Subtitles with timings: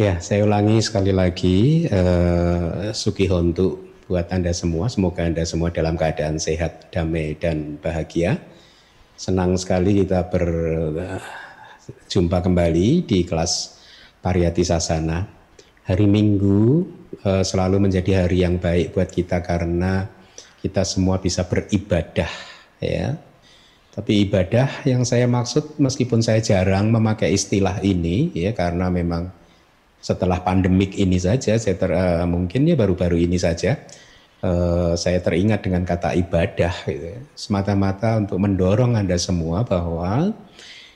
[0.00, 4.88] Ya, saya ulangi sekali lagi uh, Suki Hontu buat Anda semua.
[4.88, 8.40] Semoga Anda semua dalam keadaan sehat, damai dan bahagia.
[9.20, 11.20] Senang sekali kita berjumpa
[12.40, 13.76] kembali di kelas
[14.24, 15.20] Pariyati Sasana.
[15.84, 16.80] Hari Minggu
[17.20, 20.08] uh, selalu menjadi hari yang baik buat kita karena
[20.64, 22.32] kita semua bisa beribadah
[22.80, 23.20] ya.
[23.92, 29.39] Tapi ibadah yang saya maksud meskipun saya jarang memakai istilah ini ya karena memang
[30.00, 33.76] setelah pandemik ini saja, saya ter, uh, mungkin ya baru-baru ini saja,
[34.40, 37.04] uh, saya teringat dengan kata ibadah, gitu.
[37.14, 37.20] Ya.
[37.36, 40.32] semata-mata untuk mendorong anda semua bahwa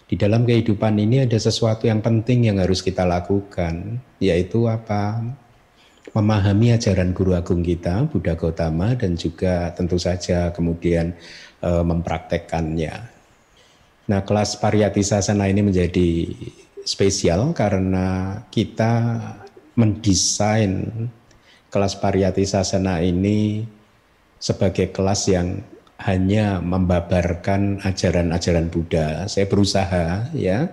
[0.08, 5.20] di dalam kehidupan ini ada sesuatu yang penting yang harus kita lakukan, yaitu apa?
[6.14, 11.16] Memahami ajaran guru agung kita, Buddha Gautama, dan juga tentu saja kemudian
[11.64, 12.94] uh, mempraktekkannya.
[14.04, 16.08] Nah, kelas pariyati sasana ini menjadi
[16.84, 19.20] spesial karena kita
[19.74, 20.92] mendesain
[21.72, 23.66] kelas pariyati sasana ini
[24.38, 25.58] sebagai kelas yang
[26.04, 29.24] hanya membabarkan ajaran-ajaran Buddha.
[29.26, 30.68] Saya berusaha ya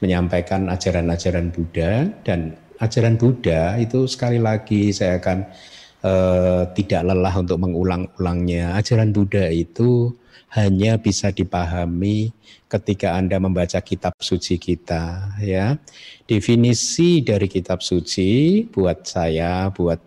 [0.00, 5.38] menyampaikan ajaran-ajaran Buddha dan ajaran Buddha itu sekali lagi saya akan
[6.06, 8.78] eh, tidak lelah untuk mengulang-ulangnya.
[8.78, 10.14] Ajaran Buddha itu
[10.54, 12.30] hanya bisa dipahami
[12.70, 15.78] ketika Anda membaca kitab suci kita ya.
[16.26, 19.98] Definisi dari kitab suci buat saya, buat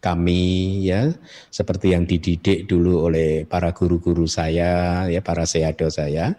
[0.00, 1.10] kami ya,
[1.50, 6.36] seperti yang dididik dulu oleh para guru-guru saya ya, para seado saya.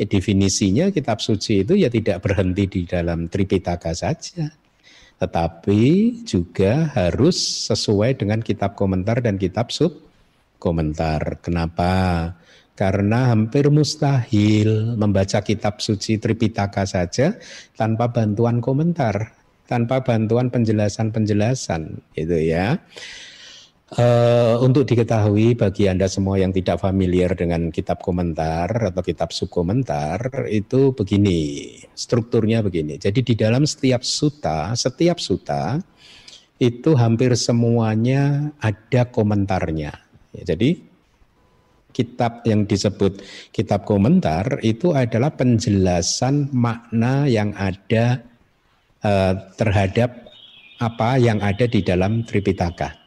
[0.00, 4.48] Ya definisinya kitab suci itu ya tidak berhenti di dalam Tripitaka saja.
[5.20, 5.82] Tetapi
[6.26, 9.94] juga harus sesuai dengan kitab komentar dan kitab sub
[10.58, 11.38] komentar.
[11.44, 12.32] Kenapa?
[12.72, 17.36] Karena hampir mustahil membaca kitab suci Tripitaka saja
[17.76, 19.36] tanpa bantuan komentar,
[19.68, 22.80] tanpa bantuan penjelasan-penjelasan, itu ya.
[23.92, 30.48] Uh, untuk diketahui bagi Anda semua yang tidak familiar dengan kitab komentar atau kitab subkomentar
[30.48, 32.96] itu begini, strukturnya begini.
[32.96, 35.76] Jadi di dalam setiap suta, setiap suta
[36.56, 39.92] itu hampir semuanya ada komentarnya.
[40.40, 40.91] Ya, jadi
[41.92, 43.20] kitab yang disebut
[43.52, 48.24] kitab komentar itu adalah penjelasan makna yang ada
[49.04, 50.32] uh, terhadap
[50.82, 52.98] apa yang ada di dalam Tripitaka.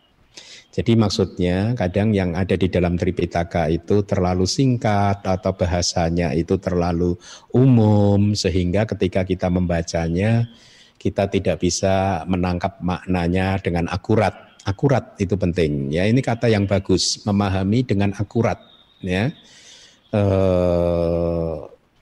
[0.76, 7.16] Jadi maksudnya kadang yang ada di dalam Tripitaka itu terlalu singkat atau bahasanya itu terlalu
[7.56, 10.52] umum sehingga ketika kita membacanya
[11.00, 14.36] kita tidak bisa menangkap maknanya dengan akurat.
[14.68, 16.10] Akurat itu penting ya.
[16.12, 18.75] Ini kata yang bagus, memahami dengan akurat
[19.06, 19.32] ya.
[20.10, 20.22] E,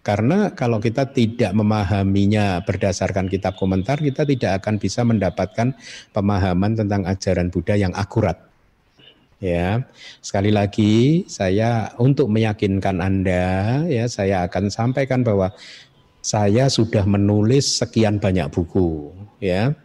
[0.04, 5.72] karena kalau kita tidak memahaminya berdasarkan kitab komentar, kita tidak akan bisa mendapatkan
[6.12, 8.36] pemahaman tentang ajaran Buddha yang akurat.
[9.44, 9.84] Ya,
[10.24, 15.52] sekali lagi saya untuk meyakinkan Anda, ya saya akan sampaikan bahwa
[16.24, 19.12] saya sudah menulis sekian banyak buku,
[19.44, 19.76] ya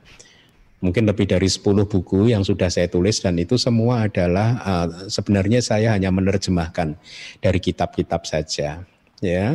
[0.78, 5.58] mungkin lebih dari 10 buku yang sudah saya tulis dan itu semua adalah uh, sebenarnya
[5.58, 6.94] saya hanya menerjemahkan
[7.42, 8.82] dari kitab-kitab saja
[9.18, 9.46] ya.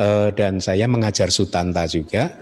[0.00, 2.32] Uh, dan saya mengajar sutanta juga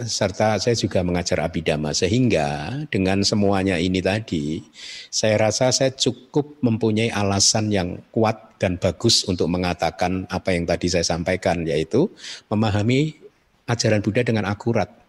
[0.00, 4.64] serta saya juga mengajar abidama sehingga dengan semuanya ini tadi
[5.12, 10.88] saya rasa saya cukup mempunyai alasan yang kuat dan bagus untuk mengatakan apa yang tadi
[10.88, 12.08] saya sampaikan yaitu
[12.48, 13.20] memahami
[13.68, 15.01] ajaran Buddha dengan akurat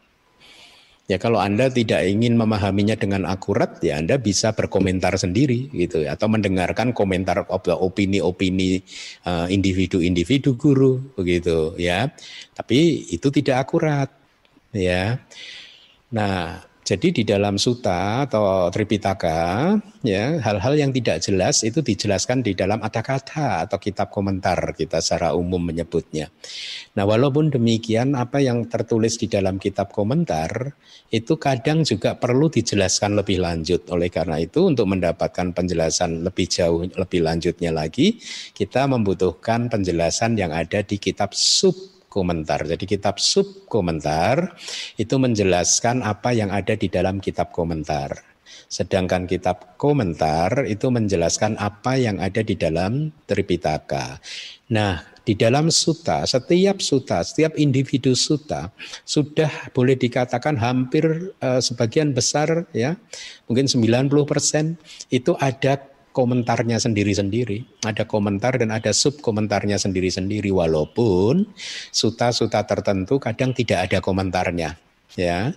[1.03, 6.15] Ya kalau Anda tidak ingin memahaminya dengan akurat ya Anda bisa berkomentar sendiri gitu ya
[6.15, 7.43] atau mendengarkan komentar
[7.75, 8.79] opini-opini
[9.27, 12.07] uh, individu-individu guru begitu ya.
[12.55, 14.07] Tapi itu tidak akurat
[14.71, 15.19] ya.
[16.15, 19.71] Nah, jadi di dalam suta atau tripitaka,
[20.03, 25.31] ya hal-hal yang tidak jelas itu dijelaskan di dalam kata atau kitab komentar kita secara
[25.31, 26.27] umum menyebutnya.
[26.99, 30.75] Nah, walaupun demikian, apa yang tertulis di dalam kitab komentar
[31.07, 33.87] itu kadang juga perlu dijelaskan lebih lanjut.
[33.87, 38.19] Oleh karena itu, untuk mendapatkan penjelasan lebih jauh, lebih lanjutnya lagi,
[38.51, 42.61] kita membutuhkan penjelasan yang ada di kitab sub komentar.
[42.61, 44.53] Jadi kitab sub komentar
[45.01, 48.13] itu menjelaskan apa yang ada di dalam kitab komentar.
[48.69, 54.21] Sedangkan kitab komentar itu menjelaskan apa yang ada di dalam Tripitaka.
[54.69, 58.73] Nah, di dalam suta, setiap suta, setiap individu suta
[59.07, 62.99] sudah boleh dikatakan hampir uh, sebagian besar ya,
[63.47, 64.11] mungkin 90%
[65.13, 67.83] itu ada komentarnya sendiri-sendiri.
[67.83, 71.49] Ada komentar dan ada sub komentarnya sendiri-sendiri walaupun
[71.89, 74.77] suta-suta tertentu kadang tidak ada komentarnya.
[75.17, 75.51] Ya.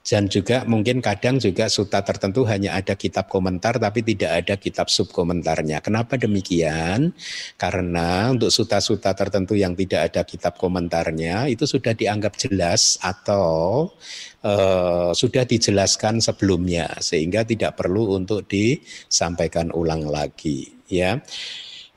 [0.00, 4.88] Dan juga mungkin kadang juga suta tertentu hanya ada kitab komentar tapi tidak ada kitab
[4.88, 5.84] subkomentarnya.
[5.84, 7.12] Kenapa demikian?
[7.60, 13.92] Karena untuk suta-suta tertentu yang tidak ada kitab komentarnya itu sudah dianggap jelas atau
[14.40, 21.20] uh, sudah dijelaskan sebelumnya sehingga tidak perlu untuk disampaikan ulang lagi ya.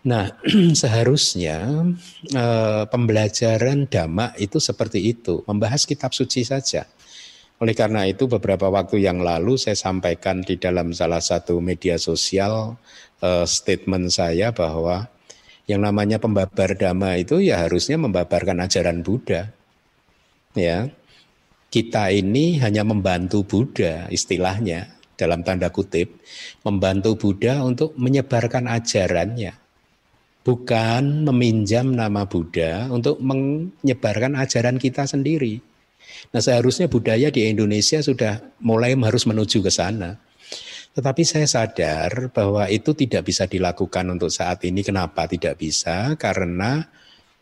[0.04, 0.28] Nah,
[0.84, 1.88] seharusnya
[2.36, 6.84] uh, pembelajaran dhamma itu seperti itu, membahas kitab suci saja
[7.62, 12.76] oleh karena itu beberapa waktu yang lalu saya sampaikan di dalam salah satu media sosial
[13.22, 15.08] uh, statement saya bahwa
[15.64, 19.54] yang namanya pembabar dhamma itu ya harusnya membabarkan ajaran Buddha.
[20.58, 20.92] Ya.
[21.74, 26.22] Kita ini hanya membantu Buddha istilahnya dalam tanda kutip,
[26.62, 29.58] membantu Buddha untuk menyebarkan ajarannya.
[30.44, 35.64] Bukan meminjam nama Buddha untuk menyebarkan ajaran kita sendiri.
[36.32, 40.22] Nah seharusnya budaya di Indonesia sudah mulai harus menuju ke sana.
[40.94, 44.86] Tetapi saya sadar bahwa itu tidak bisa dilakukan untuk saat ini.
[44.86, 46.14] Kenapa tidak bisa?
[46.22, 46.86] Karena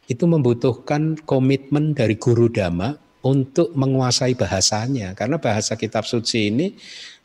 [0.07, 5.13] itu membutuhkan komitmen dari guru dhamma untuk menguasai bahasanya.
[5.13, 6.73] Karena bahasa kitab suci ini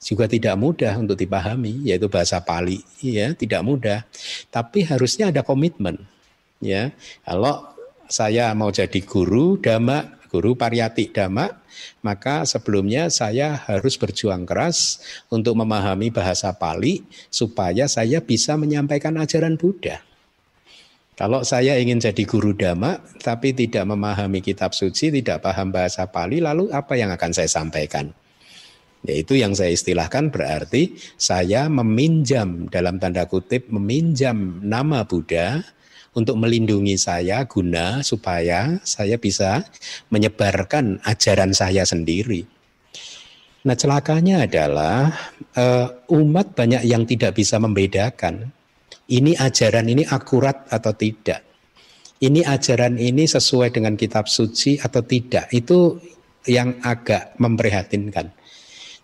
[0.02, 4.04] juga tidak mudah untuk dipahami, yaitu bahasa Pali, ya, tidak mudah.
[4.52, 5.96] Tapi harusnya ada komitmen,
[6.60, 6.92] ya.
[7.24, 7.70] Kalau
[8.06, 11.48] saya mau jadi guru dhamma guru pariyati dhamma,
[12.04, 15.00] maka sebelumnya saya harus berjuang keras
[15.32, 20.04] untuk memahami bahasa Pali supaya saya bisa menyampaikan ajaran Buddha.
[21.16, 26.44] Kalau saya ingin jadi guru dhamma tapi tidak memahami kitab suci, tidak paham bahasa Pali,
[26.44, 28.12] lalu apa yang akan saya sampaikan?
[29.08, 35.64] Yaitu yang saya istilahkan berarti saya meminjam dalam tanda kutip meminjam nama Buddha
[36.16, 39.62] untuk melindungi saya guna supaya saya bisa
[40.08, 42.48] menyebarkan ajaran saya sendiri.
[43.68, 45.12] Nah celakanya adalah
[45.52, 48.56] uh, umat banyak yang tidak bisa membedakan
[49.06, 51.46] ini ajaran ini akurat atau tidak.
[52.16, 55.52] Ini ajaran ini sesuai dengan kitab suci atau tidak.
[55.52, 56.00] Itu
[56.48, 58.35] yang agak memprihatinkan.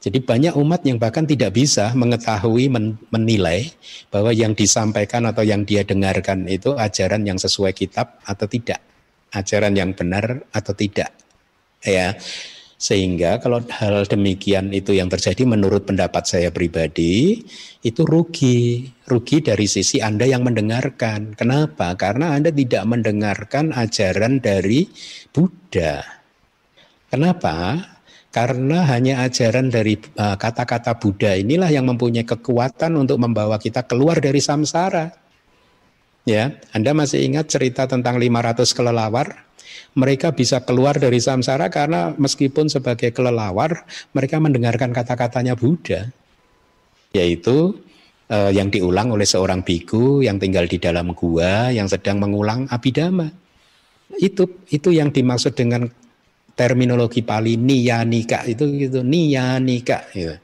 [0.03, 2.67] Jadi banyak umat yang bahkan tidak bisa mengetahui
[3.15, 3.71] menilai
[4.11, 8.83] bahwa yang disampaikan atau yang dia dengarkan itu ajaran yang sesuai kitab atau tidak,
[9.31, 11.15] ajaran yang benar atau tidak.
[11.87, 12.19] Ya.
[12.83, 17.39] Sehingga kalau hal demikian itu yang terjadi menurut pendapat saya pribadi
[17.79, 21.39] itu rugi, rugi dari sisi Anda yang mendengarkan.
[21.39, 21.95] Kenapa?
[21.95, 24.91] Karena Anda tidak mendengarkan ajaran dari
[25.31, 26.03] Buddha.
[27.07, 27.79] Kenapa?
[28.33, 34.25] Karena hanya ajaran dari uh, kata-kata Buddha inilah yang mempunyai kekuatan untuk membawa kita keluar
[34.25, 35.13] dari samsara.
[36.25, 39.45] Ya, Anda masih ingat cerita tentang 500 kelelawar?
[39.93, 43.85] Mereka bisa keluar dari samsara karena meskipun sebagai kelelawar,
[44.17, 46.09] mereka mendengarkan kata-katanya Buddha.
[47.13, 47.77] Yaitu
[48.33, 53.29] uh, yang diulang oleh seorang biku yang tinggal di dalam gua yang sedang mengulang abidama.
[54.17, 55.93] Itu itu yang dimaksud dengan
[56.53, 60.37] terminologi Pali niyanika itu gitu niyanika gitu.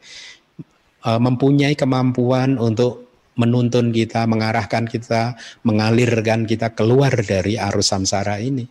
[1.04, 3.08] E, mempunyai kemampuan untuk
[3.38, 8.66] menuntun kita, mengarahkan kita, mengalirkan kita keluar dari arus samsara ini.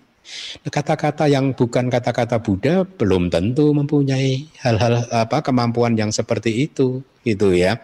[0.68, 7.56] Kata-kata yang bukan kata-kata Buddha belum tentu mempunyai hal-hal apa kemampuan yang seperti itu gitu
[7.56, 7.79] ya.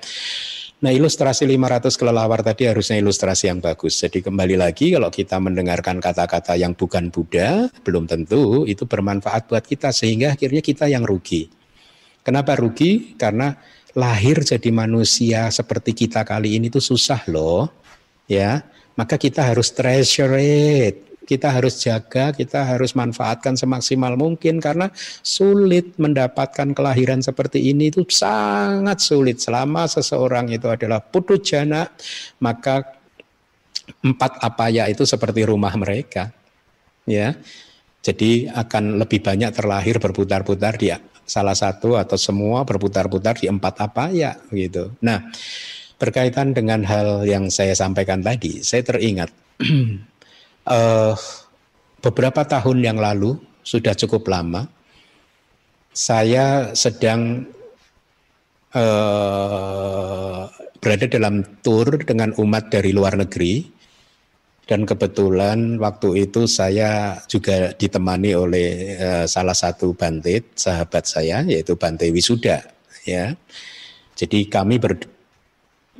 [0.83, 4.03] Nah ilustrasi 500 kelelawar tadi harusnya ilustrasi yang bagus.
[4.03, 9.63] Jadi kembali lagi kalau kita mendengarkan kata-kata yang bukan Buddha, belum tentu itu bermanfaat buat
[9.63, 11.47] kita sehingga akhirnya kita yang rugi.
[12.19, 13.15] Kenapa rugi?
[13.15, 13.55] Karena
[13.95, 17.71] lahir jadi manusia seperti kita kali ini itu susah loh.
[18.27, 18.67] Ya,
[18.99, 24.91] maka kita harus treasure it kita harus jaga, kita harus manfaatkan semaksimal mungkin karena
[25.23, 29.39] sulit mendapatkan kelahiran seperti ini itu sangat sulit.
[29.39, 31.87] Selama seseorang itu adalah putu jana
[32.43, 32.99] maka
[34.03, 36.31] empat apa ya itu seperti rumah mereka
[37.07, 37.35] ya.
[38.03, 40.91] Jadi akan lebih banyak terlahir berputar-putar di
[41.23, 44.91] salah satu atau semua berputar-putar di empat apa ya gitu.
[45.07, 45.23] Nah
[45.95, 49.31] berkaitan dengan hal yang saya sampaikan tadi saya teringat
[50.67, 51.15] uh,
[52.03, 54.67] beberapa tahun yang lalu sudah cukup lama
[55.93, 57.47] saya sedang
[58.73, 60.49] uh,
[60.81, 63.71] berada dalam tour dengan umat dari luar negeri
[64.63, 71.75] dan kebetulan waktu itu saya juga ditemani oleh uh, salah satu bantit sahabat saya yaitu
[71.75, 72.63] Bante Wisuda
[73.03, 73.35] ya.
[74.13, 74.97] Jadi kami ber,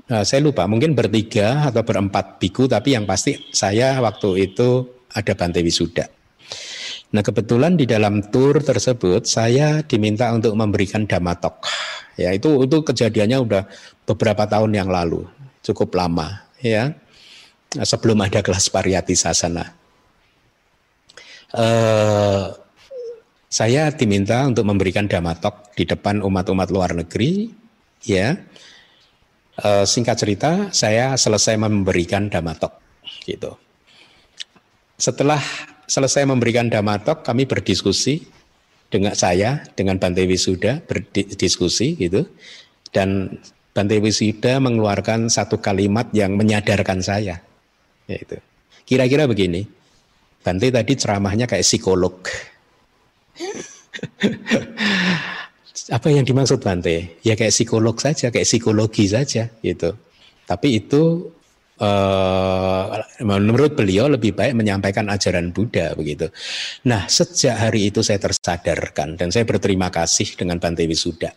[0.04, 4.84] Nah, saya lupa, mungkin bertiga atau berempat biku, tapi yang pasti saya waktu itu
[5.16, 6.10] ada Bante Wisuda.
[7.14, 11.62] Nah kebetulan di dalam tur tersebut saya diminta untuk memberikan damatok.
[12.18, 13.64] Ya itu itu kejadiannya udah
[14.10, 15.22] beberapa tahun yang lalu,
[15.62, 16.94] cukup lama ya.
[17.74, 19.66] Sebelum ada kelas pariyati sasana.
[21.54, 22.54] Uh,
[23.50, 27.50] saya diminta untuk memberikan damatok di depan umat-umat luar negeri,
[28.06, 28.38] ya.
[29.54, 32.74] Uh, singkat cerita, saya selesai memberikan damatok,
[33.22, 33.54] gitu.
[34.98, 35.38] Setelah
[35.86, 38.26] selesai memberikan damatok, kami berdiskusi
[38.90, 42.30] dengan saya, dengan Bante Wisuda berdiskusi gitu.
[42.94, 43.42] Dan
[43.74, 47.42] Bante Wisuda mengeluarkan satu kalimat yang menyadarkan saya.
[48.86, 49.66] Kira-kira begini,
[50.42, 52.16] Bante tadi ceramahnya kayak psikolog.
[55.92, 57.20] Apa yang dimaksud Bante?
[57.26, 59.92] Ya kayak psikolog saja, kayak psikologi saja gitu.
[60.48, 61.34] Tapi itu
[61.84, 66.32] uh, menurut beliau lebih baik menyampaikan ajaran Buddha begitu.
[66.88, 71.36] Nah, sejak hari itu saya tersadarkan dan saya berterima kasih dengan Bante Wisuda.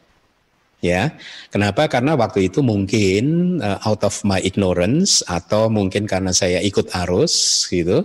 [0.84, 1.16] Ya,
[1.48, 1.88] kenapa?
[1.88, 7.64] Karena waktu itu mungkin uh, out of my ignorance atau mungkin karena saya ikut arus
[7.72, 8.04] gitu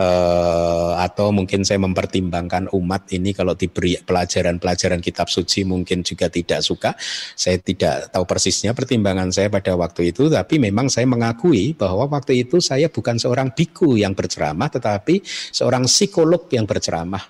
[0.00, 6.60] uh, atau mungkin saya mempertimbangkan umat ini kalau diberi pelajaran-pelajaran kitab suci mungkin juga tidak
[6.64, 6.94] suka.
[7.36, 12.46] Saya tidak tahu persisnya pertimbangan saya pada waktu itu, tapi memang saya mengakui bahwa waktu
[12.46, 15.20] itu saya bukan seorang biku yang berceramah, tetapi
[15.52, 17.24] seorang psikolog yang berceramah.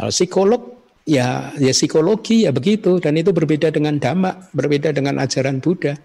[0.00, 0.79] Kalau psikolog
[1.10, 5.98] ya ya psikologi ya begitu dan itu berbeda dengan dhamma, berbeda dengan ajaran Buddha.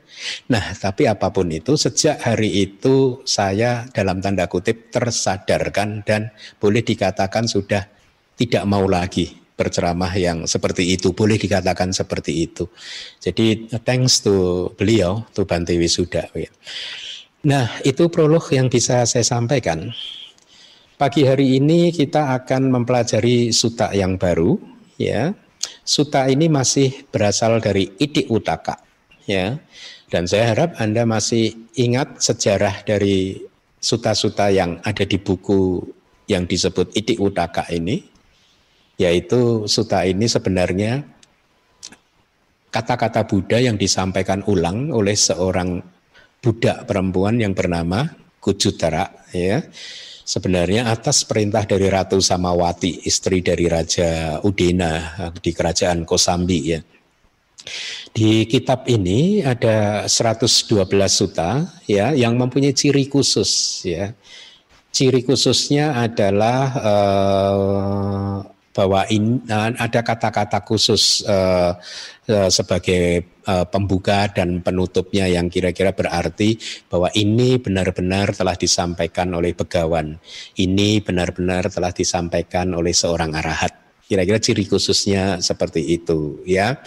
[0.49, 6.81] Nah, tapi apa pun itu sejak hari itu saya dalam tanda kutip tersadarkan dan boleh
[6.81, 7.85] dikatakan sudah
[8.33, 12.67] tidak mau lagi berceramah yang seperti itu, boleh dikatakan seperti itu.
[13.23, 16.27] Jadi thanks to beliau, to Bante Wisuda.
[17.47, 19.95] Nah, itu prolog yang bisa saya sampaikan.
[20.95, 25.33] Pagi hari ini kita akan mempelajari suta yang baru, ya.
[25.85, 28.77] Suta ini masih berasal dari Iti Utaka
[29.29, 29.57] ya.
[30.09, 33.41] Dan saya harap Anda masih ingat sejarah dari
[33.81, 35.81] suta-suta yang ada di buku
[36.25, 38.01] yang disebut Iti Utaka ini
[38.95, 41.03] yaitu suta ini sebenarnya
[42.71, 45.83] kata-kata Buddha yang disampaikan ulang oleh seorang
[46.39, 48.07] budak perempuan yang bernama
[48.39, 49.63] Kujutara ya
[50.25, 56.81] sebenarnya atas perintah dari Ratu Samawati, istri dari Raja Udena di kerajaan Kosambi ya.
[58.15, 60.65] Di kitab ini ada 112
[61.09, 64.13] suta ya yang mempunyai ciri khusus ya.
[64.89, 68.35] Ciri khususnya adalah uh,
[68.71, 71.75] bahwa in, uh, ada kata-kata khusus uh,
[72.25, 76.57] sebagai uh, pembuka dan penutupnya yang kira-kira berarti
[76.89, 80.17] bahwa ini benar-benar telah disampaikan oleh begawan,
[80.57, 83.73] ini benar-benar telah disampaikan oleh seorang arahat.
[84.05, 86.77] Kira-kira ciri khususnya seperti itu ya.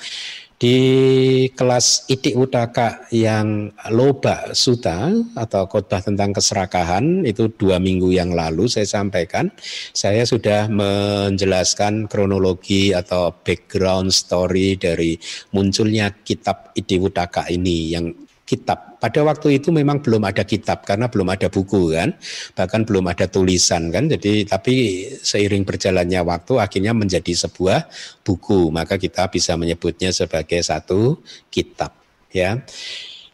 [0.59, 5.07] Di kelas Itik Utaka yang Loba Suta
[5.39, 9.55] atau khotbah tentang keserakahan itu dua minggu yang lalu saya sampaikan,
[9.95, 15.15] saya sudah menjelaskan kronologi atau background story dari
[15.55, 18.11] munculnya kitab Itik Utaka ini yang
[18.49, 18.97] kitab.
[18.97, 22.17] Pada waktu itu memang belum ada kitab karena belum ada buku kan,
[22.57, 24.09] bahkan belum ada tulisan kan.
[24.09, 27.93] Jadi tapi seiring berjalannya waktu akhirnya menjadi sebuah
[28.25, 31.21] buku, maka kita bisa menyebutnya sebagai satu
[31.53, 31.93] kitab
[32.33, 32.57] ya.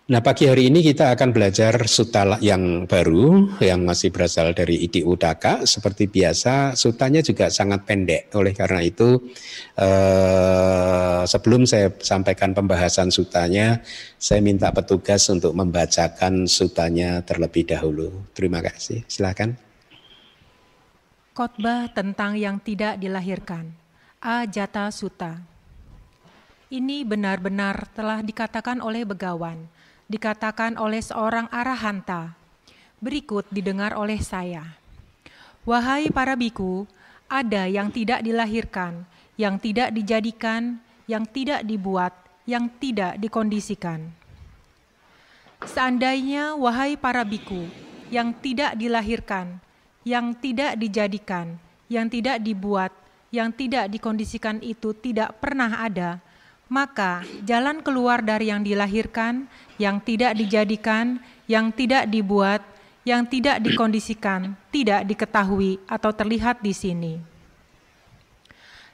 [0.05, 5.01] Nah pagi hari ini kita akan belajar suta yang baru yang masih berasal dari Idi
[5.01, 5.65] Udaka.
[5.65, 8.29] Seperti biasa sutanya juga sangat pendek.
[8.37, 9.17] Oleh karena itu
[9.81, 13.81] eh, sebelum saya sampaikan pembahasan sutanya,
[14.21, 18.29] saya minta petugas untuk membacakan sutanya terlebih dahulu.
[18.37, 19.09] Terima kasih.
[19.09, 19.57] Silakan.
[21.33, 23.73] Khotbah tentang yang tidak dilahirkan.
[24.21, 25.41] Ajata Suta.
[26.69, 29.73] Ini benar-benar telah dikatakan oleh begawan
[30.09, 32.37] dikatakan oleh seorang arahanta.
[33.01, 34.77] Berikut didengar oleh saya.
[35.65, 36.85] Wahai para biku,
[37.29, 39.05] ada yang tidak dilahirkan,
[39.41, 42.13] yang tidak dijadikan, yang tidak dibuat,
[42.45, 44.13] yang tidak dikondisikan.
[45.65, 47.65] Seandainya, wahai para biku,
[48.13, 49.57] yang tidak dilahirkan,
[50.05, 51.57] yang tidak dijadikan,
[51.89, 52.93] yang tidak dibuat,
[53.33, 56.21] yang tidak dikondisikan itu tidak pernah ada,
[56.69, 61.19] maka jalan keluar dari yang dilahirkan yang tidak dijadikan,
[61.51, 62.63] yang tidak dibuat,
[63.03, 67.15] yang tidak dikondisikan, tidak diketahui atau terlihat di sini.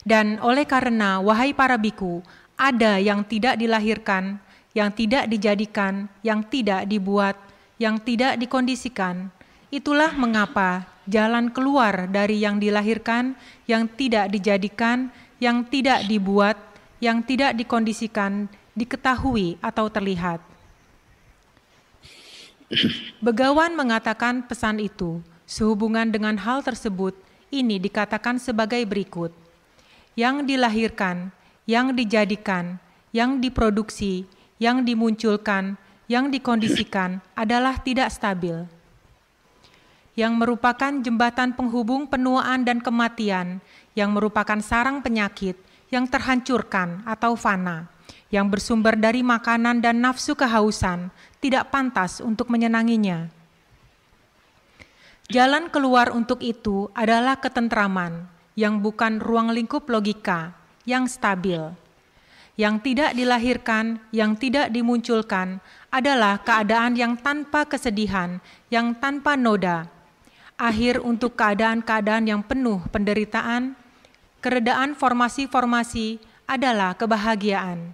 [0.00, 2.24] Dan oleh karena, wahai para biku,
[2.56, 4.40] ada yang tidak dilahirkan,
[4.72, 7.36] yang tidak dijadikan, yang tidak dibuat,
[7.76, 9.28] yang tidak dikondisikan,
[9.70, 13.38] Itulah mengapa jalan keluar dari yang dilahirkan,
[13.70, 16.58] yang tidak dijadikan, yang tidak dibuat,
[17.00, 20.38] yang tidak dikondisikan, diketahui atau terlihat.
[23.18, 27.18] Begawan mengatakan pesan itu sehubungan dengan hal tersebut.
[27.50, 29.34] Ini dikatakan sebagai berikut:
[30.14, 31.34] yang dilahirkan,
[31.66, 32.78] yang dijadikan,
[33.10, 34.22] yang diproduksi,
[34.62, 35.74] yang dimunculkan,
[36.06, 38.70] yang dikondisikan adalah tidak stabil.
[40.14, 43.58] Yang merupakan jembatan penghubung penuaan dan kematian,
[43.98, 45.58] yang merupakan sarang penyakit
[45.90, 47.90] yang terhancurkan atau fana,
[48.30, 51.10] yang bersumber dari makanan dan nafsu kehausan,
[51.42, 53.28] tidak pantas untuk menyenanginya.
[55.30, 58.26] Jalan keluar untuk itu adalah ketentraman
[58.58, 61.70] yang bukan ruang lingkup logika yang stabil.
[62.58, 69.88] Yang tidak dilahirkan, yang tidak dimunculkan adalah keadaan yang tanpa kesedihan, yang tanpa noda.
[70.60, 73.79] Akhir untuk keadaan-keadaan yang penuh penderitaan,
[74.40, 77.92] keredaan formasi-formasi adalah kebahagiaan.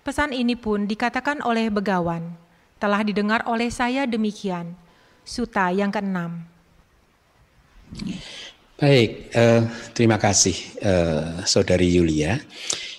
[0.00, 2.32] Pesan ini pun dikatakan oleh begawan.
[2.80, 4.72] Telah didengar oleh saya demikian.
[5.20, 6.48] Suta yang keenam.
[8.80, 12.40] Baik, eh, terima kasih eh, Saudari Yulia.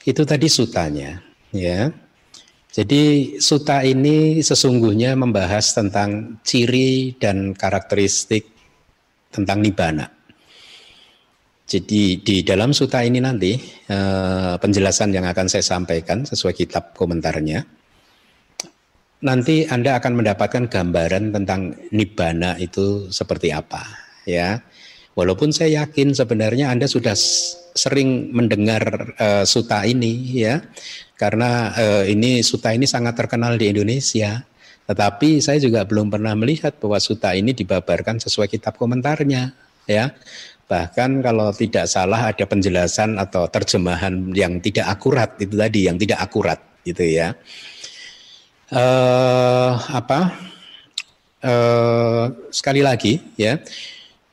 [0.05, 1.17] Itu tadi sutanya,
[1.49, 1.89] ya.
[2.71, 8.47] Jadi suta ini sesungguhnya membahas tentang ciri dan karakteristik
[9.33, 10.07] tentang nibana.
[11.71, 13.55] Jadi di dalam suta ini nanti
[13.87, 17.63] eh, penjelasan yang akan saya sampaikan sesuai kitab komentarnya.
[19.21, 23.85] Nanti Anda akan mendapatkan gambaran tentang nibana itu seperti apa,
[24.25, 24.59] ya
[25.11, 27.11] Walaupun saya yakin sebenarnya Anda sudah
[27.75, 30.63] sering mendengar uh, suta ini ya.
[31.19, 34.39] Karena uh, ini suta ini sangat terkenal di Indonesia.
[34.87, 39.51] Tetapi saya juga belum pernah melihat bahwa suta ini dibabarkan sesuai kitab komentarnya
[39.83, 40.15] ya.
[40.71, 46.23] Bahkan kalau tidak salah ada penjelasan atau terjemahan yang tidak akurat itu tadi yang tidak
[46.23, 47.35] akurat gitu ya.
[48.71, 50.31] Uh, apa?
[51.41, 53.57] Uh, sekali lagi ya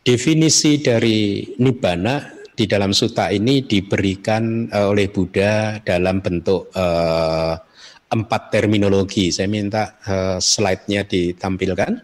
[0.08, 7.52] Definisi dari nibbana di dalam suta ini diberikan uh, oleh Buddha dalam bentuk uh,
[8.08, 9.28] empat terminologi.
[9.28, 12.00] Saya minta uh, slide-nya ditampilkan.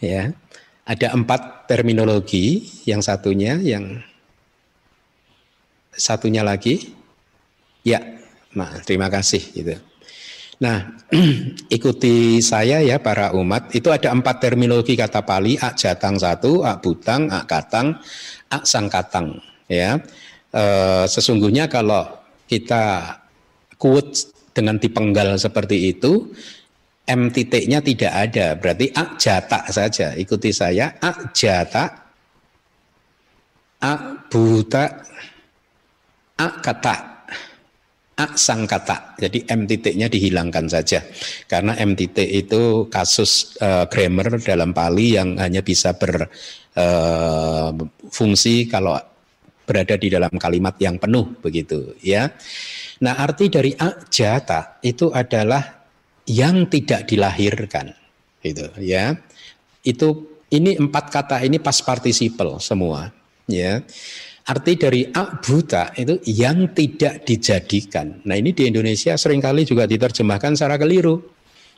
[0.00, 0.32] Ya,
[0.86, 2.62] ada empat terminologi.
[2.86, 4.00] Yang satunya, yang
[5.90, 6.94] satunya lagi,
[7.82, 7.98] ya,
[8.54, 9.42] nah, terima kasih.
[9.42, 9.74] Gitu.
[10.56, 10.88] Nah,
[11.76, 13.74] ikuti saya ya para umat.
[13.76, 18.00] Itu ada empat terminologi kata Pali: ak jatang satu, ak butang, ak katang,
[18.48, 19.36] ak sangkatang.
[19.66, 19.98] Ya,
[20.54, 20.62] e,
[21.10, 22.06] sesungguhnya kalau
[22.46, 23.18] kita
[23.76, 26.32] kuat dengan dipenggal seperti itu,
[27.06, 28.58] m titiknya tidak ada.
[28.58, 30.14] Berarti ak jata saja.
[30.18, 31.84] Ikuti saya: ak jata,
[33.82, 34.84] ak buta,
[36.36, 37.16] ak kata
[38.16, 39.12] a sangkata.
[39.20, 41.04] Jadi M titiknya dihilangkan saja.
[41.44, 46.24] Karena M titik itu kasus uh, grammar dalam Pali yang hanya bisa berfungsi
[48.64, 48.96] eh, uh, kalau
[49.68, 52.32] berada di dalam kalimat yang penuh begitu ya.
[53.04, 53.76] Nah, arti dari
[54.08, 55.75] jata itu adalah
[56.26, 57.94] yang tidak dilahirkan
[58.42, 59.18] gitu ya.
[59.86, 63.10] Itu ini empat kata ini pas participle semua
[63.50, 63.82] ya.
[64.46, 65.10] Arti dari
[65.42, 68.22] buta itu yang tidak dijadikan.
[68.22, 71.18] Nah ini di Indonesia sering kali juga diterjemahkan secara keliru.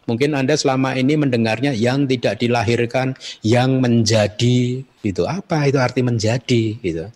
[0.05, 6.81] Mungkin Anda selama ini mendengarnya yang tidak dilahirkan, yang menjadi, itu apa itu arti menjadi,
[6.81, 7.13] gitu.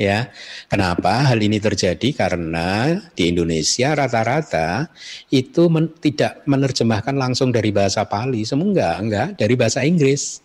[0.00, 0.32] Ya,
[0.72, 2.16] kenapa hal ini terjadi?
[2.16, 4.88] Karena di Indonesia rata-rata
[5.28, 10.40] itu men, tidak menerjemahkan langsung dari bahasa Pali, semua enggak, enggak, dari bahasa Inggris.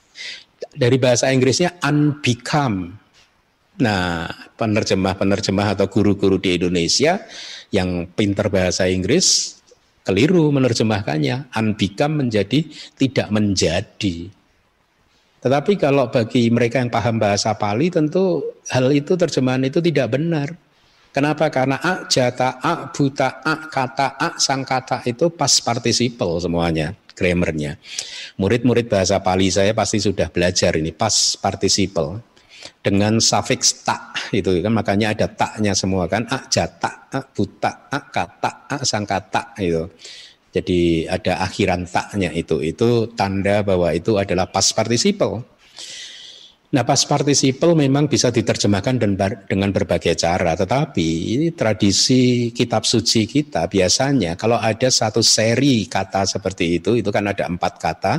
[0.75, 2.99] Dari bahasa Inggrisnya unbecome,
[3.75, 7.19] Nah, penerjemah-penerjemah atau guru-guru di Indonesia
[7.75, 9.59] yang pintar bahasa Inggris
[10.07, 11.51] keliru menerjemahkannya.
[11.51, 12.63] Unbecome menjadi
[12.95, 14.31] tidak menjadi.
[15.45, 18.41] Tetapi kalau bagi mereka yang paham bahasa Pali tentu
[18.73, 20.57] hal itu terjemahan itu tidak benar.
[21.13, 21.53] Kenapa?
[21.53, 27.77] Karena a jata, a buta, a kata, a sangkata itu pas participle semuanya, grammarnya.
[28.41, 32.25] Murid-murid bahasa Pali saya pasti sudah belajar ini pas participle
[32.81, 37.99] dengan suffix tak itu kan makanya ada taknya semua kan a jata a buta a
[38.09, 39.85] kata a sangkata itu
[40.55, 42.63] jadi ada akhiran taknya itu.
[42.63, 45.43] Itu tanda bahwa itu adalah past participle.
[46.75, 48.99] Nah, pas participle memang bisa diterjemahkan
[49.47, 56.27] dengan berbagai cara, tetapi ini tradisi kitab suci kita biasanya kalau ada satu seri kata
[56.27, 58.13] seperti itu, itu kan ada empat kata,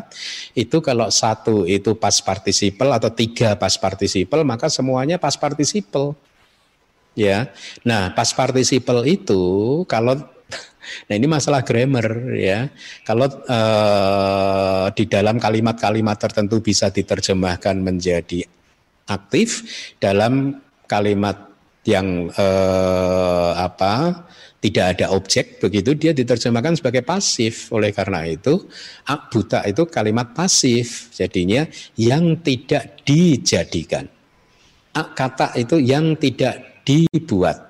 [0.56, 6.16] itu kalau satu itu pas participle atau tiga pas participle, maka semuanya pas participle.
[7.12, 7.52] Ya,
[7.84, 10.16] nah pas participle itu kalau
[11.06, 12.70] Nah ini masalah grammar ya.
[13.06, 18.42] Kalau uh, di dalam kalimat-kalimat tertentu bisa diterjemahkan menjadi
[19.06, 19.62] aktif
[20.02, 20.58] dalam
[20.90, 21.46] kalimat
[21.86, 24.26] yang uh, apa
[24.58, 27.70] tidak ada objek begitu dia diterjemahkan sebagai pasif.
[27.70, 28.66] Oleh karena itu
[29.30, 31.14] buta itu kalimat pasif.
[31.14, 31.62] Jadinya
[31.94, 34.10] yang tidak dijadikan.
[34.96, 37.65] Kata itu yang tidak dibuat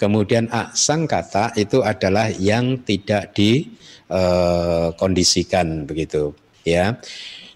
[0.00, 6.32] Kemudian aksang kata itu adalah yang tidak dikondisikan eh, begitu
[6.64, 6.96] ya.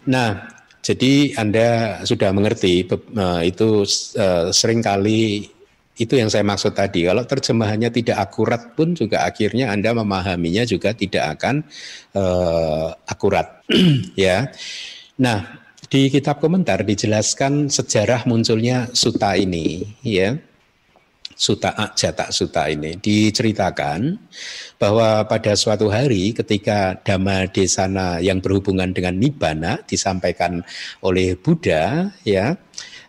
[0.04, 0.44] Nah,
[0.84, 3.88] jadi Anda sudah mengerti eh, itu
[4.20, 5.48] uh, sering kali
[5.96, 7.08] itu yang saya maksud tadi.
[7.08, 11.64] Kalau terjemahannya tidak akurat pun juga akhirnya Anda memahaminya juga tidak akan
[13.08, 13.64] akurat
[14.18, 14.50] ya.
[15.22, 20.34] Nah, di kitab komentar dijelaskan sejarah munculnya suta ini ya
[21.34, 24.16] Suta Jata Suta ini diceritakan
[24.78, 30.62] bahwa pada suatu hari ketika Dhamma Desana yang berhubungan dengan Nibbana disampaikan
[31.02, 32.54] oleh Buddha ya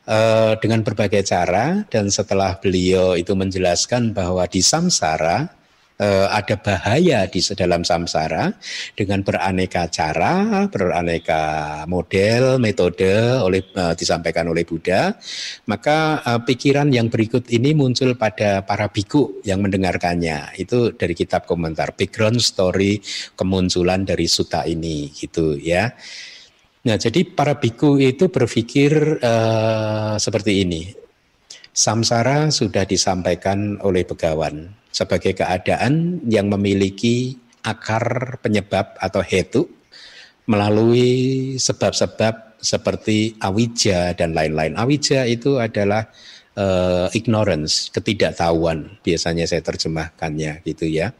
[0.10, 5.65] eh, dengan berbagai cara dan setelah beliau itu menjelaskan bahwa di samsara
[6.00, 8.52] eh, ada bahaya di dalam samsara
[8.96, 11.44] dengan beraneka cara, beraneka
[11.88, 15.16] model, metode oleh eh, disampaikan oleh Buddha,
[15.68, 20.56] maka eh, pikiran yang berikut ini muncul pada para biku yang mendengarkannya.
[20.60, 23.00] Itu dari kitab komentar background story
[23.40, 25.92] kemunculan dari suta ini gitu ya.
[26.86, 30.94] Nah, jadi para biku itu berpikir uh, seperti ini.
[31.74, 37.36] Samsara sudah disampaikan oleh begawan sebagai keadaan yang memiliki
[37.68, 39.68] akar penyebab atau hetu
[40.48, 44.80] melalui sebab-sebab seperti awija dan lain-lain.
[44.80, 46.08] Awija itu adalah
[46.56, 49.02] uh, ignorance, ketidaktahuan.
[49.04, 51.12] Biasanya saya terjemahkannya gitu ya.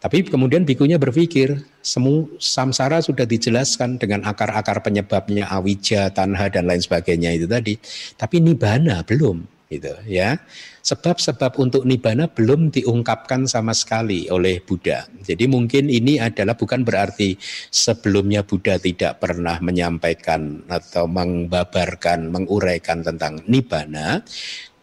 [0.00, 6.80] Tapi kemudian bikunya berpikir, semu samsara sudah dijelaskan dengan akar-akar penyebabnya awija, tanha dan lain
[6.80, 7.80] sebagainya itu tadi.
[8.16, 10.36] Tapi nibana belum gitu ya.
[10.84, 15.08] Sebab-sebab untuk nibbana belum diungkapkan sama sekali oleh Buddha.
[15.24, 17.40] Jadi mungkin ini adalah bukan berarti
[17.72, 24.20] sebelumnya Buddha tidak pernah menyampaikan atau mengbabarkan, menguraikan tentang nibbana.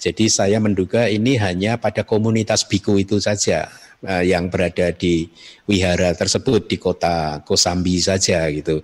[0.02, 3.70] Jadi saya menduga ini hanya pada komunitas biku itu saja
[4.02, 5.30] eh, yang berada di
[5.70, 8.82] wihara tersebut di kota Kosambi saja gitu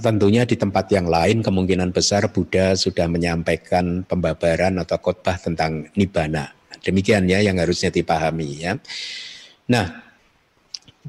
[0.00, 6.54] tentunya di tempat yang lain kemungkinan besar Buddha sudah menyampaikan pembabaran atau khotbah tentang nibbana.
[6.82, 8.72] Demikian ya yang harusnya dipahami ya.
[9.70, 10.01] Nah,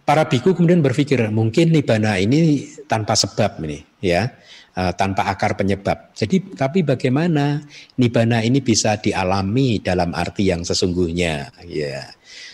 [0.01, 4.33] para biku kemudian berpikir mungkin nibbana ini tanpa sebab ini ya,
[4.73, 6.11] uh, tanpa akar penyebab.
[6.17, 7.61] Jadi tapi bagaimana
[8.01, 12.09] nibbana ini bisa dialami dalam arti yang sesungguhnya ya.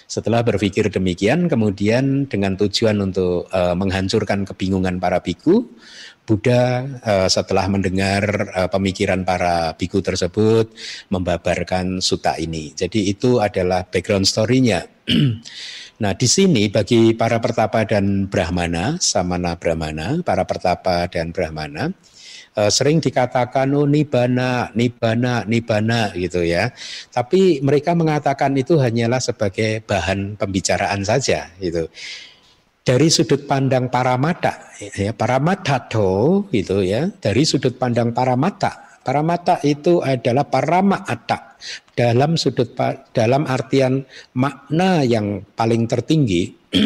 [0.10, 5.70] Setelah berpikir demikian, kemudian dengan tujuan untuk uh, menghancurkan kebingungan para biku,
[6.26, 8.26] Buddha uh, setelah mendengar
[8.58, 10.74] uh, pemikiran para biku tersebut
[11.14, 12.74] membabarkan suta ini.
[12.74, 14.82] Jadi itu adalah background story-nya.
[16.00, 21.94] nah, di sini bagi para pertapa dan brahmana, samana brahmana, para pertapa dan brahmana
[22.60, 26.76] uh, sering dikatakan oh nibana, nibana, nibana gitu ya.
[27.12, 31.88] Tapi mereka mengatakan itu hanyalah sebagai bahan pembicaraan saja gitu.
[32.84, 35.78] Dari sudut pandang para mata ya para mata
[36.50, 37.08] gitu ya.
[37.22, 41.49] Dari sudut pandang para mata para mata itu adalah para mata
[41.94, 42.72] dalam sudut
[43.12, 44.04] dalam artian
[44.36, 46.56] makna yang paling tertinggi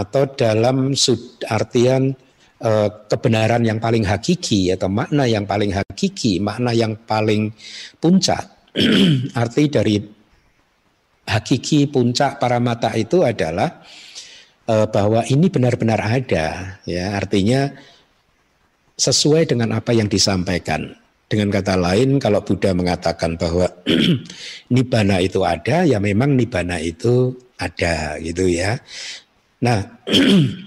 [0.00, 2.12] atau dalam sud, artian
[2.60, 7.52] uh, kebenaran yang paling hakiki atau makna yang paling hakiki makna yang paling
[7.98, 8.50] puncak.
[9.40, 10.02] Arti dari
[11.30, 13.86] hakiki puncak para mata itu adalah
[14.66, 17.14] uh, bahwa ini benar-benar ada ya.
[17.14, 17.70] Artinya
[18.98, 23.66] sesuai dengan apa yang disampaikan dengan kata lain kalau Buddha mengatakan bahwa
[24.74, 28.76] nibana itu ada ya memang nibana itu ada gitu ya.
[29.64, 29.80] Nah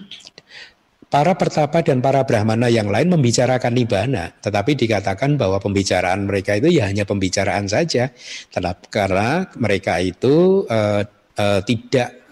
[1.07, 6.67] Para pertapa dan para brahmana yang lain membicarakan nibana, tetapi dikatakan bahwa pembicaraan mereka itu
[6.67, 8.11] ya hanya pembicaraan saja,
[8.91, 11.07] karena mereka itu uh,
[11.39, 12.26] uh, tidak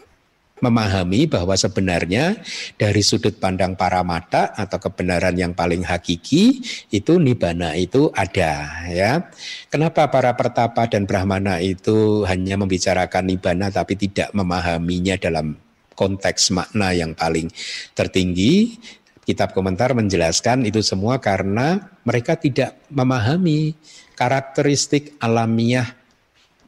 [0.63, 2.39] memahami bahwa sebenarnya
[2.79, 6.63] dari sudut pandang para mata atau kebenaran yang paling hakiki
[6.95, 9.27] itu nibana itu ada ya.
[9.67, 15.59] Kenapa para pertapa dan brahmana itu hanya membicarakan nibana tapi tidak memahaminya dalam
[15.91, 17.51] konteks makna yang paling
[17.91, 18.79] tertinggi?
[19.25, 23.73] Kitab komentar menjelaskan itu semua karena mereka tidak memahami
[24.13, 25.97] karakteristik alamiah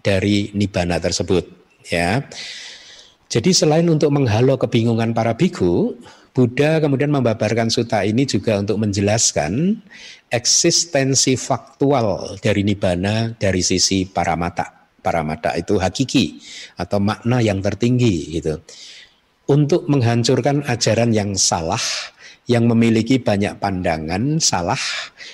[0.02, 1.46] dari nibana tersebut
[1.88, 2.26] ya.
[3.28, 6.00] Jadi selain untuk menghalau kebingungan para biku,
[6.32, 9.84] Buddha kemudian membabarkan suta ini juga untuk menjelaskan
[10.32, 14.88] eksistensi faktual dari nibbana dari sisi para mata.
[15.04, 16.40] Para mata itu hakiki
[16.80, 18.64] atau makna yang tertinggi gitu.
[19.48, 21.82] Untuk menghancurkan ajaran yang salah
[22.48, 24.80] yang memiliki banyak pandangan salah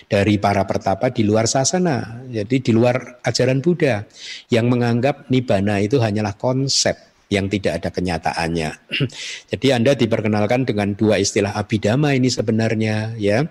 [0.09, 2.25] dari para pertapa di luar sasana.
[2.25, 4.01] Jadi di luar ajaran Buddha
[4.49, 8.69] yang menganggap nibbana itu hanyalah konsep yang tidak ada kenyataannya.
[9.51, 13.49] Jadi Anda diperkenalkan dengan dua istilah abidama ini sebenarnya ya,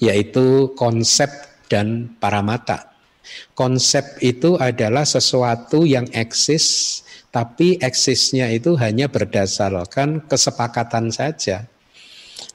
[0.00, 1.28] yaitu konsep
[1.68, 2.92] dan paramata.
[3.54, 11.64] Konsep itu adalah sesuatu yang eksis, tapi eksisnya itu hanya berdasarkan kesepakatan saja.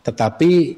[0.04, 0.78] Tetapi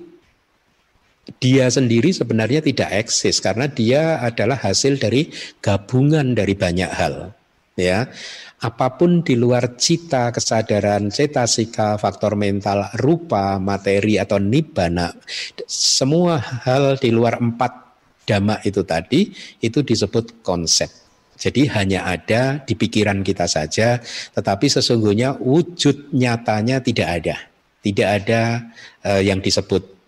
[1.38, 5.30] dia sendiri sebenarnya tidak eksis karena dia adalah hasil dari
[5.62, 7.38] gabungan dari banyak hal.
[7.80, 8.12] Ya,
[8.60, 15.15] apa pun di luar cita, kesadaran, cetasika, faktor mental, rupa, materi atau nibbana,
[15.63, 17.72] semua hal di luar empat
[18.28, 19.32] dhamma itu tadi
[19.63, 20.92] itu disebut konsep.
[21.39, 24.04] Jadi hanya ada di pikiran kita saja,
[24.36, 27.36] tetapi sesungguhnya wujud nyatanya tidak ada.
[27.80, 28.68] Tidak ada
[29.08, 29.99] uh, yang disebut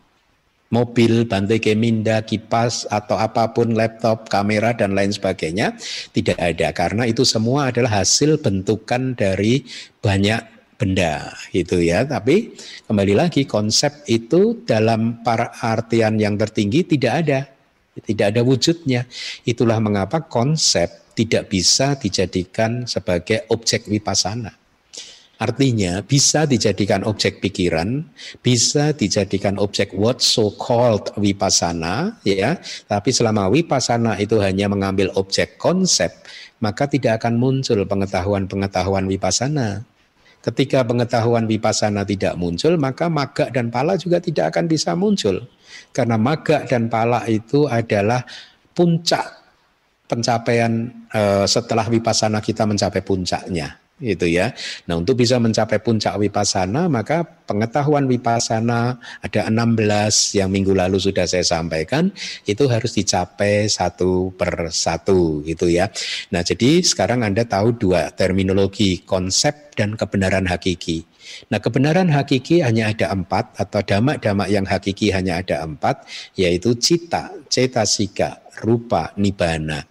[0.71, 5.75] mobil, bantai keminda, kipas atau apa pun laptop, kamera dan lain sebagainya
[6.15, 9.67] tidak ada karena itu semua adalah hasil bentukan dari
[9.99, 10.41] banyak
[10.81, 12.01] benda gitu ya.
[12.07, 12.57] Tapi
[12.89, 17.39] kembali lagi konsep itu dalam para artian yang tertinggi tidak ada.
[17.91, 19.05] Tidak ada wujudnya.
[19.43, 24.60] Itulah mengapa konsep tidak bisa dijadikan sebagai objek wipasana.
[25.41, 28.05] Artinya bisa dijadikan objek pikiran,
[28.45, 32.61] bisa dijadikan objek what so called vipassana ya.
[32.85, 36.13] Tapi selama vipassana itu hanya mengambil objek konsep,
[36.61, 39.81] maka tidak akan muncul pengetahuan-pengetahuan vipassana.
[40.45, 45.41] Ketika pengetahuan vipassana tidak muncul, maka maga dan pala juga tidak akan bisa muncul.
[45.89, 48.21] Karena maga dan pala itu adalah
[48.77, 49.25] puncak
[50.05, 54.51] pencapaian uh, setelah vipassana kita mencapai puncaknya itu ya.
[54.89, 61.29] Nah, untuk bisa mencapai puncak wipasana maka pengetahuan wipasana ada 16 yang minggu lalu sudah
[61.29, 62.09] saya sampaikan
[62.49, 65.87] itu harus dicapai satu per satu gitu ya.
[66.33, 71.05] Nah, jadi sekarang Anda tahu dua terminologi konsep dan kebenaran hakiki.
[71.53, 76.03] Nah, kebenaran hakiki hanya ada empat atau damak-damak yang hakiki hanya ada empat,
[76.35, 79.85] yaitu cita, cetasika, rupa, nibana.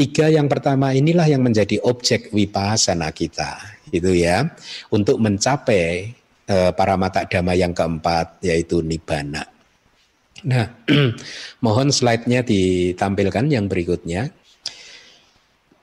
[0.00, 3.60] Tiga yang pertama inilah yang menjadi objek wipasana kita,
[3.92, 4.48] itu ya,
[4.88, 6.16] untuk mencapai
[6.48, 9.44] e, para mata dhamma yang keempat yaitu nibbana.
[10.48, 10.72] Nah,
[11.64, 14.32] mohon slide-nya ditampilkan yang berikutnya.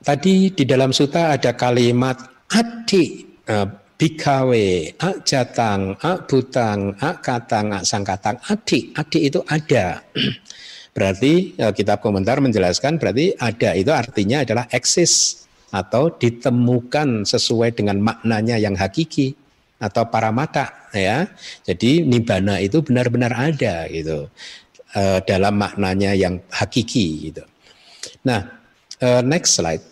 [0.01, 2.17] Tadi di dalam suta ada kalimat
[2.49, 3.55] ati e,
[4.01, 4.65] bikawe,
[4.97, 10.01] ak jatang, ak butang, katang, ak sangkatang, ati, ati itu ada.
[10.97, 18.01] Berarti ya, kitab komentar menjelaskan berarti ada itu artinya adalah eksis atau ditemukan sesuai dengan
[18.01, 19.37] maknanya yang hakiki
[19.77, 21.29] atau para mata ya.
[21.69, 24.25] Jadi nibana itu benar-benar ada gitu
[24.97, 27.45] e, dalam maknanya yang hakiki gitu.
[28.25, 28.57] Nah,
[28.97, 29.85] e, next slide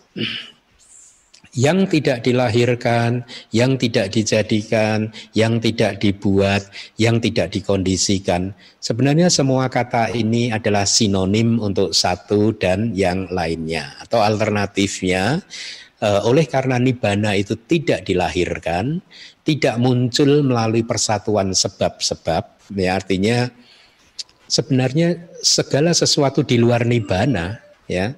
[1.56, 6.68] yang tidak dilahirkan, yang tidak dijadikan, yang tidak dibuat,
[7.00, 8.52] yang tidak dikondisikan.
[8.78, 15.40] Sebenarnya semua kata ini adalah sinonim untuk satu dan yang lainnya atau alternatifnya
[16.04, 19.00] eh, oleh karena nibana itu tidak dilahirkan,
[19.42, 23.48] tidak muncul melalui persatuan sebab-sebab, ya artinya
[24.46, 27.58] sebenarnya segala sesuatu di luar nibana
[27.90, 28.14] ya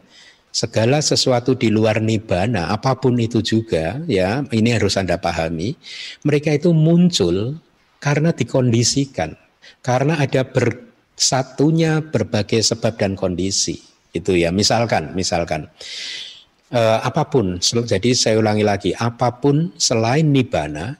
[0.48, 5.76] segala sesuatu di luar nibana apa pun itu juga ya ini harus Anda pahami
[6.24, 7.60] mereka itu muncul
[8.00, 9.36] karena dikondisikan
[9.82, 13.78] karena ada bersatunya berbagai sebab dan kondisi
[14.14, 14.50] itu ya.
[14.54, 15.68] Misalkan misalkan
[16.72, 20.96] eh, apa pun jadi saya ulangi lagi apa pun selain nibana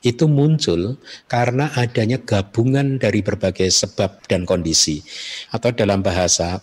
[0.00, 0.96] itu muncul
[1.28, 5.04] karena adanya gabungan dari berbagai sebab dan kondisi
[5.52, 6.56] atau dalam bahasa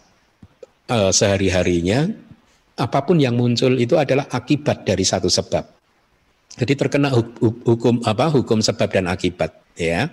[0.89, 2.09] uh, sehari-harinya
[2.77, 5.65] apa pun yang muncul itu adalah akibat dari satu sebab.
[6.57, 7.13] Jadi terkena
[7.65, 10.09] hukum apa hukum sebab dan akibat ya.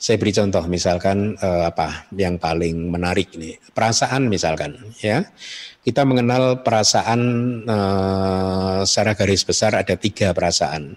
[0.00, 5.28] Saya beri contoh misalkan eh, apa yang paling menarik ini perasaan misalkan ya
[5.84, 7.20] kita mengenal perasaan
[7.68, 10.96] eh, secara garis besar ada tiga perasaan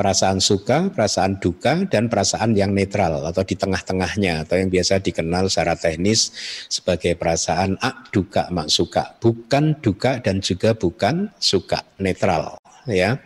[0.00, 5.52] perasaan suka, perasaan duka, dan perasaan yang netral atau di tengah-tengahnya atau yang biasa dikenal
[5.52, 6.32] secara teknis
[6.72, 12.56] sebagai perasaan ak duka mak suka, bukan duka dan juga bukan suka, netral
[12.88, 13.20] ya.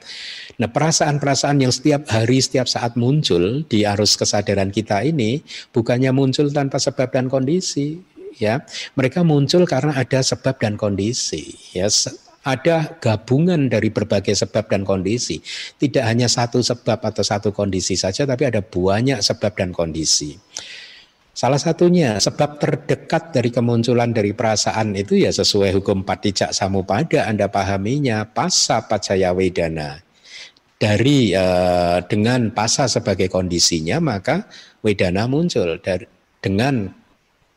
[0.58, 6.50] Nah, perasaan-perasaan yang setiap hari, setiap saat muncul di arus kesadaran kita ini bukannya muncul
[6.50, 8.02] tanpa sebab dan kondisi,
[8.38, 8.62] ya.
[8.98, 11.86] Mereka muncul karena ada sebab dan kondisi, ya.
[12.44, 15.40] Ada gabungan dari berbagai sebab dan kondisi.
[15.80, 20.36] Tidak hanya satu sebab atau satu kondisi saja, tapi ada banyak sebab dan kondisi.
[21.34, 27.50] Salah satunya sebab terdekat dari kemunculan dari perasaan itu ya sesuai hukum patijak samupada Anda
[27.50, 29.98] pahaminya pasa pacaya wedana
[30.78, 34.46] dari uh, dengan pasa sebagai kondisinya maka
[34.86, 36.06] wedana muncul dari
[36.38, 36.86] dengan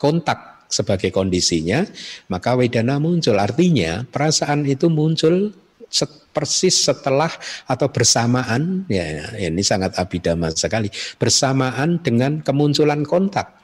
[0.02, 1.88] kontak sebagai kondisinya
[2.32, 3.36] maka wedana muncul.
[3.40, 5.52] Artinya perasaan itu muncul
[5.88, 7.32] set, persis setelah
[7.66, 13.58] atau bersamaan ya ini sangat abidama sekali bersamaan dengan kemunculan kontak.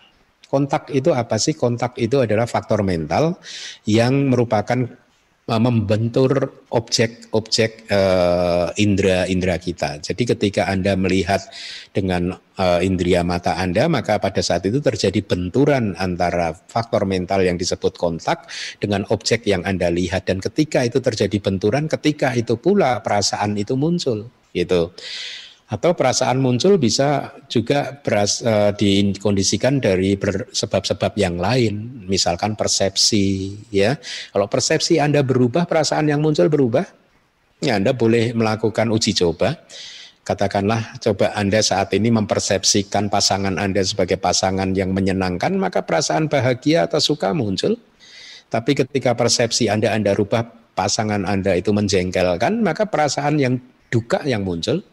[0.49, 1.57] Kontak itu apa sih?
[1.57, 3.41] Kontak itu adalah faktor mental
[3.89, 4.85] yang merupakan
[5.43, 9.99] membentur objek-objek uh, indera-indera kita.
[9.99, 11.43] Jadi ketika Anda melihat
[11.91, 17.59] dengan uh, indera mata Anda, maka pada saat itu terjadi benturan antara faktor mental yang
[17.59, 18.47] disebut kontak
[18.79, 23.75] dengan objek yang Anda lihat dan ketika itu terjadi benturan, ketika itu pula perasaan itu
[23.75, 24.95] muncul gitu.
[25.73, 30.13] Atau perasaan muncul bisa juga beras, uh, dikondisikan dari
[30.53, 33.97] sebab-sebab yang lain, misalkan persepsi, ya.
[34.29, 36.85] Kalau persepsi Anda berubah, perasaan yang muncul berubah,
[37.57, 39.57] ya Anda boleh melakukan uji coba.
[40.21, 46.85] Katakanlah coba Anda saat ini mempersepsikan pasangan Anda sebagai pasangan yang menyenangkan, maka perasaan bahagia
[46.85, 47.81] atau suka muncul.
[48.53, 50.45] Tapi ketika persepsi Anda Anda rubah
[50.77, 53.57] pasangan Anda itu menjengkelkan, maka perasaan yang
[53.89, 54.85] duka yang muncul.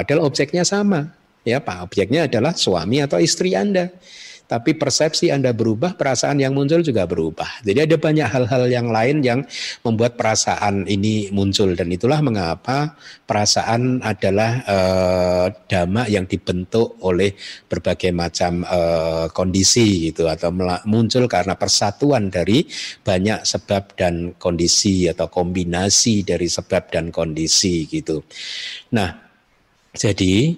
[0.00, 1.12] Padahal objeknya sama.
[1.44, 3.92] Ya, Pak, objeknya adalah suami atau istri Anda.
[4.48, 7.62] Tapi persepsi Anda berubah, perasaan yang muncul juga berubah.
[7.62, 9.46] Jadi ada banyak hal-hal yang lain yang
[9.86, 12.98] membuat perasaan ini muncul dan itulah mengapa
[13.30, 17.30] perasaan adalah eh, dhamma yang dibentuk oleh
[17.70, 20.50] berbagai macam eh, kondisi gitu atau
[20.82, 22.66] muncul karena persatuan dari
[23.06, 28.18] banyak sebab dan kondisi atau kombinasi dari sebab dan kondisi gitu.
[28.98, 29.29] Nah,
[29.94, 30.54] jadi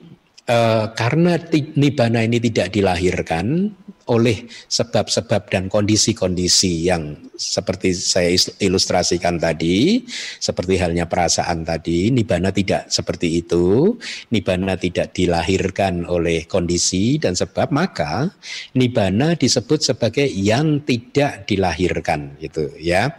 [0.49, 1.39] eh, karena
[1.77, 3.73] nibana ini tidak dilahirkan
[4.11, 10.03] oleh sebab-sebab dan kondisi-kondisi yang seperti saya ilustrasikan tadi,
[10.43, 13.95] seperti halnya perasaan tadi, nibana tidak seperti itu,
[14.35, 18.31] nibana tidak dilahirkan oleh kondisi dan sebab, maka
[18.75, 23.15] nibana disebut sebagai yang tidak dilahirkan gitu ya.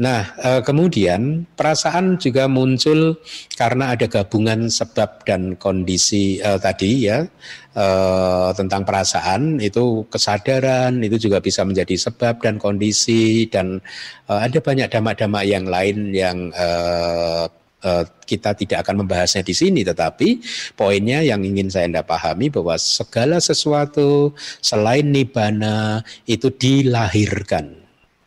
[0.00, 3.20] Nah, eh, kemudian perasaan juga muncul
[3.60, 7.28] karena ada gabungan sebab dan kondisi eh, tadi ya
[7.76, 13.84] eh, tentang perasaan itu kesadaran itu juga bisa menjadi sebab dan kondisi dan
[14.32, 17.44] eh, ada banyak damak-damak yang lain yang eh,
[17.84, 20.40] eh, kita tidak akan membahasnya di sini, tetapi
[20.72, 24.32] poinnya yang ingin saya anda pahami bahwa segala sesuatu
[24.64, 27.81] selain nibana itu dilahirkan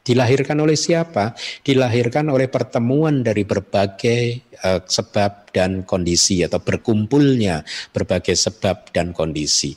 [0.05, 1.33] Dilahirkan oleh siapa?
[1.65, 9.73] Dilahirkan oleh pertemuan dari berbagai uh, sebab dan kondisi atau berkumpulnya berbagai sebab dan kondisi.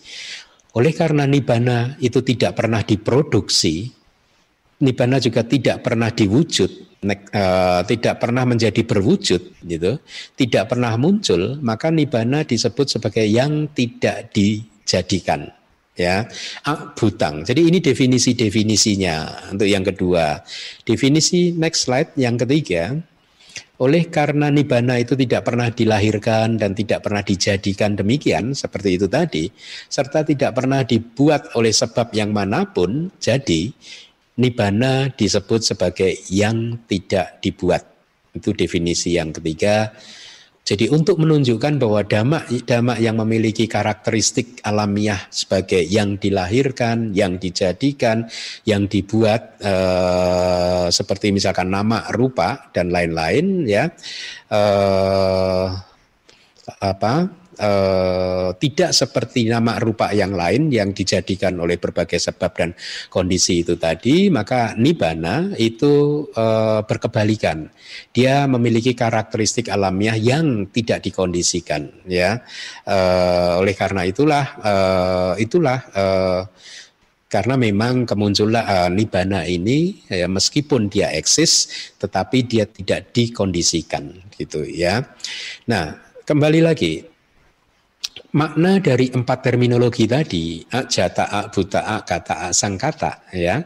[0.77, 3.89] Oleh karena nibana itu tidak pernah diproduksi,
[4.85, 6.71] nibana juga tidak pernah diwujud,
[7.09, 9.97] uh, tidak pernah menjadi berwujud, gitu,
[10.37, 15.58] tidak pernah muncul, maka nibana disebut sebagai yang tidak dijadikan
[15.99, 16.25] ya
[16.95, 17.43] butang.
[17.43, 20.41] Jadi ini definisi-definisinya untuk yang kedua.
[20.87, 22.95] Definisi next slide yang ketiga.
[23.79, 29.47] Oleh karena nibana itu tidak pernah dilahirkan dan tidak pernah dijadikan demikian seperti itu tadi,
[29.87, 33.71] serta tidak pernah dibuat oleh sebab yang mana pun, jadi
[34.35, 37.87] nibana disebut sebagai yang tidak dibuat.
[38.35, 39.95] Itu definisi yang ketiga
[40.69, 48.29] jadi untuk menunjukkan bahwa damak-damak yang memiliki karakteristik alamiah sebagai yang dilahirkan, yang dijadikan,
[48.69, 53.89] yang dibuat eh, seperti misalkan nama, rupa dan lain-lain ya.
[54.53, 55.67] Eh,
[56.85, 57.15] apa
[57.59, 62.71] eh, tidak seperti nama rupa yang lain yang dijadikan oleh berbagai sebab dan
[63.11, 67.69] kondisi itu tadi, maka nibana itu eh, berkebalikan.
[68.15, 72.41] Dia memiliki karakteristik alamiah yang tidak dikondisikan, ya.
[72.87, 76.43] Eh, oleh karena itulah, eh, itulah eh,
[77.29, 81.69] karena memang kemunculan uh, nibana ini ya, meskipun dia eksis
[82.01, 85.05] tetapi dia tidak dikondisikan gitu ya.
[85.69, 85.93] Nah,
[86.25, 87.05] kembali lagi
[88.35, 93.65] makna dari empat terminologi tadi jata buta kata sangkata ya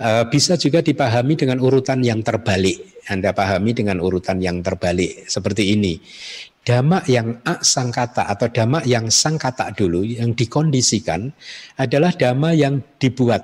[0.00, 3.04] uh, bisa juga dipahami dengan urutan yang terbalik.
[3.10, 5.98] Anda pahami dengan urutan yang terbalik seperti ini.
[6.60, 11.32] Dhamma yang a sangkata atau dhamma yang sangkata dulu yang dikondisikan
[11.80, 13.42] adalah dhamma yang dibuat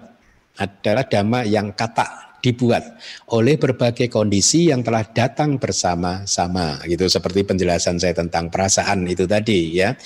[0.61, 2.95] adalah dhamma yang kata dibuat
[3.35, 6.79] oleh berbagai kondisi yang telah datang bersama-sama.
[6.87, 9.99] Gitu seperti penjelasan saya tentang perasaan itu tadi ya.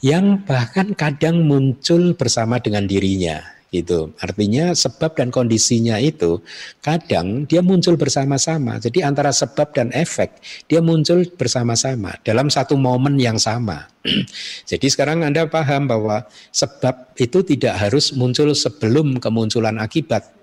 [0.00, 6.42] Yang bahkan kadang muncul bersama dengan dirinya itu artinya sebab dan kondisinya itu
[6.82, 8.82] kadang dia muncul bersama-sama.
[8.82, 13.86] Jadi antara sebab dan efek dia muncul bersama-sama dalam satu momen yang sama.
[14.70, 20.39] Jadi sekarang anda paham bahwa sebab itu tidak harus muncul sebelum kemunculan akibat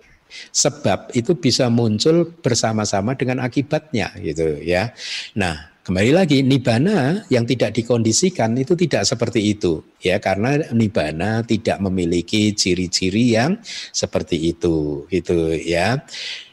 [0.51, 4.91] sebab itu bisa muncul bersama-sama dengan akibatnya gitu ya
[5.35, 11.79] nah Kembali lagi nibana yang tidak dikondisikan itu tidak seperti itu ya karena nibana tidak
[11.79, 13.55] memiliki ciri-ciri yang
[13.95, 16.03] seperti itu itu ya.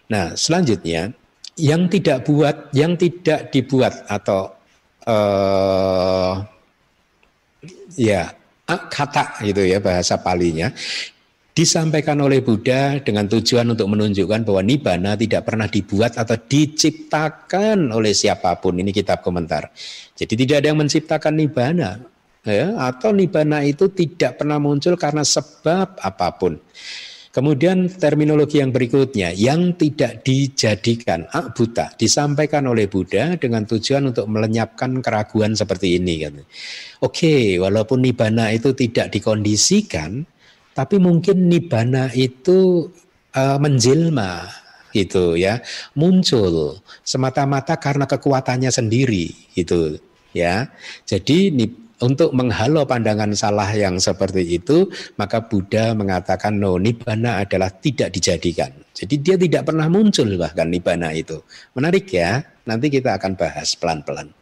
[0.07, 1.11] Nah, selanjutnya
[1.59, 4.55] yang tidak buat yang tidak dibuat atau
[5.11, 6.39] uh,
[7.99, 8.31] ya
[8.71, 10.71] kata gitu ya bahasa palinya
[11.55, 18.11] disampaikan oleh Buddha dengan tujuan untuk menunjukkan bahwa nibbana tidak pernah dibuat atau diciptakan oleh
[18.11, 18.75] siapa pun.
[18.83, 19.71] Ini kitab komentar.
[20.19, 22.03] Jadi tidak ada yang menciptakan nibbana.
[22.45, 26.61] Ya, atau nibbana itu tidak pernah muncul karena sebab apa pun.
[27.35, 35.03] Kemudian terminologi yang berikutnya yang tidak dijadikan buta disampaikan oleh Buddha dengan tujuan untuk melenyapkan
[35.03, 36.31] keraguan seperti ini.
[37.03, 40.23] Oke, walaupun nibbana itu tidak dikondisikan,
[40.75, 42.91] tapi mungkin nibana itu
[43.33, 44.51] uh, menjelma
[44.95, 45.59] gitu ya,
[45.99, 49.99] muncul semata-mata karena kekuatannya sendiri gitu
[50.35, 50.71] ya.
[51.07, 51.51] Jadi
[52.03, 58.71] untuk menghalau pandangan salah yang seperti itu, maka Buddha mengatakan no nibana adalah tidak dijadikan.
[58.95, 61.43] Jadi dia tidak pernah muncul bahkan nibana itu.
[61.75, 62.43] Menarik ya.
[62.65, 64.33] Nanti kita akan bahas pelan-pelan.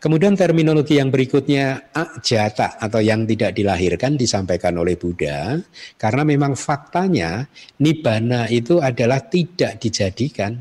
[0.00, 5.60] Kemudian terminologi yang berikutnya ajata atau yang tidak dilahirkan disampaikan oleh Buddha
[6.00, 7.44] karena memang faktanya
[7.84, 10.56] nibbana itu adalah tidak dijadikan,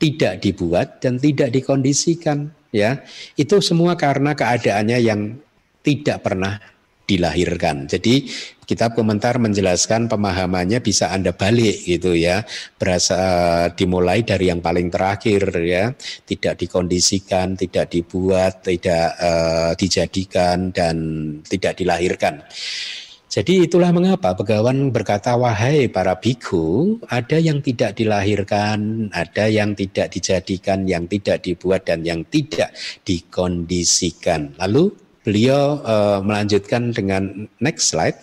[0.00, 3.04] tidak dibuat dan tidak dikondisikan ya.
[3.36, 5.36] Itu semua karena keadaannya yang
[5.84, 6.56] tidak pernah
[7.04, 7.84] dilahirkan.
[7.84, 8.32] Jadi
[8.70, 12.46] kitab komentar menjelaskan pemahamannya bisa Anda balik gitu ya.
[12.78, 13.18] Berasa
[13.74, 15.90] dimulai dari yang paling terakhir ya,
[16.22, 20.96] tidak dikondisikan, tidak dibuat, tidak uh, dijadikan dan
[21.42, 22.46] tidak dilahirkan.
[23.30, 30.10] Jadi itulah mengapa Begawan berkata, wahai para biku, ada yang tidak dilahirkan, ada yang tidak
[30.10, 32.74] dijadikan, yang tidak dibuat, dan yang tidak
[33.06, 34.58] dikondisikan.
[34.58, 34.90] Lalu
[35.22, 38.18] beliau uh, melanjutkan dengan next slide.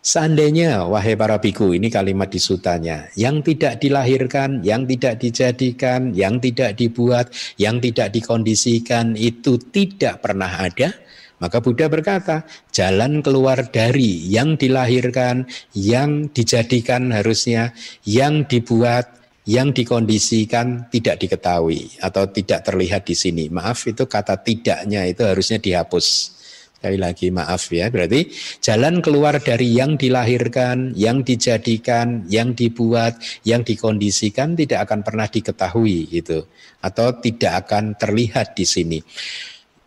[0.00, 6.40] Seandainya, wahai para biku, ini kalimat di sutanya, yang tidak dilahirkan, yang tidak dijadikan, yang
[6.40, 7.28] tidak dibuat,
[7.60, 10.96] yang tidak dikondisikan, itu tidak pernah ada,
[11.36, 15.44] maka Buddha berkata, jalan keluar dari yang dilahirkan,
[15.76, 17.76] yang dijadikan harusnya,
[18.08, 23.48] yang dibuat, yang dikondisikan tidak diketahui atau tidak terlihat di sini.
[23.48, 26.36] Maaf itu kata tidaknya itu harusnya dihapus.
[26.80, 28.32] Sekali lagi maaf ya, berarti
[28.64, 36.08] jalan keluar dari yang dilahirkan, yang dijadikan, yang dibuat, yang dikondisikan tidak akan pernah diketahui
[36.08, 36.48] gitu
[36.80, 38.98] atau tidak akan terlihat di sini.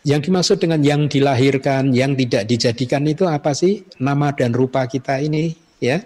[0.06, 3.82] Yang dimaksud dengan yang dilahirkan, yang tidak dijadikan itu apa sih?
[3.98, 5.50] Nama dan rupa kita ini
[5.82, 5.98] ya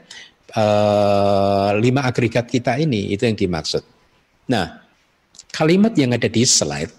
[0.56, 3.84] uh, lima agregat kita ini itu yang dimaksud.
[4.48, 4.87] Nah,
[5.52, 6.92] kalimat yang ada di slide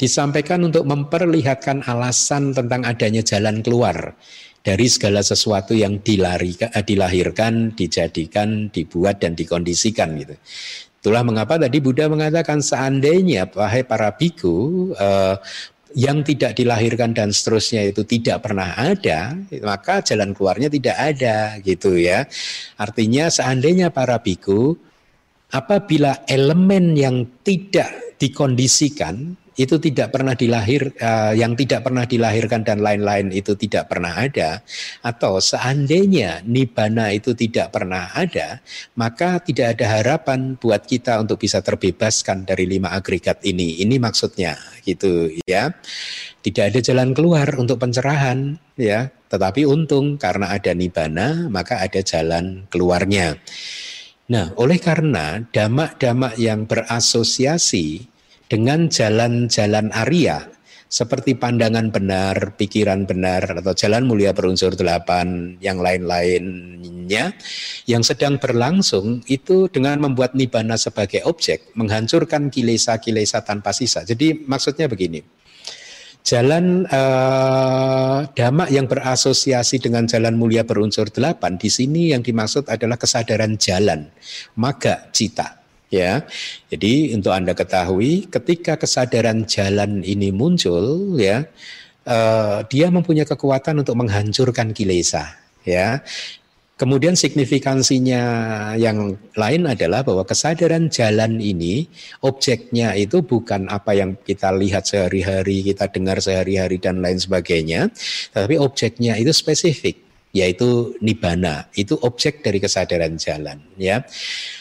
[0.00, 4.14] disampaikan untuk memperlihatkan alasan tentang adanya jalan keluar
[4.66, 10.34] dari segala sesuatu yang eh, dilahirkan, dijadikan, dibuat dan dikondisikan gitu.
[11.06, 15.38] Itulah mengapa tadi Buddha mengatakan seandainya wahai para biku uh,
[15.94, 21.94] yang tidak dilahirkan dan seterusnya itu tidak pernah ada, maka jalan keluarnya tidak ada gitu
[21.94, 22.26] ya.
[22.74, 24.74] Artinya seandainya para biku
[25.52, 32.84] apabila elemen yang tidak dikondisikan itu tidak pernah dilahir uh, yang tidak pernah dilahirkan dan
[32.84, 34.60] lain-lain itu tidak pernah ada
[35.00, 38.60] atau seandainya nibana itu tidak pernah ada
[39.00, 43.80] maka tidak ada harapan buat kita untuk bisa terbebaskan dari lima agregat ini.
[43.80, 45.72] Ini maksudnya gitu ya.
[46.44, 49.08] Tidak ada jalan keluar untuk pencerahan ya.
[49.26, 53.40] Tetapi untung karena ada nibana maka ada jalan keluarnya
[54.26, 58.06] nah oleh karena damak-damak yang berasosiasi
[58.46, 60.56] dengan jalan-jalan Arya
[60.86, 67.34] seperti pandangan benar, pikiran benar, atau jalan mulia berunsur delapan, yang lain-lainnya,
[67.90, 74.06] yang sedang berlangsung itu dengan membuat nibana sebagai objek, menghancurkan kilesa-kilesa tanpa sisa.
[74.06, 75.26] Jadi maksudnya begini,
[76.26, 82.98] jalan eh, damak yang berasosiasi dengan jalan mulia berunsur delapan, di sini yang dimaksud adalah
[82.98, 84.10] kesadaran jalan,
[84.58, 86.26] maga cita ya.
[86.66, 91.46] Jadi untuk Anda ketahui ketika kesadaran jalan ini muncul ya
[92.10, 96.02] uh, dia mempunyai kekuatan untuk menghancurkan kilesa ya.
[96.76, 98.22] Kemudian signifikansinya
[98.76, 101.88] yang lain adalah bahwa kesadaran jalan ini
[102.20, 107.88] objeknya itu bukan apa yang kita lihat sehari-hari, kita dengar sehari-hari dan lain sebagainya,
[108.36, 110.04] tetapi objeknya itu spesifik
[110.36, 114.04] yaitu nibana itu objek dari kesadaran jalan ya.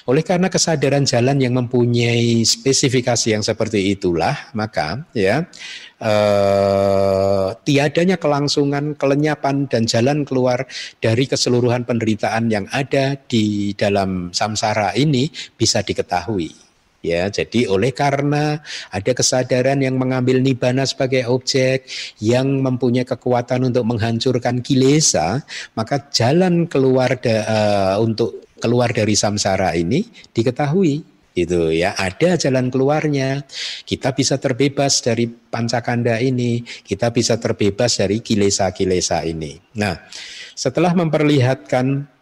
[0.07, 5.43] Oleh karena kesadaran jalan yang mempunyai spesifikasi yang seperti itulah maka ya
[6.01, 10.67] eh, tiadanya kelangsungan kelenyapan dan jalan keluar
[10.99, 16.65] dari keseluruhan penderitaan yang ada di dalam samsara ini bisa diketahui.
[17.05, 21.85] Ya, jadi oleh karena ada kesadaran yang mengambil nibana sebagai objek
[22.17, 25.45] yang mempunyai kekuatan untuk menghancurkan kilesa,
[25.77, 30.01] maka jalan keluar da, uh, untuk keluar dari samsara ini
[30.33, 33.43] diketahui itu ya ada jalan keluarnya
[33.83, 39.99] kita bisa terbebas dari pancakanda ini kita bisa terbebas dari kilesa-kilesa ini nah
[40.55, 42.15] setelah memperlihatkan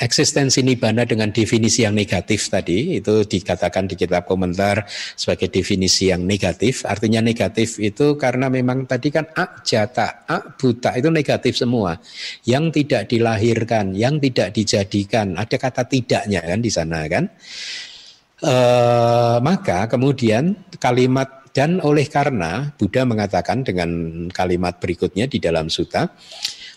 [0.00, 6.24] eksistensi nibbana dengan definisi yang negatif tadi itu dikatakan di kitab komentar sebagai definisi yang
[6.24, 6.88] negatif.
[6.88, 12.00] Artinya negatif itu karena memang tadi kan ak jata, ak buta itu negatif semua.
[12.48, 17.28] Yang tidak dilahirkan, yang tidak dijadikan, ada kata tidaknya kan di sana kan.
[18.40, 18.54] E,
[19.44, 23.90] maka kemudian kalimat dan oleh karena Buddha mengatakan dengan
[24.32, 26.08] kalimat berikutnya di dalam suta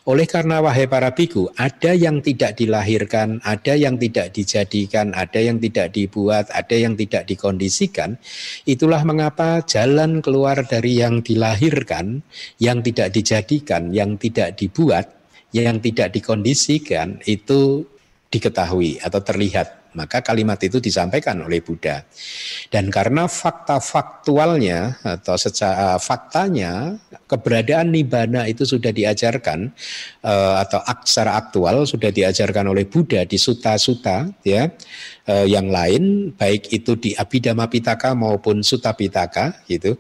[0.03, 5.63] oleh karena wahai para biku, ada yang tidak dilahirkan, ada yang tidak dijadikan, ada yang
[5.63, 8.19] tidak dibuat, ada yang tidak dikondisikan.
[8.67, 12.19] Itulah mengapa jalan keluar dari yang dilahirkan,
[12.59, 15.07] yang tidak dijadikan, yang tidak dibuat,
[15.55, 17.87] yang tidak dikondisikan itu
[18.27, 22.05] diketahui atau terlihat maka kalimat itu disampaikan oleh Buddha.
[22.69, 29.73] Dan karena fakta faktualnya atau secara faktanya keberadaan nibbana itu sudah diajarkan
[30.25, 34.69] uh, atau secara aktual sudah diajarkan oleh Buddha di suta-suta ya
[35.29, 39.97] uh, yang lain baik itu di Abhidhamma Pitaka maupun Sutta Pitaka gitu.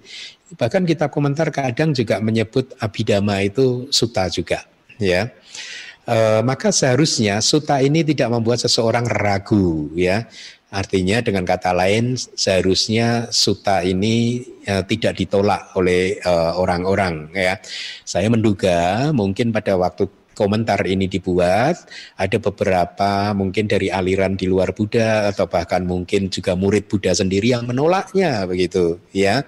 [0.53, 4.61] Bahkan kitab komentar kadang juga menyebut Abhidhamma itu suta juga
[5.01, 5.33] ya
[6.07, 10.27] e, maka seharusnya suta ini tidak membuat seseorang ragu ya.
[10.73, 17.61] Artinya dengan kata lain seharusnya suta ini e, tidak ditolak oleh eh, orang-orang ya.
[18.01, 21.77] Saya menduga mungkin pada waktu komentar ini dibuat
[22.17, 27.53] ada beberapa mungkin dari aliran di luar Buddha atau bahkan mungkin juga murid Buddha sendiri
[27.53, 29.45] yang menolaknya begitu ya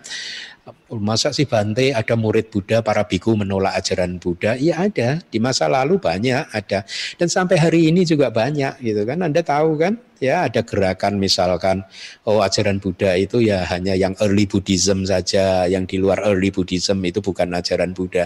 [0.90, 4.58] masa sih Bante ada murid Buddha, para biku menolak ajaran Buddha?
[4.58, 6.82] Iya ada, di masa lalu banyak ada.
[7.18, 9.22] Dan sampai hari ini juga banyak gitu kan.
[9.22, 10.02] Anda tahu kan?
[10.18, 11.84] Ya ada gerakan misalkan,
[12.26, 17.04] oh ajaran Buddha itu ya hanya yang early Buddhism saja, yang di luar early Buddhism
[17.06, 18.26] itu bukan ajaran Buddha.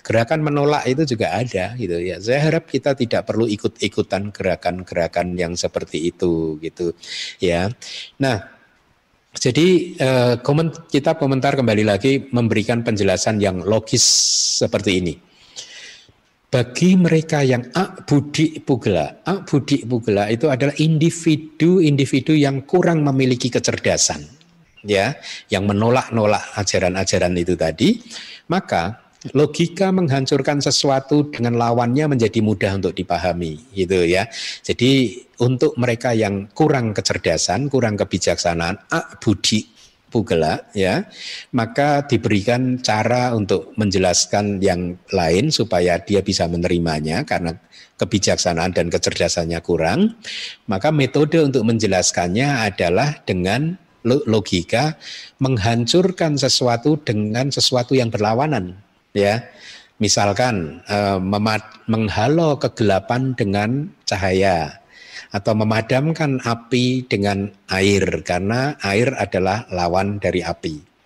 [0.00, 2.22] Gerakan menolak itu juga ada gitu ya.
[2.22, 6.94] Saya harap kita tidak perlu ikut-ikutan gerakan-gerakan yang seperti itu gitu
[7.42, 7.68] ya.
[8.22, 8.55] Nah,
[9.36, 9.66] jadi
[9.96, 10.34] eh,
[10.88, 14.02] kita komentar kembali lagi memberikan penjelasan yang logis
[14.64, 15.14] seperti ini.
[16.46, 23.52] Bagi mereka yang ak budi pugela, ak budi pugela itu adalah individu-individu yang kurang memiliki
[23.52, 24.24] kecerdasan,
[24.86, 25.18] ya,
[25.52, 28.00] yang menolak-nolak ajaran-ajaran itu tadi,
[28.48, 34.28] maka logika menghancurkan sesuatu dengan lawannya menjadi mudah untuk dipahami gitu ya.
[34.62, 39.66] Jadi untuk mereka yang kurang kecerdasan, kurang kebijaksanaan, ak budi
[40.06, 41.04] pugela ya,
[41.52, 47.58] maka diberikan cara untuk menjelaskan yang lain supaya dia bisa menerimanya karena
[47.96, 50.14] kebijaksanaan dan kecerdasannya kurang,
[50.70, 54.94] maka metode untuk menjelaskannya adalah dengan logika
[55.42, 58.85] menghancurkan sesuatu dengan sesuatu yang berlawanan
[59.16, 59.48] ya.
[59.96, 61.18] Misalkan eh,
[61.88, 64.84] menghalau kegelapan dengan cahaya
[65.32, 70.96] atau memadamkan api dengan air karena air adalah lawan dari api.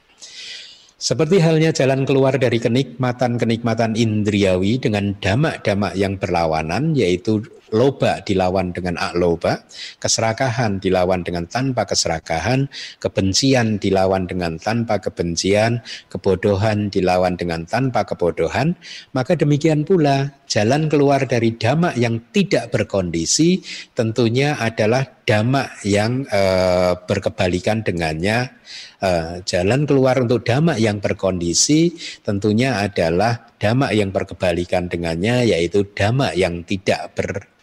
[1.01, 7.41] Seperti halnya jalan keluar dari kenikmatan-kenikmatan indriawi dengan damak-damak yang berlawanan, yaitu
[7.71, 9.65] loba dilawan dengan akloba,
[10.03, 18.75] keserakahan dilawan dengan tanpa keserakahan, kebencian dilawan dengan tanpa kebencian, kebodohan dilawan dengan tanpa kebodohan,
[19.15, 23.63] maka demikian pula jalan keluar dari damak yang tidak berkondisi
[23.95, 28.59] tentunya adalah damak yang eh, berkebalikan dengannya.
[29.01, 31.91] Uh, jalan keluar untuk damak yang berkondisi
[32.21, 37.11] tentunya adalah damak yang berkebalikan dengannya yaitu damak yang tidak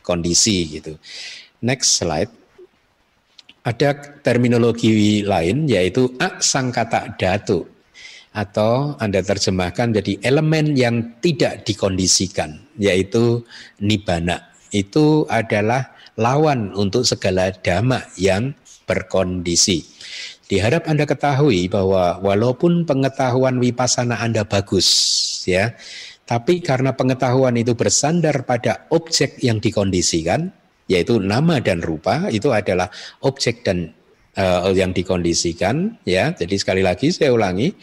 [0.08, 0.96] berkondisi gitu.
[1.60, 2.32] Next slide.
[3.68, 7.68] Ada terminologi lain yaitu aksangkata datu
[8.32, 13.44] atau Anda terjemahkan jadi elemen yang tidak dikondisikan yaitu
[13.84, 14.40] nibana.
[14.72, 18.56] Itu adalah lawan untuk segala dhamma yang
[18.88, 19.84] berkondisi.
[20.48, 24.88] Diharap Anda ketahui bahwa walaupun pengetahuan wipasana Anda bagus,
[25.44, 25.76] ya,
[26.28, 30.52] tapi karena pengetahuan itu bersandar pada objek yang dikondisikan,
[30.92, 32.92] yaitu nama dan rupa, itu adalah
[33.24, 33.96] objek dan
[34.38, 36.36] uh, yang dikondisikan ya.
[36.36, 37.74] Jadi sekali lagi saya ulangi,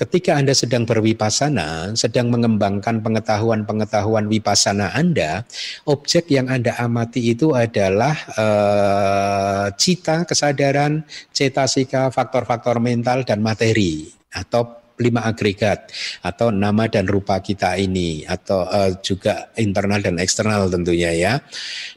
[0.00, 5.46] ketika Anda sedang berwipasana, sedang mengembangkan pengetahuan-pengetahuan wipasana Anda,
[5.86, 14.81] objek yang Anda amati itu adalah uh, cita, kesadaran, cetasika, faktor-faktor mental dan materi atau
[15.02, 15.90] lima agregat
[16.22, 21.32] atau nama dan rupa kita ini atau uh, juga internal dan eksternal tentunya ya.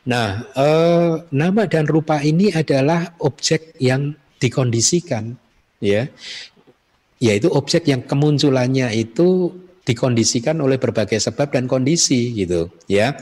[0.10, 5.38] Nah, uh, nama dan rupa ini adalah objek yang dikondisikan
[5.78, 6.10] ya.
[7.22, 9.54] Yaitu objek yang kemunculannya itu
[9.86, 13.16] dikondisikan oleh berbagai sebab dan kondisi gitu ya.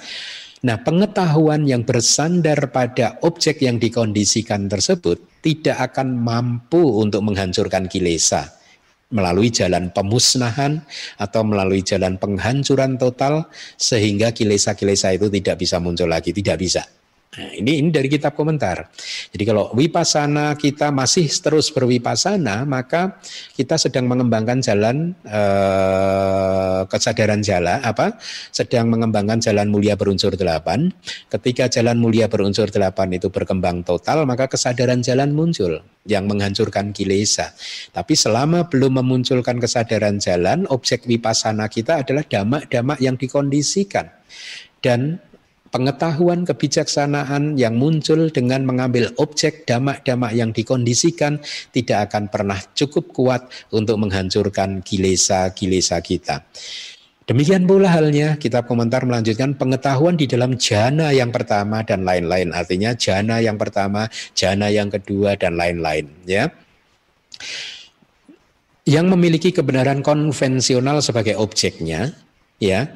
[0.64, 8.63] Nah, pengetahuan yang bersandar pada objek yang dikondisikan tersebut tidak akan mampu untuk menghancurkan kilesa
[9.14, 10.82] melalui jalan pemusnahan
[11.22, 13.46] atau melalui jalan penghancuran total
[13.78, 16.84] sehingga kilesa-kilesa itu tidak bisa muncul lagi, tidak bisa.
[17.34, 18.94] Nah, ini ini dari kitab komentar.
[19.34, 23.18] Jadi kalau wipasana kita masih terus berwipasana, maka
[23.58, 28.22] kita sedang mengembangkan jalan eh, kesadaran jalan apa?
[28.54, 30.94] Sedang mengembangkan jalan mulia berunsur delapan.
[31.26, 37.58] Ketika jalan mulia berunsur delapan itu berkembang total, maka kesadaran jalan muncul yang menghancurkan kilesa.
[37.90, 44.14] Tapi selama belum memunculkan kesadaran jalan, objek wipasana kita adalah damak-damak yang dikondisikan
[44.86, 45.18] dan
[45.74, 51.42] pengetahuan kebijaksanaan yang muncul dengan mengambil objek damak-damak yang dikondisikan
[51.74, 56.46] tidak akan pernah cukup kuat untuk menghancurkan kilesa-kilesa kita.
[57.24, 62.52] Demikian pula halnya kitab komentar melanjutkan pengetahuan di dalam jana yang pertama dan lain-lain.
[62.52, 66.52] Artinya jana yang pertama, jana yang kedua dan lain-lain ya.
[68.84, 72.12] Yang memiliki kebenaran konvensional sebagai objeknya
[72.60, 72.92] ya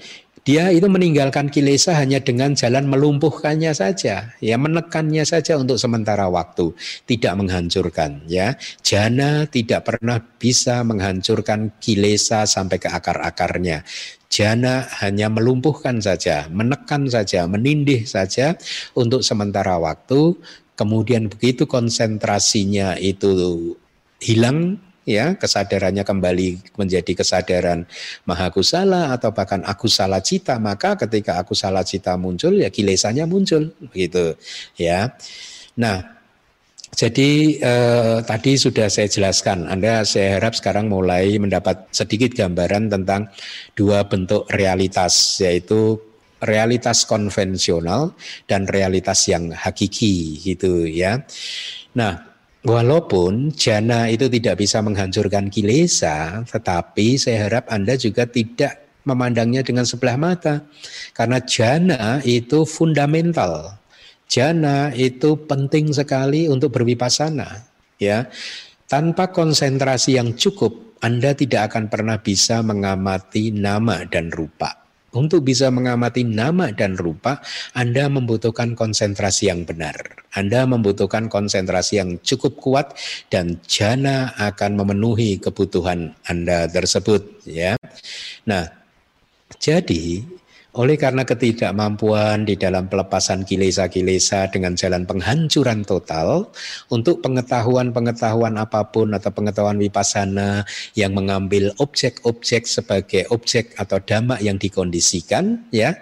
[0.47, 6.71] dia itu meninggalkan kilesa hanya dengan jalan melumpuhkannya saja, ya menekannya saja untuk sementara waktu,
[7.03, 8.55] tidak menghancurkan, ya.
[8.79, 13.83] Jana tidak pernah bisa menghancurkan kilesa sampai ke akar-akarnya.
[14.31, 18.55] Jana hanya melumpuhkan saja, menekan saja, menindih saja
[18.95, 20.31] untuk sementara waktu,
[20.79, 23.75] kemudian begitu konsentrasinya itu
[24.23, 27.87] hilang ya kesadarannya kembali menjadi kesadaran
[28.27, 33.23] maha kusala atau bahkan aku salah cita maka ketika aku salah cita muncul ya kilesanya
[33.23, 34.35] muncul begitu
[34.75, 35.15] ya
[35.79, 36.19] nah
[36.91, 37.31] jadi
[37.61, 43.31] eh, tadi sudah saya jelaskan Anda saya harap sekarang mulai mendapat sedikit gambaran tentang
[43.79, 46.03] dua bentuk realitas yaitu
[46.41, 48.13] realitas konvensional
[48.45, 51.25] dan realitas yang hakiki gitu ya.
[51.97, 52.36] Nah,
[52.67, 59.87] Walaupun jana itu tidak bisa menghancurkan kilesa, tetapi saya harap Anda juga tidak memandangnya dengan
[59.87, 60.67] sebelah mata.
[61.15, 63.79] Karena jana itu fundamental.
[64.27, 67.63] Jana itu penting sekali untuk berwipasana,
[68.03, 68.27] ya.
[68.83, 74.86] Tanpa konsentrasi yang cukup, Anda tidak akan pernah bisa mengamati nama dan rupa.
[75.15, 77.39] Untuk bisa mengamati nama dan rupa,
[77.71, 79.95] Anda membutuhkan konsentrasi yang benar.
[80.35, 82.87] Anda membutuhkan konsentrasi yang cukup kuat
[83.31, 87.79] dan jana akan memenuhi kebutuhan Anda tersebut ya.
[88.45, 88.67] Nah,
[89.63, 90.21] jadi
[90.77, 96.53] Oleh karena ketidakmampuan di dalam pelepasan kilesa-kilesa dengan jalan penghancuran total
[96.93, 104.61] untuk pengetahuan-pengetahuan apa pun atau pengetahuan wipasana yang mengambil objek-objek sebagai objek atau dhamma yang
[104.61, 105.97] dikondisikan ya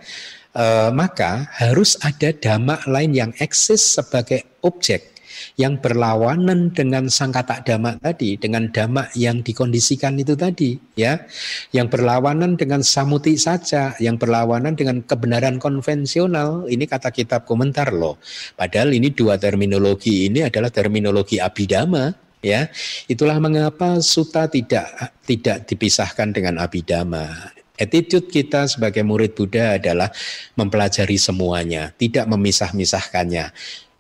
[0.52, 5.15] eh, maka harus ada dhamma lain yang eksis sebagai objek
[5.56, 11.24] yang berlawanan dengan sangkata dhamma tadi, dengan dhamma yang dikondisikan itu tadi, ya,
[11.72, 16.68] yang berlawanan dengan samuti saja, yang berlawanan dengan kebenaran konvensional.
[16.68, 18.20] Ini kata kitab komentar loh.
[18.56, 22.14] Padahal ini dua terminologi ini adalah terminologi abidama,
[22.46, 22.70] ya.
[23.10, 27.56] Itulah mengapa suta tidak tidak dipisahkan dengan abidama.
[27.76, 30.08] Attitude kita sebagai murid Buddha adalah
[30.56, 33.52] mempelajari semuanya, tidak memisah-misahkannya.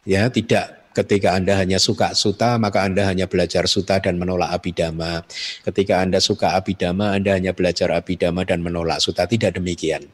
[0.07, 5.27] Ya, tidak Ketika Anda hanya suka suta, maka Anda hanya belajar suta dan menolak abidama.
[5.67, 9.27] Ketika Anda suka abidama, Anda hanya belajar abidama dan menolak suta.
[9.27, 10.07] Tidak demikian.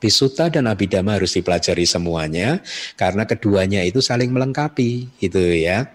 [0.00, 2.64] Bisuta dan abidama harus dipelajari semuanya
[2.96, 5.92] karena keduanya itu saling melengkapi, gitu ya.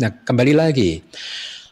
[0.00, 1.04] Nah, kembali lagi.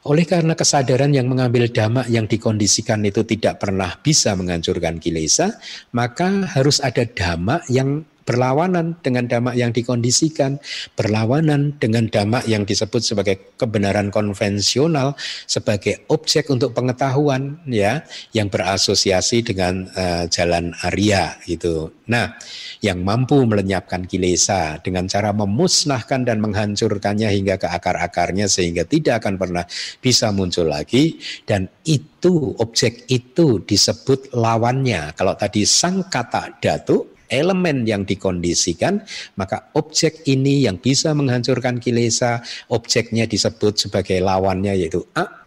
[0.01, 5.61] Oleh karena kesadaran yang mengambil dhamma yang dikondisikan itu tidak pernah bisa menghancurkan kilesa,
[5.93, 10.63] maka harus ada dhamma yang berlawanan dengan dhamma yang dikondisikan,
[10.95, 15.19] berlawanan dengan dhamma yang disebut sebagai kebenaran konvensional
[15.51, 21.91] sebagai objek untuk pengetahuan ya yang berasosiasi dengan uh, jalan Arya gitu.
[22.07, 22.39] Nah,
[22.79, 29.35] yang mampu melenyapkan kilesa dengan cara memusnahkan dan menghancurkannya hingga ke akar-akarnya sehingga tidak akan
[29.39, 29.65] pernah
[29.99, 35.15] bisa muncul lagi dan itu objek itu disebut lawannya.
[35.19, 39.01] Kalau tadi sang kata datu elemen yang dikondisikan,
[39.39, 45.01] maka objek ini yang bisa menghancurkan kilesa, objeknya disebut sebagai lawannya yaitu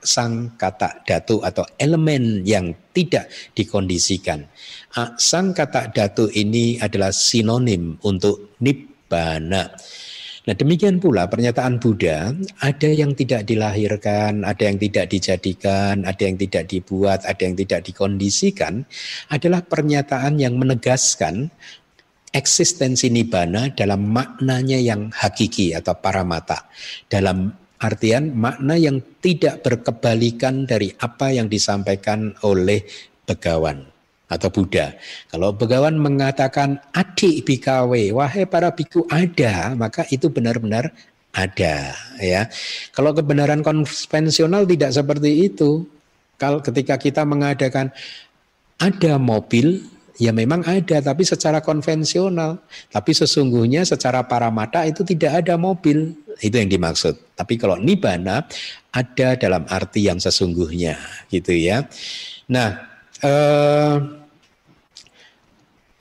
[0.03, 4.47] sang kata datu atau elemen yang tidak dikondisikan.
[5.19, 9.69] sang kata datu ini adalah sinonim untuk nibbana.
[10.43, 16.35] Nah demikian pula pernyataan Buddha, ada yang tidak dilahirkan, ada yang tidak dijadikan, ada yang
[16.35, 18.83] tidak dibuat, ada yang tidak dikondisikan,
[19.31, 21.47] adalah pernyataan yang menegaskan
[22.35, 26.67] eksistensi nibbana dalam maknanya yang hakiki atau paramata.
[27.07, 27.47] Dalam
[27.79, 32.83] artian makna yang tidak berkebalikan dari apa yang disampaikan oleh
[33.23, 33.92] begawan
[34.31, 34.95] atau Buddha.
[35.29, 40.89] Kalau begawan mengatakan adik bikawe, wahai para biku ada, maka itu benar-benar
[41.33, 42.45] ada ya.
[42.93, 45.85] Kalau kebenaran konvensional tidak seperti itu.
[46.37, 47.93] Kalau ketika kita mengadakan
[48.81, 49.85] ada mobil,
[50.17, 52.61] ya memang ada tapi secara konvensional.
[52.93, 56.13] Tapi sesungguhnya secara paramata itu tidak ada mobil.
[56.41, 57.37] Itu yang dimaksud.
[57.37, 58.45] Tapi kalau nibana
[58.93, 60.97] ada dalam arti yang sesungguhnya
[61.33, 61.85] gitu ya.
[62.49, 62.92] Nah,
[63.23, 63.95] eh,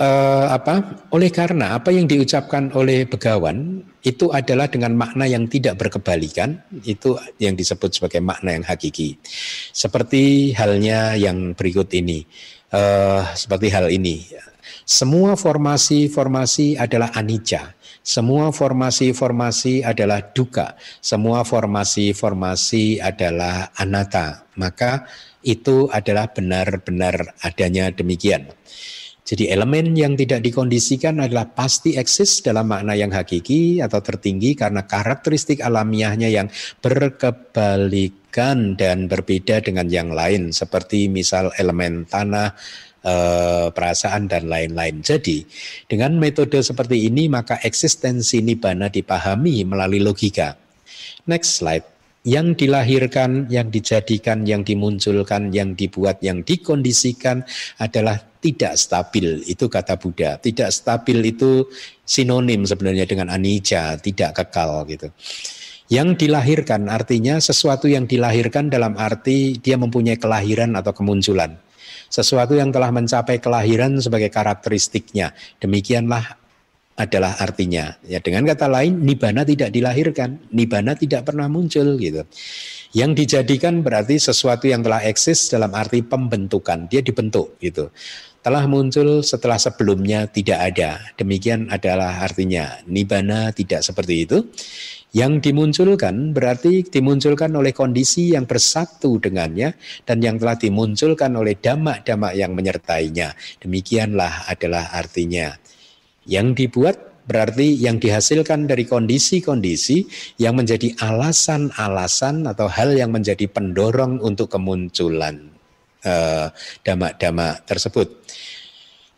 [0.03, 0.75] uh, apa?
[1.15, 7.15] Oleh karena apa yang diucapkan oleh begawan itu adalah dengan makna yang tidak berkebalikan, itu
[7.39, 9.15] yang disebut sebagai makna yang hakiki.
[9.71, 12.27] Seperti halnya yang berikut ini,
[12.75, 14.27] uh, seperti hal ini.
[14.83, 17.79] Semua formasi-formasi adalah anicca.
[18.03, 20.75] Semua formasi-formasi adalah duka.
[20.99, 24.43] Semua formasi-formasi adalah anatta.
[24.59, 25.07] Maka
[25.43, 28.51] itu adalah benar-benar adanya demikian.
[29.23, 34.83] Jadi elemen yang tidak dikondisikan adalah pasti eksis dalam makna yang hakiki atau tertinggi karena
[34.83, 36.51] karakteristik alamiahnya yang
[36.83, 42.51] berkebalikan dan berbeda dengan yang lain seperti misal elemen tanah,
[43.07, 45.07] eh, perasaan dan lain-lain.
[45.07, 45.47] Jadi
[45.87, 50.59] dengan metode seperti ini maka eksistensi nibbana dipahami melalui logika.
[51.31, 51.92] Next slide
[52.23, 57.43] yang dilahirkan, yang dijadikan, yang dimunculkan, yang dibuat, yang dikondisikan
[57.83, 59.43] adalah tidak stabil.
[59.47, 60.39] Itu kata Buddha.
[60.39, 61.67] Tidak stabil itu
[62.07, 65.11] sinonim sebenarnya dengan anicca, tidak kekal gitu.
[65.91, 71.59] Yang dilahirkan artinya sesuatu yang dilahirkan dalam arti dia mempunyai kelahiran atau kemunculan.
[72.13, 75.33] Sesuatu yang telah mencapai kelahiran sebagai karakteristiknya.
[75.59, 76.42] Demikianlah
[76.97, 77.97] adalah artinya.
[78.05, 82.25] Ya dengan kata lain nibana tidak dilahirkan, nibana tidak pernah muncul gitu.
[82.93, 87.89] Yang dijadikan berarti sesuatu yang telah eksis dalam arti pembentukan, dia dibentuk gitu.
[88.43, 90.99] Telah muncul setelah sebelumnya tidak ada.
[91.15, 92.75] Demikian adalah artinya.
[92.91, 94.43] Nibana tidak seperti itu.
[95.15, 102.35] Yang dimunculkan berarti dimunculkan oleh kondisi yang bersatu dengannya dan yang telah dimunculkan oleh damak-damak
[102.35, 103.37] yang menyertainya.
[103.63, 105.55] Demikianlah adalah artinya.
[106.27, 106.97] Yang dibuat
[107.27, 110.07] berarti yang dihasilkan dari kondisi-kondisi
[110.43, 115.53] yang menjadi alasan-alasan atau hal yang menjadi pendorong untuk kemunculan
[116.83, 118.09] damak-damak uh, tersebut.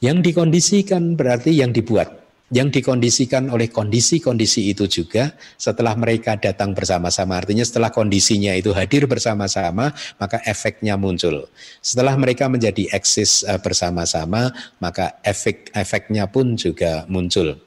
[0.04, 2.23] Yang dikondisikan berarti yang dibuat
[2.54, 7.42] yang dikondisikan oleh kondisi-kondisi itu juga setelah mereka datang bersama-sama.
[7.42, 9.90] Artinya setelah kondisinya itu hadir bersama-sama,
[10.22, 11.50] maka efeknya muncul.
[11.82, 17.58] Setelah mereka menjadi eksis uh, bersama-sama, maka efek-efeknya pun juga muncul.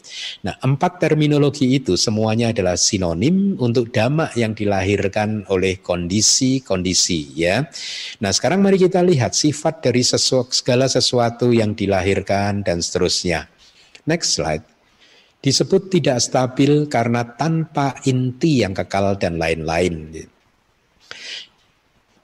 [0.48, 7.68] Nah, empat terminologi itu semuanya adalah sinonim untuk dhamma yang dilahirkan oleh kondisi-kondisi ya.
[8.24, 13.52] Nah, sekarang mari kita lihat sifat dari sesuatu, segala sesuatu yang dilahirkan dan seterusnya.
[14.08, 14.77] Next slide
[15.42, 20.28] disebut tidak stabil karena tanpa inti yang kekal dan lain-lain.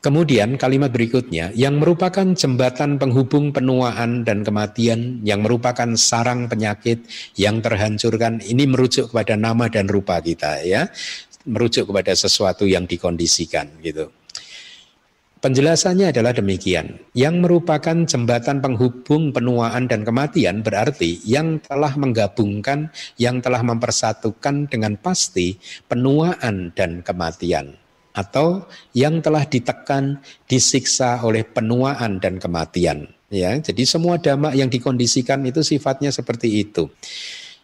[0.03, 7.07] Kemudian kalimat berikutnya, yang merupakan jembatan penghubung penuaan dan kematian, yang merupakan sarang penyakit
[7.39, 10.91] yang terhancurkan, ini merujuk kepada nama dan rupa kita ya,
[11.47, 14.11] merujuk kepada sesuatu yang dikondisikan gitu.
[15.43, 17.03] Penjelasannya adalah demikian.
[17.11, 22.87] Yang merupakan jembatan penghubung penuaan dan kematian berarti yang telah menggabungkan,
[23.19, 25.59] yang telah mempersatukan dengan pasti
[25.91, 27.75] penuaan dan kematian.
[28.15, 33.11] Atau yang telah ditekan, disiksa oleh penuaan dan kematian.
[33.27, 36.87] Ya, jadi semua dhamma yang dikondisikan itu sifatnya seperti itu.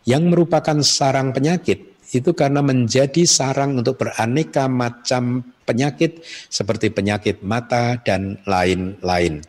[0.04, 8.02] Yang merupakan sarang penyakit itu karena menjadi sarang untuk beraneka macam penyakit seperti penyakit mata
[8.02, 9.46] dan lain-lain.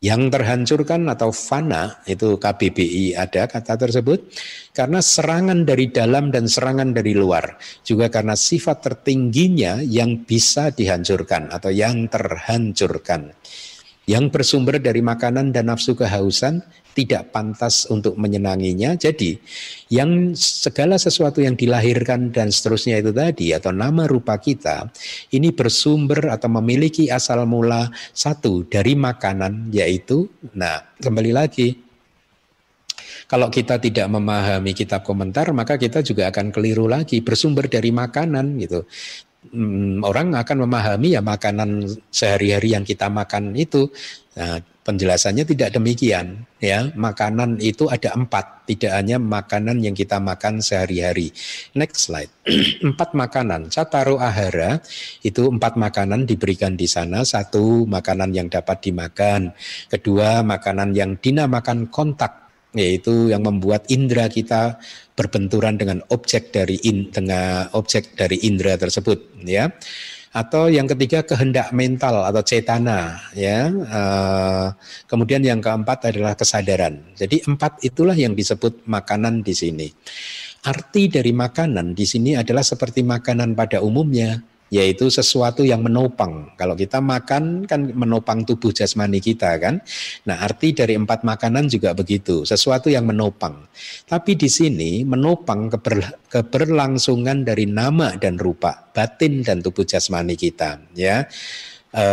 [0.00, 4.32] Yang terhancurkan atau fana itu KBBI ada kata tersebut
[4.72, 11.52] karena serangan dari dalam dan serangan dari luar juga karena sifat tertingginya yang bisa dihancurkan
[11.52, 13.36] atau yang terhancurkan
[14.08, 16.64] yang bersumber dari makanan dan nafsu kehausan
[16.94, 18.94] tidak pantas untuk menyenanginya.
[18.98, 19.38] Jadi,
[19.90, 24.90] yang segala sesuatu yang dilahirkan dan seterusnya itu tadi atau nama rupa kita
[25.34, 31.68] ini bersumber atau memiliki asal mula satu dari makanan yaitu nah, kembali lagi
[33.30, 38.58] kalau kita tidak memahami kitab komentar, maka kita juga akan keliru lagi bersumber dari makanan
[38.58, 38.82] gitu
[39.48, 43.88] hmm, orang akan memahami ya makanan sehari-hari yang kita makan itu.
[44.36, 44.60] Nah,
[44.90, 46.90] penjelasannya tidak demikian ya.
[46.90, 51.30] Makanan itu ada empat, tidak hanya makanan yang kita makan sehari-hari.
[51.78, 52.34] Next slide.
[52.90, 53.70] empat makanan.
[53.70, 54.82] Cataru ahara
[55.22, 57.22] itu empat makanan diberikan di sana.
[57.22, 59.54] Satu makanan yang dapat dimakan.
[59.86, 64.78] Kedua makanan yang dinamakan kontak yaitu yang membuat indera kita
[65.18, 69.74] berbenturan dengan objek dari in, dengan objek dari indera tersebut ya
[70.30, 73.66] atau yang ketiga kehendak mental atau cetana ya.
[73.70, 74.66] Uh,
[75.10, 77.02] kemudian yang keempat adalah kesadaran.
[77.18, 79.88] Jadi empat itulah yang disebut makanan di sini.
[80.60, 86.54] Arti dari makanan di sini adalah seperti makanan pada umumnya yaitu sesuatu yang menopang.
[86.54, 89.82] Kalau kita makan kan menopang tubuh jasmani kita kan.
[90.30, 93.66] Nah, arti dari empat makanan juga begitu, sesuatu yang menopang.
[94.06, 100.78] Tapi di sini menopang keber, keberlangsungan dari nama dan rupa, batin dan tubuh jasmani kita,
[100.94, 101.26] ya.
[101.90, 102.04] E,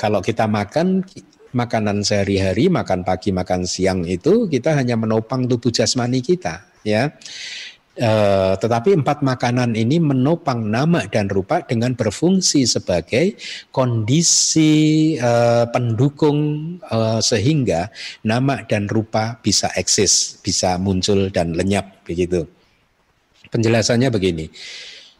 [0.00, 1.04] kalau kita makan
[1.52, 7.12] makanan sehari-hari, makan pagi, makan siang itu kita hanya menopang tubuh jasmani kita, ya.
[7.92, 13.36] Uh, tetapi empat makanan ini menopang nama dan rupa dengan berfungsi sebagai
[13.68, 16.38] kondisi uh, pendukung
[16.88, 17.92] uh, sehingga
[18.24, 22.48] nama dan rupa bisa eksis, bisa muncul dan lenyap begitu.
[23.52, 24.48] Penjelasannya begini.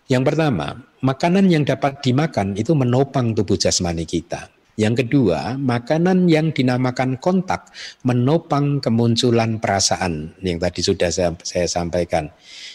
[0.09, 4.52] Yang pertama, makanan yang dapat dimakan itu menopang tubuh jasmani kita.
[4.77, 7.69] Yang kedua, makanan yang dinamakan kontak
[8.09, 12.33] menopang kemunculan perasaan yang tadi sudah saya, saya sampaikan.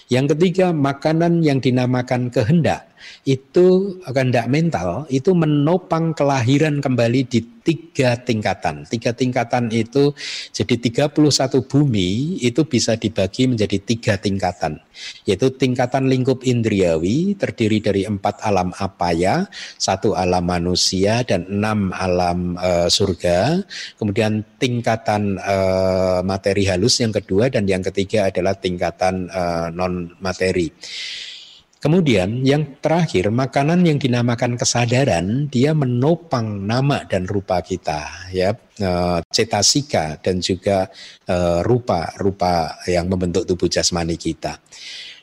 [0.08, 2.87] Yang ketiga, makanan yang dinamakan kehendak
[3.28, 8.88] itu kehendak mental itu menopang kelahiran kembali di tiga tingkatan.
[8.88, 10.16] Tiga tingkatan itu
[10.56, 11.12] jadi 31
[11.68, 14.80] bumi itu bisa dibagi menjadi tiga tingkatan.
[15.28, 22.56] Yaitu tingkatan lingkup indriawi terdiri dari empat alam apaya, satu alam manusia dan enam alam
[22.56, 23.60] e, surga.
[24.00, 25.56] Kemudian tingkatan e,
[26.24, 29.41] materi halus yang kedua dan yang ketiga adalah tingkatan e,
[29.76, 30.72] non materi.
[31.78, 38.89] Kemudian yang terakhir makanan yang dinamakan kesadaran dia menopang nama dan rupa kita ya e,
[39.30, 40.89] cetasika dan juga
[41.61, 44.57] rupa-rupa e, yang membentuk tubuh jasmani kita.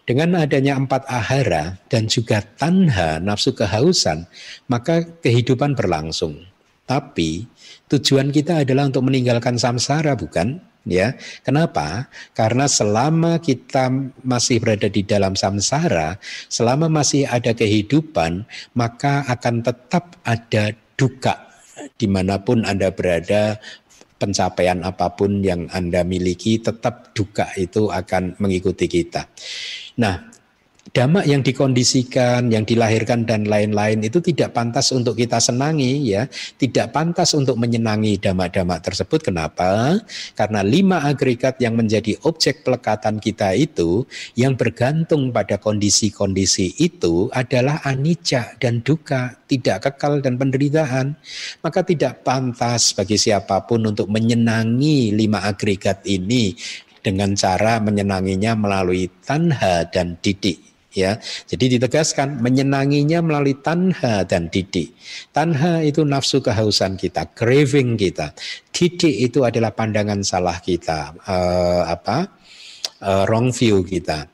[0.07, 4.30] Dengan adanya empat ahara dan juga tanha nafsu kehausan
[4.70, 6.38] maka kehidupan berlangsung.
[6.84, 7.48] Tapi
[7.90, 10.61] tujuan kita adalah untuk meninggalkan samsara bukan?
[10.89, 11.16] Ya.
[11.45, 12.09] Kenapa?
[12.32, 13.93] Karena selama kita
[14.24, 16.16] masih berada di dalam samsara,
[16.49, 18.45] selama masih ada kehidupan,
[18.76, 21.45] maka akan tetap ada duka
[21.99, 23.59] di mana pun Anda berada,
[24.18, 29.26] pencapaian apa pun yang Anda miliki tetap duka itu akan mengikuti kita.
[30.01, 30.34] Nah,
[30.95, 36.95] Dhamma yang dikondisikan, yang dilahirkan dan lain-lain itu tidak pantas untuk kita senangi ya, tidak
[36.95, 39.26] pantas untuk menyenangi dhamma-dhamma tersebut.
[39.26, 39.99] Kenapa?
[40.38, 44.07] Karena lima agregat yang menjadi objek pelekatan kita itu
[44.38, 51.18] yang bergantung pada kondisi-kondisi itu adalah anicca dan duka, tidak kekal dan penderitaan.
[51.66, 56.55] Maka tidak pantas bagi siapa pun untuk menyenangi lima agregat ini
[57.03, 61.18] dengan cara menyenanginya melalui tanha dan didik ya.
[61.51, 64.95] Jadi ditegaskan menyenanginya melalui tanha dan didik.
[65.34, 68.32] Tanha itu nafsu kehausan kita, craving kita.
[68.70, 72.30] Didik itu adalah pandangan salah kita, uh, apa?
[73.05, 74.30] Uh, wrong view kita.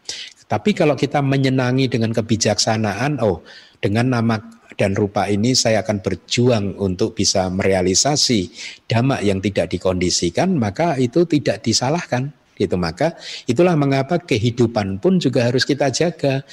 [0.46, 3.42] Tapi kalau kita menyenangi dengan kebijaksanaan, oh,
[3.78, 4.36] dengan nama
[4.80, 8.48] dan rupa ini saya akan berjuang untuk bisa merealisasi
[8.88, 13.16] dhamma yang tidak dikondisikan, maka itu tidak disalahkan gitu maka
[13.48, 16.44] itulah mengapa kehidupan pun juga harus kita jaga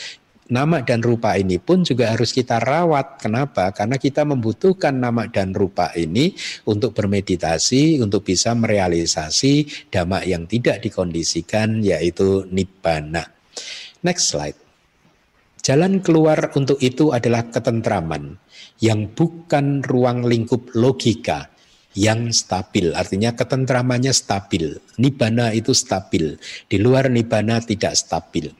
[0.47, 3.19] nama dan rupa ini pun juga harus kita rawat.
[3.19, 3.71] Kenapa?
[3.75, 6.33] Karena kita membutuhkan nama dan rupa ini
[6.67, 13.27] untuk bermeditasi, untuk bisa merealisasi dhamma yang tidak dikondisikan, yaitu nibbana.
[14.03, 14.57] Next slide.
[15.67, 18.39] Jalan keluar untuk itu adalah ketentraman
[18.79, 21.51] yang bukan ruang lingkup logika,
[21.97, 22.93] yang stabil.
[22.93, 24.77] Artinya ketentramannya stabil.
[25.01, 26.37] Nibbana itu stabil.
[26.69, 28.53] Di luar nibbana tidak stabil.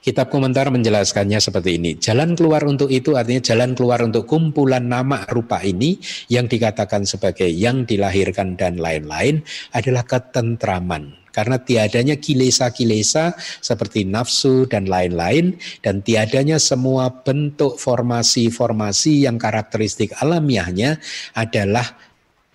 [0.00, 1.92] Kitab komentar menjelaskannya seperti ini.
[2.00, 6.00] Jalan keluar untuk itu artinya jalan keluar untuk kumpulan nama rupa ini
[6.32, 9.44] yang dikatakan sebagai yang dilahirkan dan lain-lain
[9.76, 11.20] adalah ketentraman.
[11.30, 20.98] Karena tiadanya kilesa-kilesa seperti nafsu dan lain-lain dan tiadanya semua bentuk formasi-formasi yang karakteristik alamiahnya
[21.38, 21.86] adalah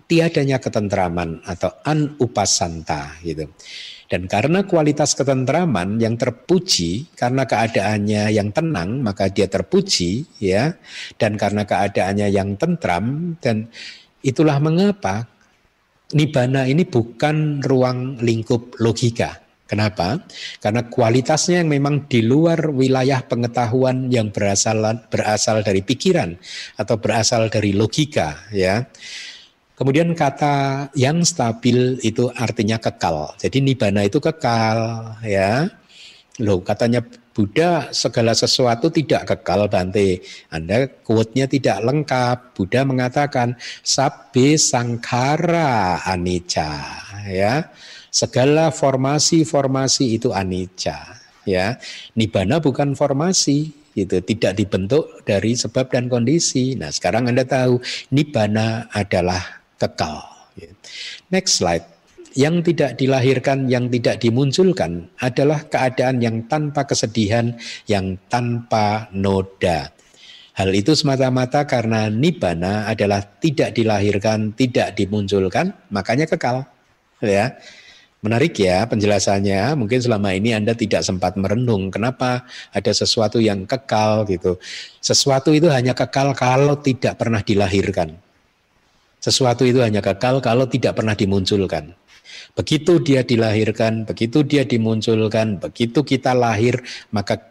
[0.06, 3.49] tiadanya ketentraman atau anupasanta gitu.
[4.06, 10.78] Dan karena kualitas ketentraman yang terpuji karena keadaannya yang tenang maka dia terpuji ya
[11.18, 13.66] dan karena keadaannya yang tentram dan
[14.22, 15.26] itulah mengapa
[16.14, 19.41] nibana ini bukan ruang lingkup logika.
[19.66, 20.22] Kenapa?
[20.62, 24.78] Karena kualitasnya yang memang di luar wilayah pengetahuan yang berasal
[25.10, 26.38] berasal dari pikiran
[26.78, 28.86] atau berasal dari logika ya.
[29.76, 33.36] Kemudian kata yang stabil itu artinya kekal.
[33.36, 34.80] Jadi nibana itu kekal
[35.19, 35.67] ya.
[36.39, 37.03] Loh katanya
[37.36, 40.23] Buddha segala sesuatu tidak kekal Bante.
[40.47, 42.55] Anda quote-nya tidak lengkap.
[42.55, 46.80] Buddha mengatakan sabbe sangkara anicca
[47.28, 47.67] ya.
[48.07, 51.76] Segala formasi-formasi itu anicca ya.
[52.15, 56.80] Nibana bukan formasi itu tidak dibentuk dari sebab dan kondisi.
[56.80, 57.80] Nah, sekarang Anda tahu
[58.11, 60.23] nibana adalah kekal.
[61.32, 61.86] Next slide.
[62.36, 67.55] Yang tidak dilahirkan, yang tidak dimunculkan adalah keadaan yang tanpa kesedihan,
[67.88, 69.95] yang tanpa noda.
[70.55, 76.67] Hal itu semata-mata karena nibana adalah tidak dilahirkan, tidak dimunculkan, makanya kekal.
[77.23, 77.55] Ya.
[78.19, 79.78] Menarik ya penjelasannya.
[79.80, 84.57] Mungkin selama ini Anda tidak sempat merenung kenapa ada sesuatu yang kekal gitu.
[84.97, 88.24] Sesuatu itu hanya kekal kalau tidak pernah dilahirkan.
[89.26, 91.97] Sesuatu itu hanya kekal kalau tidak pernah dimunculkan.
[92.53, 96.78] Begitu dia dilahirkan, begitu dia dimunculkan, begitu kita lahir,
[97.09, 97.41] maka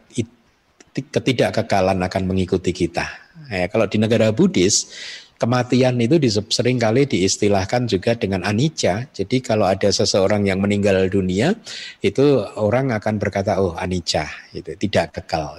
[0.94, 3.10] ketidakkekalan akan mengikuti kita.
[3.50, 4.86] Ya, kalau di negara Buddhis,
[5.34, 6.14] kematian itu
[6.46, 9.10] sering kali diistilahkan juga dengan anicca.
[9.10, 11.58] Jadi kalau ada seseorang yang meninggal dunia,
[11.98, 15.58] itu orang akan berkata, oh anicca, itu tidak kekal.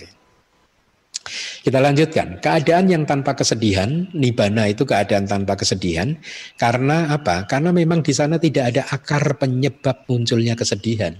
[1.65, 2.37] Kita lanjutkan.
[2.37, 6.13] Keadaan yang tanpa kesedihan, nibana itu keadaan tanpa kesedihan.
[6.61, 7.49] Karena apa?
[7.49, 11.17] Karena memang di sana tidak ada akar penyebab munculnya kesedihan.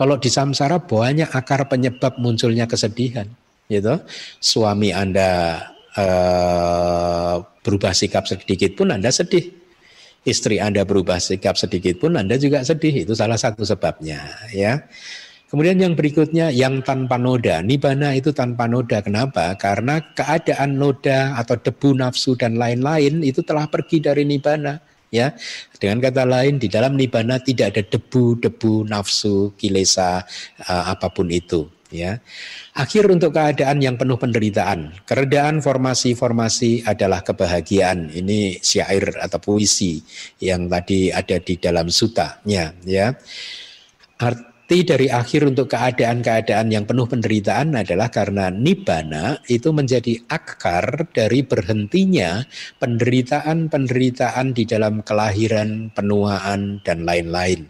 [0.00, 3.28] Kalau di samsara banyak akar penyebab munculnya kesedihan.
[3.68, 4.00] Gitu.
[4.40, 5.60] Suami Anda
[5.92, 9.44] uh, berubah sikap sedikit pun Anda sedih.
[10.24, 13.04] Istri Anda berubah sikap sedikit pun Anda juga sedih.
[13.04, 14.24] Itu salah satu sebabnya.
[14.56, 14.88] Ya.
[15.48, 17.64] Kemudian yang berikutnya yang tanpa noda.
[17.64, 19.00] Nibana itu tanpa noda.
[19.00, 19.56] Kenapa?
[19.56, 24.76] Karena keadaan noda atau debu nafsu dan lain-lain itu telah pergi dari nibana.
[25.08, 25.32] Ya,
[25.80, 30.20] dengan kata lain di dalam nibana tidak ada debu-debu nafsu, kilesa,
[30.68, 31.64] uh, apa pun itu.
[31.88, 32.20] Ya,
[32.76, 34.92] akhir untuk keadaan yang penuh penderitaan.
[35.08, 38.12] Keredaan formasi-formasi adalah kebahagiaan.
[38.12, 40.04] Ini syair atau puisi
[40.44, 42.76] yang tadi ada di dalam sutanya.
[42.84, 43.16] Ya,
[44.20, 51.08] Art, arti dari akhir untuk keadaan-keadaan yang penuh penderitaan adalah karena nibbana itu menjadi akar
[51.08, 52.44] dari berhentinya
[52.76, 57.64] penderitaan-penderitaan di dalam kelahiran, penuaan dan lain-lain.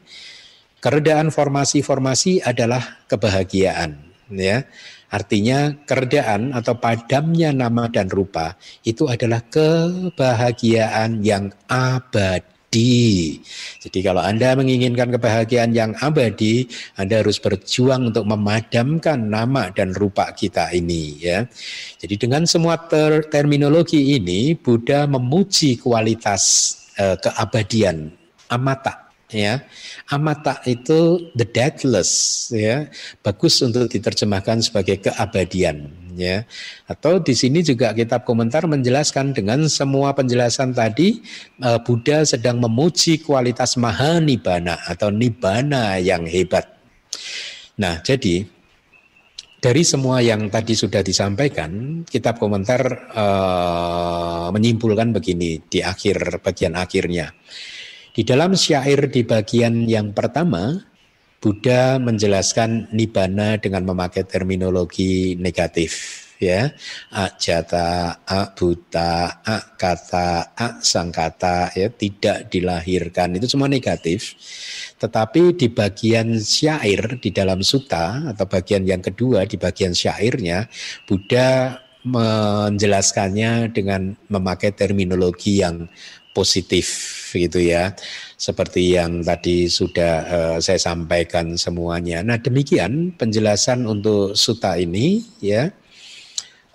[0.83, 3.95] Keredaan formasi-formasi adalah kebahagiaan,
[4.35, 4.67] ya.
[5.07, 13.41] Artinya keredaan atau padamnya nama dan rupa itu adalah kebahagiaan yang abadi abadi.
[13.81, 16.69] Jadi kalau Anda menginginkan kebahagiaan yang abadi,
[17.01, 21.49] Anda harus berjuang untuk memadamkan nama dan rupa kita ini ya.
[21.97, 28.13] Jadi dengan semua ter terminologi ini Buddha memuji kualitas uh, keabadian
[28.53, 29.65] amata ya.
[30.13, 32.85] Amata itu the deathless ya.
[33.25, 35.89] Bagus untuk diterjemahkan sebagai keabadian
[36.19, 36.43] ya.
[36.91, 41.23] Atau di sini juga kitab komentar menjelaskan dengan semua penjelasan tadi
[41.63, 46.67] eh, Buddha sedang memuji kualitas mahanibana atau nibana yang hebat.
[47.79, 48.43] Nah, jadi
[49.59, 57.35] dari semua yang tadi sudah disampaikan, kitab komentar uh, menyimpulkan begini di akhir bagian akhirnya.
[58.15, 60.79] Di dalam syair di bagian yang pertama,
[61.39, 66.75] Buddha menjelaskan nibana dengan memakai terminologi negatif ya.
[67.15, 73.39] Ajata abuta akata aksangkata ya tidak dilahirkan.
[73.39, 74.35] Itu semua negatif.
[74.99, 80.67] Tetapi di bagian syair di dalam suta atau bagian yang kedua di bagian syairnya
[81.07, 85.87] Buddha menjelaskannya dengan memakai terminologi yang
[86.33, 86.87] positif
[87.35, 87.95] gitu ya
[88.39, 92.23] seperti yang tadi sudah uh, saya sampaikan semuanya.
[92.23, 95.75] Nah, demikian penjelasan untuk suta ini ya.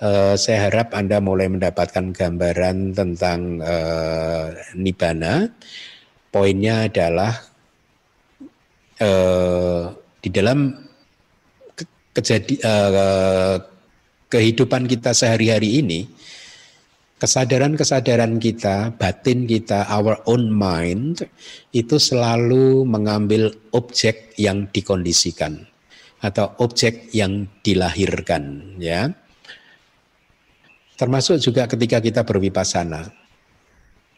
[0.04, 5.48] Uh, saya harap Anda mulai mendapatkan gambaran tentang uh, nibbana.
[6.28, 7.32] Poinnya adalah
[9.00, 10.76] uh, di dalam
[11.72, 13.56] ke kejadi, uh,
[14.28, 16.12] kehidupan kita sehari-hari ini
[17.24, 21.24] kesadaran-kesadaran kita, batin kita, our own mind
[21.72, 25.64] itu selalu mengambil objek yang dikondisikan
[26.20, 29.08] atau objek yang dilahirkan ya.
[31.00, 33.08] Termasuk juga ketika kita berwipasana.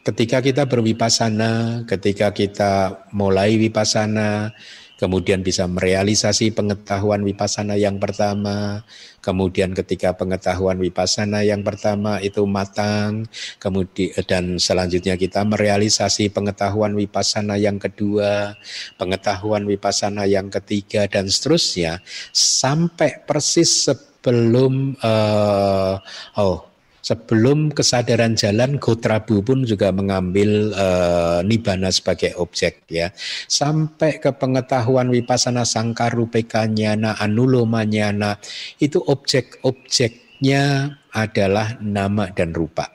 [0.02, 4.50] Ketika kita berwipasana, ketika kita mulai wipasana,
[4.98, 8.82] kemudian bisa merealisasi pengetahuan wipasana yang pertama,
[9.26, 13.26] kemudian ketika pengetahuan wipasana yang pertama itu matang,
[13.58, 18.54] kemudian dan selanjutnya kita merealisasi pengetahuan wipasana yang kedua,
[19.02, 25.98] pengetahuan wipasana yang ketiga dan seterusnya sampai persis sebelum uh,
[26.38, 26.75] oh
[27.06, 33.14] sebelum kesadaran jalan Gotrabu pun juga mengambil uh, nibana sebagai objek ya
[33.46, 38.42] sampai ke pengetahuan wipasana sangkarupekanya na anulomanya
[38.82, 42.90] itu objek-objeknya adalah nama dan rupa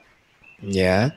[0.59, 1.15] ya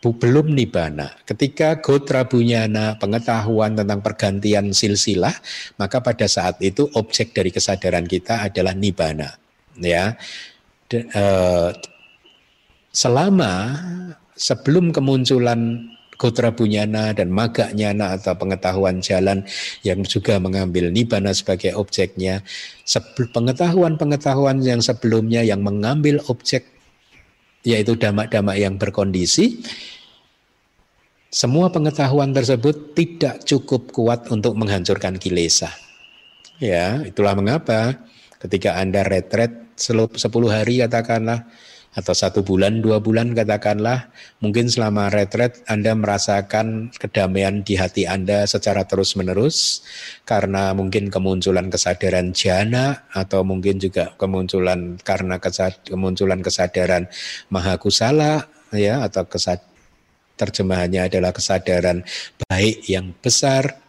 [0.00, 1.12] belum nibana.
[1.28, 5.36] Ketika Gotrabunyana pengetahuan tentang pergantian silsilah,
[5.76, 9.36] maka pada saat itu objek dari kesadaran kita adalah nibana.
[9.76, 10.16] Ya,
[10.88, 11.70] De, uh,
[12.90, 13.78] selama
[14.34, 19.40] sebelum kemunculan Gotra Bunyana dan Maga Nyana atau pengetahuan jalan
[19.80, 22.44] yang juga mengambil Nibana sebagai objeknya,
[23.32, 26.68] pengetahuan-pengetahuan yang sebelumnya yang mengambil objek
[27.64, 29.64] yaitu damak-damak yang berkondisi,
[31.32, 35.72] semua pengetahuan tersebut tidak cukup kuat untuk menghancurkan kilesa.
[36.60, 37.96] Ya, itulah mengapa
[38.44, 40.20] ketika Anda retret 10
[40.52, 41.48] hari katakanlah
[41.90, 48.46] atau satu bulan, dua bulan katakanlah, mungkin selama retret Anda merasakan kedamaian di hati Anda
[48.46, 49.82] secara terus-menerus
[50.22, 57.10] karena mungkin kemunculan kesadaran jana atau mungkin juga kemunculan karena kesad, kemunculan kesadaran
[57.50, 59.58] mahakusala ya atau kesad,
[60.38, 62.06] terjemahannya adalah kesadaran
[62.46, 63.82] baik yang besar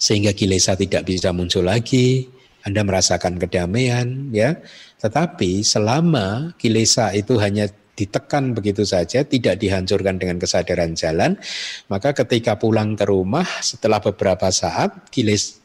[0.00, 2.35] sehingga kilesa tidak bisa muncul lagi.
[2.66, 4.58] Anda merasakan kedamaian ya
[4.98, 11.40] tetapi selama kilesa itu hanya ditekan begitu saja, tidak dihancurkan dengan kesadaran jalan,
[11.88, 15.64] maka ketika pulang ke rumah setelah beberapa saat kiles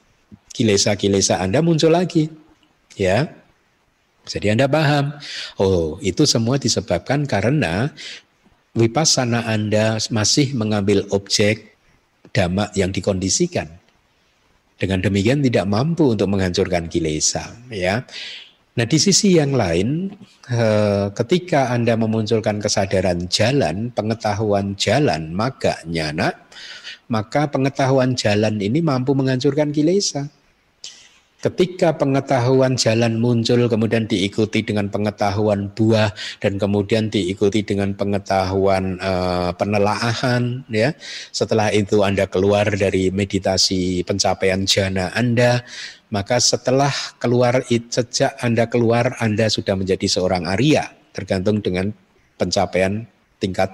[0.56, 2.32] kilesa-kilesa Anda muncul lagi.
[2.96, 3.36] Ya.
[4.24, 5.18] Jadi Anda paham.
[5.60, 7.92] Oh, itu semua disebabkan karena
[8.78, 11.76] wipasana Anda masih mengambil objek
[12.32, 13.81] damak yang dikondisikan.
[14.82, 18.02] Dengan demikian tidak mampu untuk menghancurkan kilesa, ya.
[18.72, 20.10] Nah, di sisi yang lain,
[20.50, 26.34] eh, ketika Anda memunculkan kesadaran jalan, pengetahuan jalan, maka nyana,
[27.14, 30.34] maka pengetahuan jalan ini mampu menghancurkan kilesa.
[31.42, 39.50] Ketika pengetahuan jalan muncul kemudian diikuti dengan pengetahuan buah dan kemudian diikuti dengan pengetahuan uh,
[39.58, 40.94] penelaahan ya.
[41.34, 45.66] Setelah itu Anda keluar dari meditasi pencapaian jana Anda,
[46.14, 51.90] maka setelah keluar sejak Anda keluar Anda sudah menjadi seorang Arya tergantung dengan
[52.38, 53.02] pencapaian
[53.42, 53.74] tingkat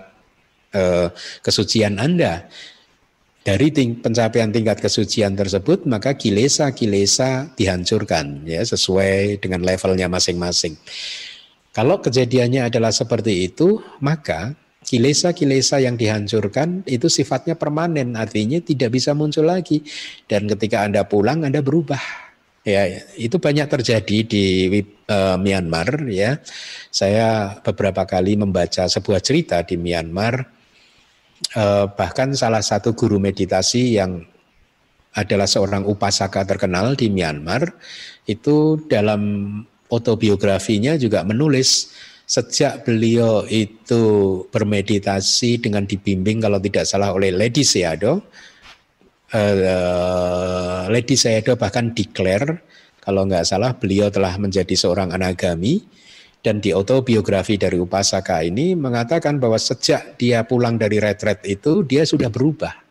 [0.72, 1.12] uh,
[1.44, 2.48] kesucian Anda
[3.48, 10.76] dari ting pencapaian tingkat kesucian tersebut maka kilesa-kilesa dihancurkan ya sesuai dengan levelnya masing-masing.
[11.72, 14.52] Kalau kejadiannya adalah seperti itu, maka
[14.84, 19.80] kilesa-kilesa yang dihancurkan itu sifatnya permanen, artinya tidak bisa muncul lagi.
[20.28, 22.28] Dan ketika Anda pulang, Anda berubah.
[22.68, 22.84] Ya,
[23.16, 24.44] itu banyak terjadi di
[25.08, 26.36] uh, Myanmar ya.
[26.92, 30.57] Saya beberapa kali membaca sebuah cerita di Myanmar
[31.94, 34.26] bahkan salah satu guru meditasi yang
[35.18, 37.74] adalah seorang upasaka terkenal di Myanmar
[38.30, 39.22] itu dalam
[39.90, 41.94] autobiografinya juga menulis
[42.28, 44.04] sejak beliau itu
[44.52, 48.20] bermeditasi dengan dibimbing kalau tidak salah oleh Lady Seado
[49.32, 52.62] uh, Lady Seado bahkan declare
[53.00, 55.80] kalau nggak salah beliau telah menjadi seorang anagami
[56.46, 62.08] dan di autobiografi dari Upasaka ini mengatakan bahwa sejak dia pulang dari retret itu dia
[62.08, 62.87] sudah berubah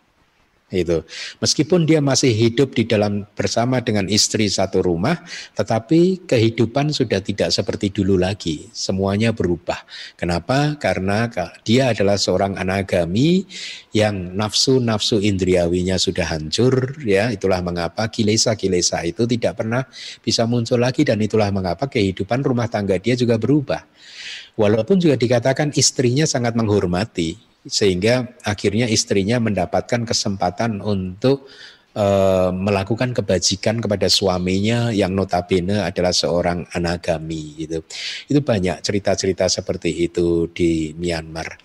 [0.67, 1.07] itu
[1.39, 5.23] meskipun dia masih hidup di dalam bersama dengan istri satu rumah
[5.55, 8.67] tetapi kehidupan sudah tidak seperti dulu lagi.
[8.75, 9.87] Semuanya berubah.
[10.19, 10.75] Kenapa?
[10.75, 11.31] Karena
[11.63, 13.47] dia adalah seorang anagami
[13.95, 17.31] yang nafsu-nafsu indriawinya sudah hancur ya.
[17.31, 19.87] Itulah mengapa kilesa-kilesa itu tidak pernah
[20.19, 23.87] bisa muncul lagi dan itulah mengapa kehidupan rumah tangga dia juga berubah.
[24.59, 31.51] Walaupun juga dikatakan istrinya sangat menghormati sehingga akhirnya istrinya mendapatkan kesempatan untuk
[31.97, 37.83] uh, melakukan kebajikan kepada suaminya yang notabene adalah seorang anagami gitu.
[38.31, 41.59] Itu banyak cerita-cerita seperti itu di Myanmar.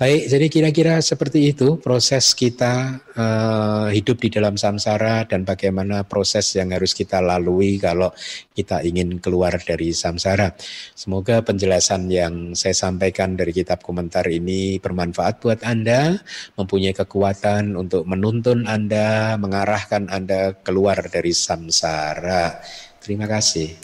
[0.00, 6.56] Baik, jadi kira-kira seperti itu proses kita uh, hidup di dalam samsara dan bagaimana proses
[6.56, 8.08] yang harus kita lalui kalau
[8.56, 10.56] kita ingin keluar dari samsara.
[10.96, 16.16] Semoga penjelasan yang saya sampaikan dari kitab komentar ini bermanfaat buat Anda,
[16.56, 22.56] mempunyai kekuatan untuk menuntun Anda, mengarahkan Anda keluar dari samsara.
[23.04, 23.76] Terima kasih.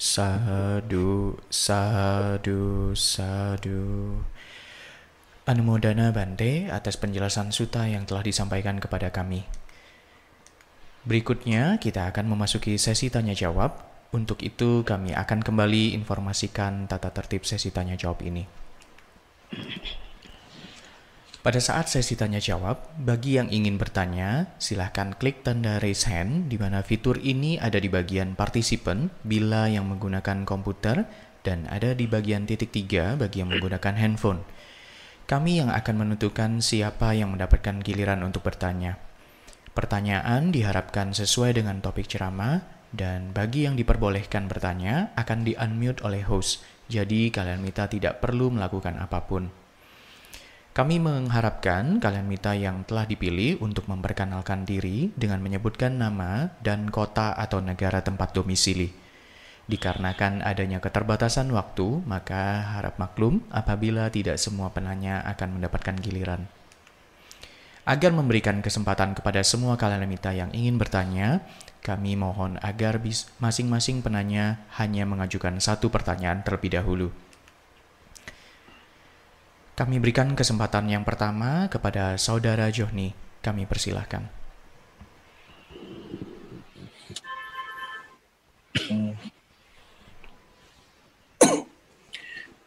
[0.00, 3.84] Sadu, sadu, sadu.
[5.48, 9.48] Anumodana Bante atas penjelasan suta yang telah disampaikan kepada kami.
[11.08, 13.80] Berikutnya, kita akan memasuki sesi tanya jawab.
[14.12, 18.44] Untuk itu, kami akan kembali informasikan tata tertib sesi tanya jawab ini.
[21.40, 26.60] Pada saat sesi tanya jawab, bagi yang ingin bertanya, silahkan klik tanda raise hand, di
[26.60, 31.08] mana fitur ini ada di bagian participant bila yang menggunakan komputer
[31.40, 34.44] dan ada di bagian titik tiga bagi yang menggunakan handphone.
[35.28, 38.96] Kami yang akan menentukan siapa yang mendapatkan giliran untuk bertanya.
[39.76, 42.64] Pertanyaan diharapkan sesuai dengan topik ceramah,
[42.96, 48.96] dan bagi yang diperbolehkan bertanya akan di-unmute oleh host, jadi kalian minta tidak perlu melakukan
[48.96, 49.52] apa pun.
[50.72, 57.36] Kami mengharapkan kalian minta yang telah dipilih untuk memperkenalkan diri dengan menyebutkan nama dan kota
[57.36, 59.07] atau negara tempat domisili.
[59.68, 66.48] Dikarenakan adanya keterbatasan waktu, maka harap maklum apabila tidak semua penanya akan mendapatkan giliran.
[67.84, 71.44] Agar memberikan kesempatan kepada semua kalanimita yang ingin bertanya,
[71.84, 72.96] kami mohon agar
[73.40, 77.08] masing-masing penanya hanya mengajukan satu pertanyaan terlebih dahulu.
[79.76, 83.12] Kami berikan kesempatan yang pertama kepada Saudara Johni.
[83.44, 84.26] Kami persilahkan.
[88.88, 89.37] Hmm.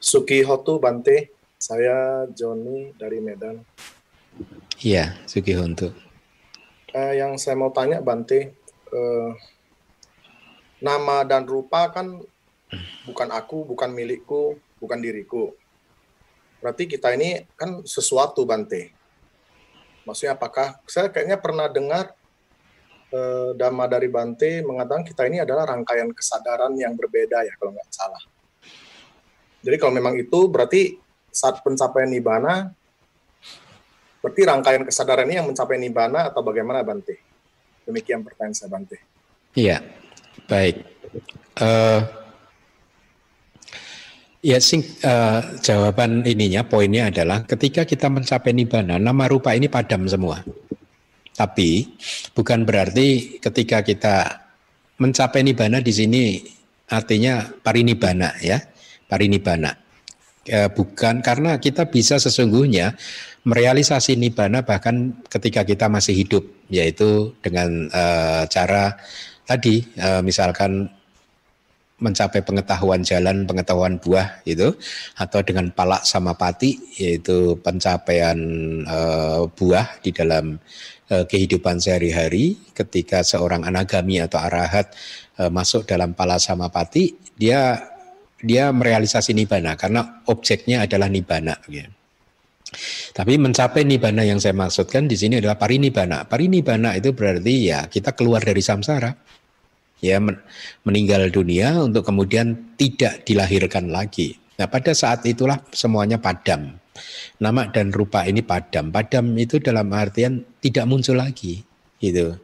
[0.01, 1.29] Suki Hotu Bante,
[1.61, 3.61] saya Joni dari Medan.
[4.81, 5.93] Iya, Suki Hotu.
[6.89, 8.49] Uh, yang saya mau tanya Bante,
[8.89, 9.29] uh,
[10.81, 12.17] nama dan rupa kan
[13.05, 15.53] bukan aku, bukan milikku, bukan diriku.
[16.65, 18.89] Berarti kita ini kan sesuatu Bante.
[20.09, 22.17] Maksudnya apakah saya kayaknya pernah dengar
[23.13, 27.93] uh, Dhamma dari Bante mengatakan kita ini adalah rangkaian kesadaran yang berbeda ya kalau nggak
[27.93, 28.30] salah.
[29.61, 30.97] Jadi kalau memang itu berarti
[31.31, 32.73] saat pencapaian nibana
[34.21, 37.17] berarti rangkaian kesadaran ini yang mencapai nibana atau bagaimana Bante?
[37.85, 38.97] Demikian pertanyaan saya Bante.
[39.57, 39.81] Iya,
[40.45, 40.75] baik.
[41.57, 42.01] Uh,
[44.45, 50.05] ya sing uh, jawaban ininya poinnya adalah ketika kita mencapai nibana nama rupa ini padam
[50.05, 50.45] semua.
[51.33, 51.97] Tapi
[52.37, 54.45] bukan berarti ketika kita
[55.01, 56.23] mencapai nibana di sini
[56.91, 58.61] artinya parinibana ya,
[59.11, 59.75] parinibana.
[60.47, 62.95] E, bukan karena kita bisa sesungguhnya
[63.43, 68.03] merealisasi nibana bahkan ketika kita masih hidup, yaitu dengan e,
[68.47, 68.95] cara
[69.43, 70.87] tadi e, misalkan
[72.01, 74.73] mencapai pengetahuan jalan, pengetahuan buah itu
[75.19, 78.41] atau dengan palak sama pati yaitu pencapaian
[79.53, 80.57] buah di dalam
[81.05, 84.89] kehidupan sehari-hari ketika seorang anagami atau arahat
[85.53, 87.90] masuk dalam pala sama pati dia
[88.41, 91.89] dia merealisasi nibana karena objeknya adalah nibana gitu.
[93.11, 96.23] Tapi mencapai nibana yang saya maksudkan di sini adalah parinibana.
[96.23, 99.11] Parinibana itu berarti ya kita keluar dari samsara
[99.99, 100.17] ya
[100.87, 104.39] meninggal dunia untuk kemudian tidak dilahirkan lagi.
[104.57, 106.77] Nah, pada saat itulah semuanya padam.
[107.41, 108.93] Nama dan rupa ini padam.
[108.93, 111.65] Padam itu dalam artian tidak muncul lagi,
[111.97, 112.37] gitu.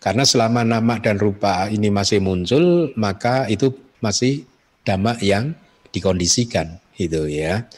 [0.00, 3.70] Karena selama nama dan rupa ini masih muncul, maka itu
[4.00, 4.49] masih
[4.90, 5.54] dhamma yang
[5.94, 7.70] dikondisikan gitu ya.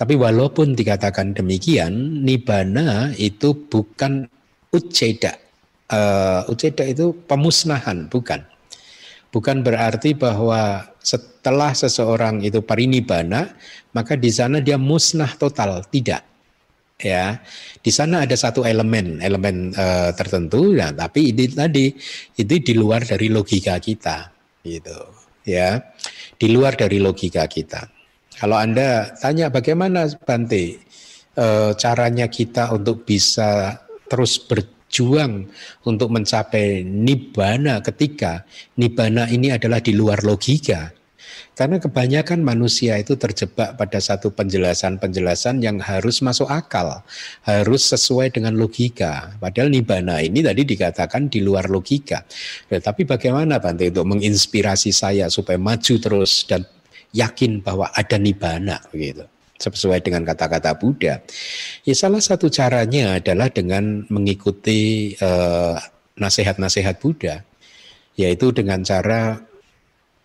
[0.00, 4.24] Tapi walaupun dikatakan demikian, nibana itu bukan
[4.72, 5.36] uceda.
[5.92, 8.42] Uh, uceda itu pemusnahan, bukan.
[9.28, 13.54] Bukan berarti bahwa setelah seseorang itu parinibana,
[13.92, 16.24] maka di sana dia musnah total, tidak.
[16.94, 17.42] Ya,
[17.82, 21.90] di sana ada satu elemen, elemen uh, tertentu, ya, tapi ini tadi
[22.38, 24.30] itu di luar dari logika kita,
[24.62, 24.98] gitu.
[25.42, 25.82] Ya,
[26.44, 27.88] di luar dari logika kita.
[28.36, 30.76] Kalau anda tanya bagaimana Bante
[31.40, 35.50] uh, caranya kita untuk bisa terus ber, berjuang
[35.90, 38.46] untuk mencapai nibbana ketika
[38.78, 40.94] nibbana ini adalah di luar logika.
[41.54, 47.06] Karena kebanyakan manusia itu terjebak pada satu penjelasan-penjelasan yang harus masuk akal,
[47.46, 49.38] harus sesuai dengan logika.
[49.38, 52.26] Padahal nibbana ini tadi dikatakan di luar logika.
[52.66, 56.66] Ya, tapi bagaimana Bante untuk menginspirasi saya supaya maju terus dan
[57.14, 59.22] yakin bahwa ada nibbana begitu
[59.54, 61.22] sesuai dengan kata-kata Buddha.
[61.86, 65.76] Ya salah satu caranya adalah dengan mengikuti eh,
[66.18, 67.46] nasihat-nasihat Buddha,
[68.18, 69.38] yaitu dengan cara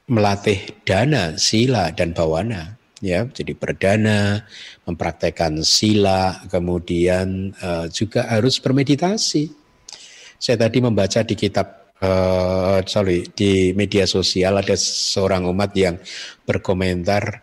[0.10, 2.76] melatih dana, sila dan bawana.
[3.00, 4.44] Ya, jadi berdana,
[4.84, 9.48] mempraktekkan sila, kemudian uh, juga harus bermeditasi.
[10.36, 15.96] Saya tadi membaca di kitab uh, sorry di media sosial ada seorang umat yang
[16.44, 17.40] berkomentar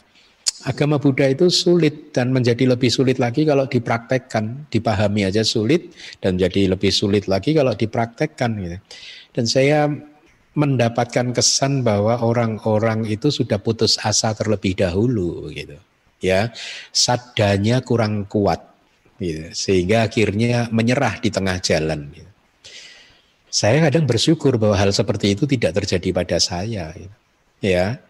[0.66, 6.34] agama Buddha itu sulit dan menjadi lebih sulit lagi kalau dipraktekkan, dipahami aja sulit dan
[6.34, 8.78] jadi lebih sulit lagi kalau dipraktekkan gitu.
[9.30, 9.86] Dan saya
[10.56, 15.76] mendapatkan kesan bahwa orang-orang itu sudah putus asa terlebih dahulu gitu.
[16.18, 16.50] Ya,
[16.90, 18.64] sadanya kurang kuat
[19.20, 19.52] gitu.
[19.52, 22.32] Sehingga akhirnya menyerah di tengah jalan gitu.
[23.52, 27.16] Saya kadang bersyukur bahwa hal seperti itu tidak terjadi pada saya gitu.
[27.60, 28.00] Ya,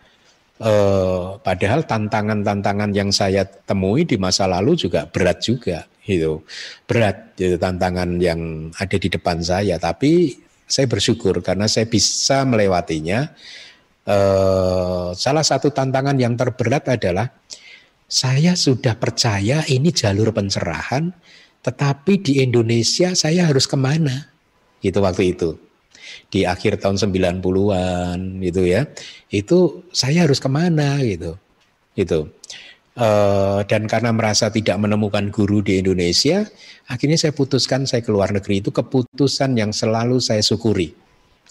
[0.56, 6.48] Eh, padahal tantangan-tantangan yang saya temui di masa lalu juga berat juga, gitu.
[6.88, 10.32] Berat gitu, tantangan yang ada di depan saya, tapi
[10.66, 13.30] saya bersyukur karena saya bisa melewatinya.
[14.06, 17.26] Eh, salah satu tantangan yang terberat adalah
[18.06, 21.10] saya sudah percaya ini jalur pencerahan,
[21.62, 24.30] tetapi di Indonesia saya harus ke mana?
[24.78, 25.58] Gitu waktu itu
[26.30, 28.86] di akhir tahun 90-an gitu ya.
[29.30, 31.34] Itu saya harus ke mana gitu.
[31.96, 32.30] Gitu.
[32.96, 36.48] Uh, dan karena merasa tidak menemukan guru di Indonesia,
[36.88, 40.96] akhirnya saya putuskan saya keluar negeri itu keputusan yang selalu saya syukuri.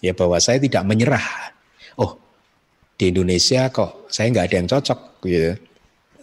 [0.01, 1.53] Ya bahwa saya tidak menyerah.
[2.01, 2.17] Oh,
[2.97, 5.53] di Indonesia kok saya nggak ada yang cocok gitu.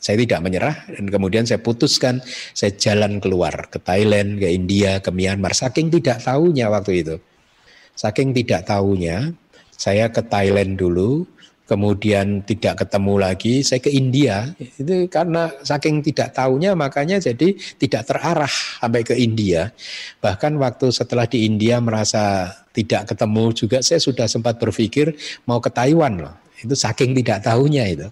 [0.02, 2.18] Saya tidak menyerah dan kemudian saya putuskan
[2.50, 5.54] saya jalan keluar ke Thailand, ke India, ke Myanmar.
[5.54, 7.16] Saking tidak tahunya waktu itu.
[7.94, 9.30] Saking tidak tahunya,
[9.78, 11.22] saya ke Thailand dulu,
[11.66, 14.50] kemudian tidak ketemu lagi, saya ke India.
[14.58, 19.70] Itu karena saking tidak tahunya makanya jadi tidak terarah sampai ke India.
[20.20, 25.14] Bahkan waktu setelah di India merasa tidak ketemu juga saya sudah sempat berpikir
[25.46, 26.34] mau ke Taiwan loh.
[26.58, 28.08] Itu saking tidak tahunya itu.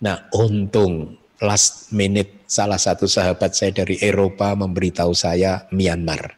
[0.00, 6.36] Nah, untung last minute salah satu sahabat saya dari Eropa memberitahu saya Myanmar.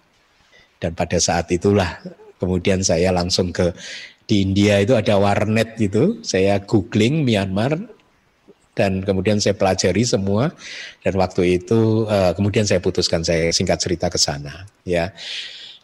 [0.79, 1.99] Dan pada saat itulah
[2.39, 3.75] Kemudian saya langsung ke
[4.29, 6.21] di India itu ada warnet gitu.
[6.21, 7.81] Saya googling Myanmar
[8.77, 10.55] dan kemudian saya pelajari semua
[11.03, 15.11] dan waktu itu uh, kemudian saya putuskan saya singkat cerita ke sana ya.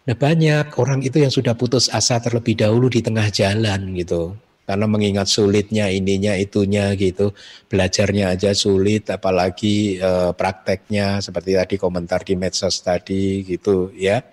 [0.05, 4.87] Nah banyak orang itu yang sudah putus asa terlebih dahulu di tengah jalan gitu karena
[4.89, 7.37] mengingat sulitnya ininya itunya gitu
[7.69, 14.25] belajarnya aja sulit apalagi uh, prakteknya seperti tadi komentar di medsos tadi gitu ya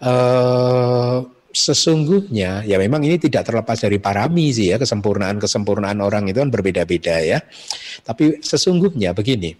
[0.00, 1.20] uh,
[1.52, 6.50] sesungguhnya ya memang ini tidak terlepas dari parami sih ya kesempurnaan kesempurnaan orang itu kan
[6.50, 7.38] berbeda-beda ya.
[8.02, 9.52] Tapi sesungguhnya begini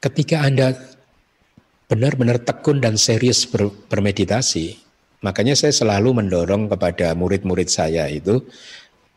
[0.00, 0.72] ketika anda
[1.88, 4.80] benar-benar tekun dan serius ber, bermeditasi
[5.20, 8.40] makanya saya selalu mendorong kepada murid-murid saya itu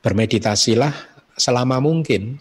[0.04, 0.92] bermeditasilah
[1.40, 2.38] selama mungkin.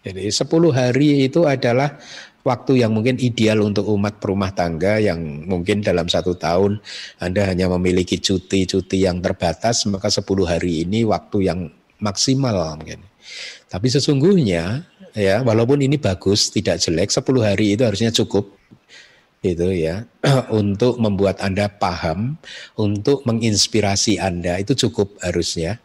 [0.00, 2.00] Jadi 10 hari itu adalah
[2.44, 6.80] waktu yang mungkin ideal untuk umat perumah tangga yang mungkin dalam satu tahun
[7.20, 11.68] Anda hanya memiliki cuti-cuti yang terbatas, maka 10 hari ini waktu yang
[12.00, 13.04] maksimal mungkin.
[13.70, 18.56] Tapi sesungguhnya ya walaupun ini bagus tidak jelek 10 hari itu harusnya cukup
[19.40, 20.04] itu ya
[20.60, 22.36] untuk membuat Anda paham,
[22.76, 25.80] untuk menginspirasi Anda itu cukup harusnya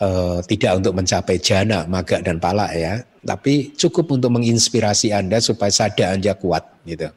[0.00, 5.72] uh, tidak untuk mencapai jana, maga dan pala ya, tapi cukup untuk menginspirasi Anda supaya
[5.72, 7.08] sada Anda kuat gitu.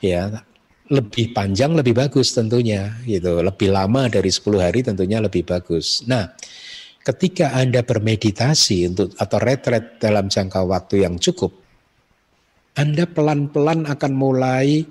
[0.00, 0.44] Ya,
[0.90, 3.40] lebih panjang lebih bagus tentunya gitu.
[3.40, 6.02] Lebih lama dari 10 hari tentunya lebih bagus.
[6.04, 6.34] Nah,
[7.06, 11.54] ketika Anda bermeditasi untuk atau retret dalam jangka waktu yang cukup,
[12.74, 14.82] Anda pelan-pelan akan mulai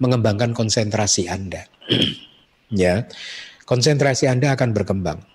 [0.00, 1.66] mengembangkan konsentrasi Anda.
[2.72, 3.04] ya.
[3.66, 5.29] Konsentrasi Anda akan berkembang.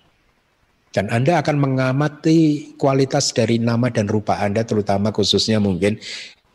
[0.96, 6.00] Dan Anda akan mengamati kualitas dari nama dan rupa Anda, terutama khususnya mungkin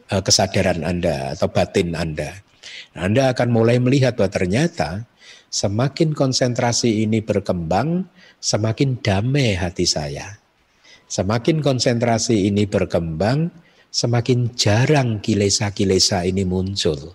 [0.09, 2.41] uh, kesadaran Anda atau batin Anda.
[2.97, 5.05] Anda akan mulai melihat bahwa ternyata
[5.53, 8.09] semakin konsentrasi ini berkembang,
[8.41, 10.41] semakin damai hati saya.
[11.05, 13.53] Semakin konsentrasi ini berkembang,
[13.93, 17.13] semakin jarang kilesa-kilesa ini muncul.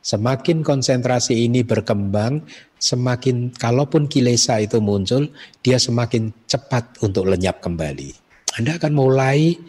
[0.00, 2.48] Semakin konsentrasi ini berkembang,
[2.80, 5.28] semakin kalaupun kilesa itu muncul,
[5.60, 8.16] dia semakin cepat untuk lenyap kembali.
[8.56, 9.60] Anda akan mulai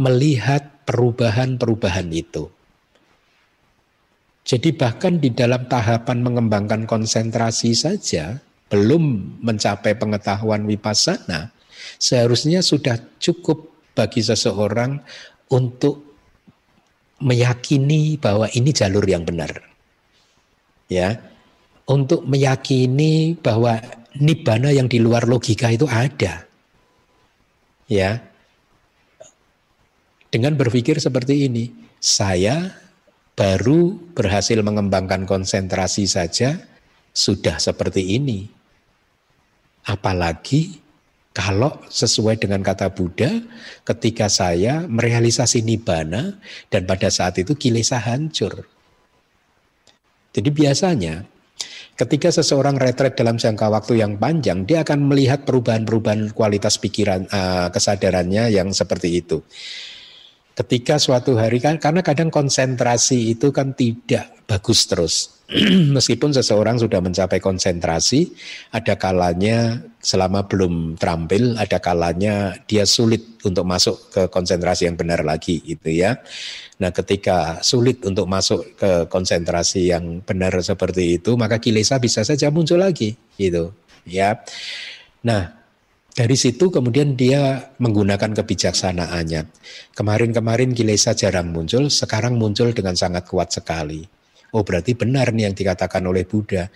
[0.00, 2.48] melihat perubahan-perubahan itu.
[4.46, 8.38] Jadi bahkan di dalam tahapan mengembangkan konsentrasi saja,
[8.70, 11.50] belum mencapai pengetahuan vipassana,
[11.98, 15.02] seharusnya sudah cukup bagi seseorang
[15.50, 16.05] untuk
[17.20, 19.62] meyakini bahwa ini jalur yang benar.
[20.90, 21.20] Ya.
[21.86, 23.78] Untuk meyakini bahwa
[24.18, 26.44] nibbana yang di luar logika itu ada.
[27.86, 28.20] Ya.
[30.28, 31.70] Dengan berpikir seperti ini,
[32.02, 32.74] saya
[33.38, 36.58] baru berhasil mengembangkan konsentrasi saja
[37.14, 38.50] sudah seperti ini.
[39.86, 40.85] Apalagi
[41.36, 43.28] kalau sesuai dengan kata Buddha,
[43.84, 46.40] ketika saya merealisasi nibbana
[46.72, 48.64] dan pada saat itu kilesa hancur.
[50.32, 51.28] Jadi biasanya
[52.00, 57.68] ketika seseorang retret dalam jangka waktu yang panjang, dia akan melihat perubahan-perubahan kualitas pikiran uh,
[57.68, 59.44] kesadarannya yang seperti itu.
[60.56, 65.36] Ketika suatu hari kan karena kadang konsentrasi itu kan tidak bagus terus.
[65.94, 68.34] meskipun seseorang sudah mencapai konsentrasi,
[68.74, 75.22] ada kalanya selama belum terampil, ada kalanya dia sulit untuk masuk ke konsentrasi yang benar
[75.22, 76.18] lagi, gitu ya.
[76.82, 82.50] Nah, ketika sulit untuk masuk ke konsentrasi yang benar seperti itu, maka kilesa bisa saja
[82.50, 83.70] muncul lagi, gitu,
[84.02, 84.42] ya.
[85.22, 85.65] Nah,
[86.16, 89.52] dari situ kemudian dia menggunakan kebijaksanaannya.
[89.92, 94.00] Kemarin-kemarin kilesa jarang muncul, sekarang muncul dengan sangat kuat sekali.
[94.56, 96.72] Oh berarti benar nih yang dikatakan oleh Buddha.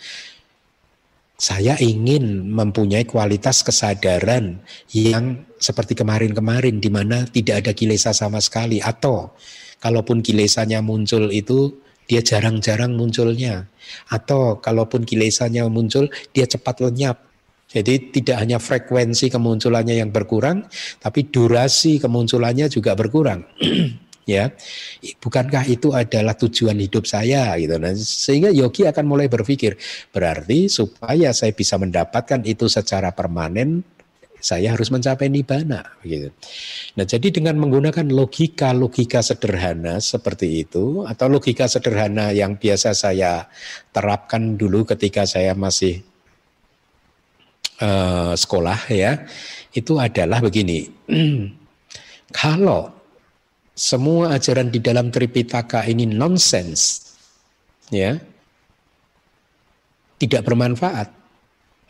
[1.40, 4.60] Saya ingin mempunyai kualitas kesadaran
[4.92, 9.32] yang seperti kemarin-kemarin di mana tidak ada kilesa sama sekali atau
[9.80, 13.72] kalaupun kilesanya muncul itu dia jarang-jarang munculnya
[14.12, 17.29] atau kalaupun kilesanya muncul dia cepat lenyap
[17.70, 20.66] jadi tidak hanya frekuensi kemunculannya yang berkurang,
[20.98, 23.46] tapi durasi kemunculannya juga berkurang.
[24.30, 24.52] ya
[25.18, 29.74] bukankah itu adalah tujuan hidup saya gitu nah sehingga yogi akan mulai berpikir
[30.14, 33.82] berarti supaya saya bisa mendapatkan itu secara permanen
[34.40, 36.32] saya harus mencapai nibbana gitu.
[36.96, 43.46] Nah, jadi dengan menggunakan logika-logika sederhana seperti itu atau logika sederhana yang biasa saya
[43.92, 46.00] terapkan dulu ketika saya masih
[47.80, 49.24] uh, sekolah ya,
[49.74, 50.86] itu adalah begini.
[52.40, 52.92] Kalau
[53.74, 57.10] semua ajaran di dalam Tripitaka ini nonsens,
[57.90, 58.20] ya,
[60.20, 61.08] tidak bermanfaat.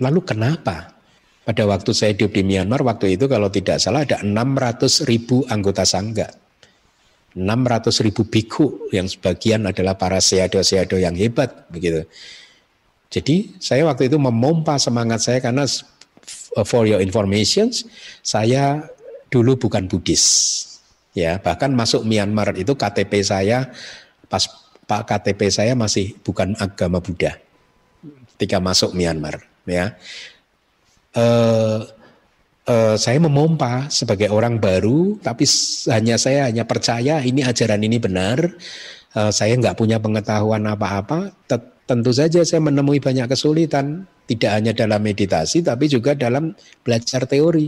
[0.00, 0.96] Lalu kenapa?
[1.44, 5.82] Pada waktu saya hidup di Myanmar, waktu itu kalau tidak salah ada 600 ribu anggota
[5.82, 6.30] sangga.
[7.34, 12.06] 600 ribu biku yang sebagian adalah para seado-seado yang hebat begitu.
[13.10, 15.66] Jadi saya waktu itu memompa semangat saya karena
[16.62, 17.74] for your information
[18.22, 18.86] saya
[19.30, 20.24] dulu bukan Buddhis
[21.14, 23.66] ya bahkan masuk Myanmar itu KTP saya
[24.30, 24.46] pas
[24.86, 27.38] Pak KTP saya masih bukan agama Buddha
[28.34, 29.94] ketika masuk Myanmar ya.
[31.10, 31.86] Uh,
[32.66, 35.46] uh, saya memompa sebagai orang baru, tapi
[35.90, 38.54] hanya saya hanya percaya ini ajaran ini benar.
[39.10, 41.34] Uh, saya nggak punya pengetahuan apa-apa.
[41.90, 46.54] Tentu saja saya menemui banyak kesulitan, tidak hanya dalam meditasi, tapi juga dalam
[46.86, 47.66] belajar teori.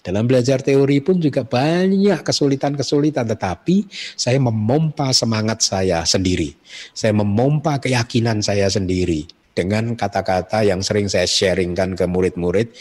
[0.00, 3.84] Dalam belajar teori pun juga banyak kesulitan-kesulitan, tetapi
[4.16, 6.56] saya memompa semangat saya sendiri.
[6.96, 12.72] Saya memompa keyakinan saya sendiri dengan kata-kata yang sering saya sharingkan ke murid-murid.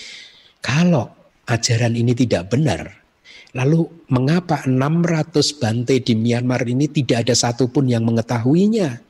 [0.63, 1.11] Kalau
[1.51, 3.03] ajaran ini tidak benar,
[3.51, 9.08] lalu mengapa 600 bante di Myanmar ini tidak ada satupun yang mengetahuinya?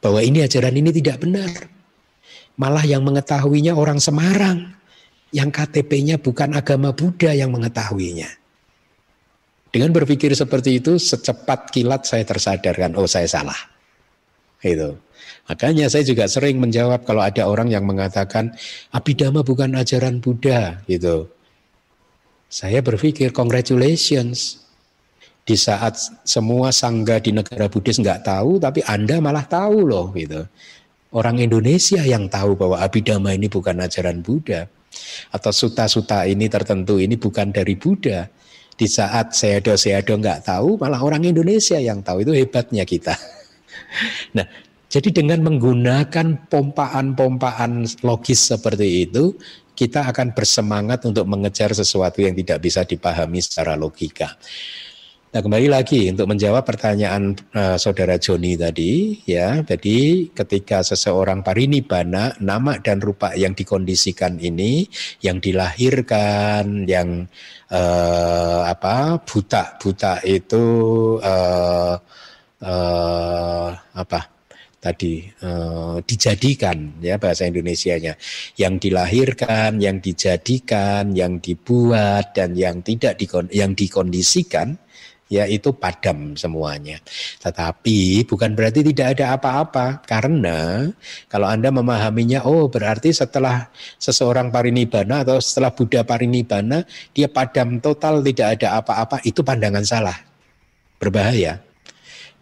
[0.00, 1.50] Bahwa ini ajaran ini tidak benar.
[2.56, 4.76] Malah yang mengetahuinya orang Semarang
[5.34, 8.28] yang KTP-nya bukan agama Buddha yang mengetahuinya.
[9.68, 13.58] Dengan berpikir seperti itu, secepat kilat saya tersadarkan, oh saya salah.
[14.64, 14.96] Itu.
[15.46, 18.56] Makanya saya juga sering menjawab kalau ada orang yang mengatakan
[18.90, 21.30] Abhidhamma bukan ajaran Buddha gitu.
[22.50, 24.65] Saya berpikir congratulations.
[25.46, 25.94] Di saat
[26.26, 30.42] semua sangga di negara Buddhis nggak tahu, tapi Anda malah tahu loh gitu.
[31.14, 34.66] Orang Indonesia yang tahu bahwa Abhidhamma ini bukan ajaran Buddha
[35.30, 38.26] atau suta-suta ini tertentu ini bukan dari Buddha.
[38.76, 43.14] Di saat seado-seado nggak tahu, malah orang Indonesia yang tahu itu hebatnya kita.
[44.36, 44.44] Nah,
[44.86, 49.36] jadi dengan menggunakan pompaan-pompaan logis seperti itu,
[49.76, 54.36] kita akan bersemangat untuk mengejar sesuatu yang tidak bisa dipahami secara logika.
[55.26, 62.30] Nah kembali lagi untuk menjawab pertanyaan uh, saudara Joni tadi ya, jadi ketika seseorang parinibana
[62.38, 64.86] nama dan rupa yang dikondisikan ini,
[65.26, 67.26] yang dilahirkan, yang
[67.74, 70.64] uh, apa buta buta itu
[71.18, 71.98] uh,
[72.62, 74.20] uh, apa
[74.78, 78.14] tadi uh, dijadikan ya bahasa Indonesianya.
[78.54, 84.85] Yang dilahirkan, yang dijadikan, yang dibuat dan yang tidak dikon yang dikondisikan
[85.26, 87.02] ya itu padam semuanya.
[87.42, 90.90] Tetapi bukan berarti tidak ada apa-apa karena
[91.26, 93.66] kalau Anda memahaminya oh berarti setelah
[93.98, 100.18] seseorang parinibbana atau setelah Buddha parinibbana dia padam total tidak ada apa-apa itu pandangan salah.
[100.96, 101.65] Berbahaya.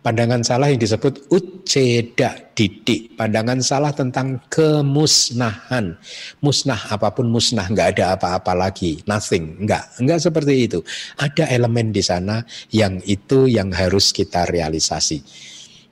[0.05, 3.17] Pandangan salah yang disebut uceda didik.
[3.17, 5.97] Pandangan salah tentang kemusnahan.
[6.45, 9.01] Musnah apa pun musnah, nggak ada apa-apa lagi.
[9.09, 10.05] Nothing, nggak.
[10.05, 10.85] Nggak seperti itu.
[11.17, 15.25] Ada elemen di sana yang itu yang harus kita realisasi.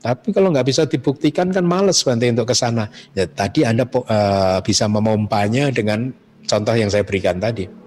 [0.05, 2.93] Tapi kalau nggak bisa dibuktikan kan males bantu untuk ke sana.
[3.16, 6.12] Ya, tadi Anda uh, bisa memompanya dengan
[6.44, 7.82] contoh yang saya berikan tadi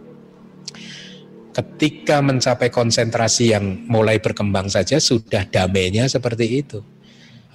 [1.55, 6.83] ketika mencapai konsentrasi yang mulai berkembang saja sudah damainya seperti itu.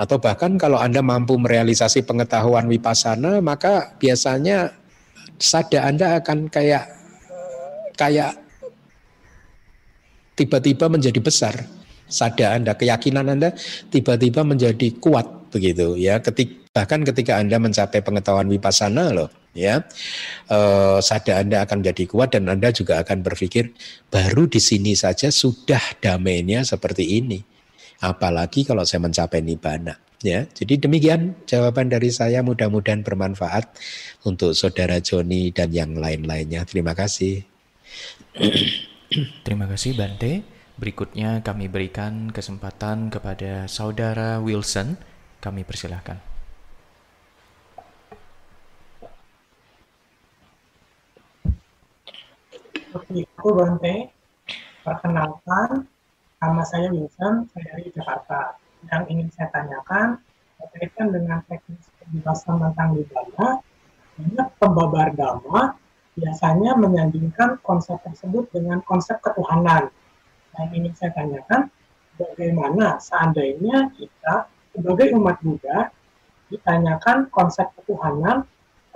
[0.00, 4.72] Atau bahkan kalau Anda mampu merealisasi pengetahuan wipasana, maka biasanya
[5.36, 6.88] sada Anda akan kayak
[8.00, 8.40] kayak
[10.40, 11.68] tiba-tiba menjadi besar.
[12.08, 13.52] Sada Anda, keyakinan Anda
[13.92, 16.24] tiba-tiba menjadi kuat begitu ya.
[16.24, 19.86] Ketik, bahkan ketika Anda mencapai pengetahuan wipasana loh, ya.
[20.50, 23.74] Eh, sada Anda akan menjadi kuat dan Anda juga akan berpikir
[24.10, 27.42] baru di sini saja sudah damainya seperti ini.
[28.00, 30.48] Apalagi kalau saya mencapai nibbana ya.
[30.48, 32.40] Jadi demikian jawaban dari saya.
[32.40, 33.76] Mudah-mudahan bermanfaat
[34.24, 36.64] untuk saudara Joni dan yang lain-lainnya.
[36.64, 37.44] Terima kasih.
[39.44, 40.46] Terima kasih Bante
[40.80, 44.96] berikutnya kami berikan kesempatan kepada saudara Wilson.
[45.40, 46.29] Kami persilahkan
[52.90, 54.10] Seperti itu Bante.
[54.82, 55.86] Perkenalkan,
[56.42, 58.58] nama saya Wilson, saya dari Jakarta.
[58.90, 60.18] Yang ingin saya tanyakan
[60.58, 63.62] berkaitan dengan teknis penjelasan tentang Nibbana,
[64.18, 65.78] banyak pembabar dhamma
[66.18, 69.94] biasanya menyandingkan konsep tersebut dengan konsep ketuhanan.
[70.58, 71.70] Yang ingin saya tanyakan,
[72.18, 75.94] bagaimana seandainya kita sebagai umat Buddha
[76.50, 78.42] ditanyakan konsep ketuhanan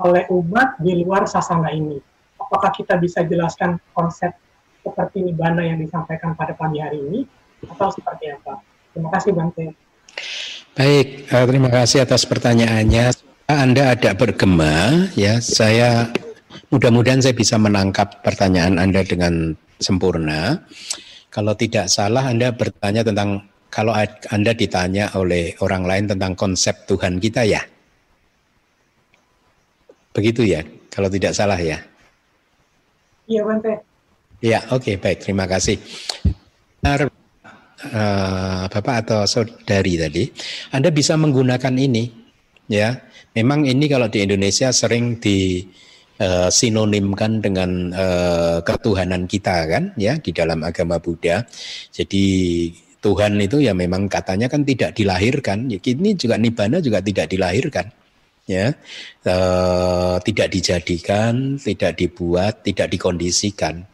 [0.03, 2.03] oleh umat di luar sasana ini?
[2.45, 4.37] Apakah kita bisa jelaskan konsep
[4.85, 7.21] seperti Nibbana yang disampaikan pada pagi hari ini
[7.65, 8.61] atau seperti apa?
[8.93, 9.67] Terima kasih Bante.
[10.75, 13.15] Baik, eh, terima kasih atas pertanyaannya.
[13.45, 15.39] Anda ada bergema, ya.
[15.39, 16.09] Saya
[16.73, 20.65] mudah-mudahan saya bisa menangkap pertanyaan Anda dengan sempurna.
[21.31, 23.91] Kalau tidak salah, Anda bertanya tentang kalau
[24.31, 27.63] Anda ditanya oleh orang lain tentang konsep Tuhan kita ya.
[30.15, 30.63] Begitu ya,
[30.95, 31.83] kalau tidak salah ya.
[33.25, 33.75] Iya, Bante.
[34.45, 35.25] Ya, oke, okay, baik.
[35.25, 35.81] Terima kasih.
[36.85, 40.29] Uh, Bapak atau saudari tadi,
[40.73, 42.25] Anda bisa menggunakan ini,
[42.65, 43.05] Ya,
[43.37, 45.69] memang ini kalau di Indonesia sering di
[46.17, 51.45] uh, sinonimkan dengan uh, ketuhanan kita kan, ya di dalam agama Buddha.
[51.93, 52.25] Jadi
[53.05, 55.69] Tuhan itu ya memang katanya kan tidak dilahirkan.
[55.69, 58.04] Ini juga nibana juga tidak dilahirkan
[58.45, 58.77] ya
[59.25, 59.37] e,
[60.25, 63.85] tidak dijadikan, tidak dibuat, tidak dikondisikan.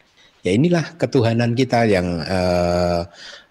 [0.41, 2.39] Ya inilah ketuhanan kita yang e,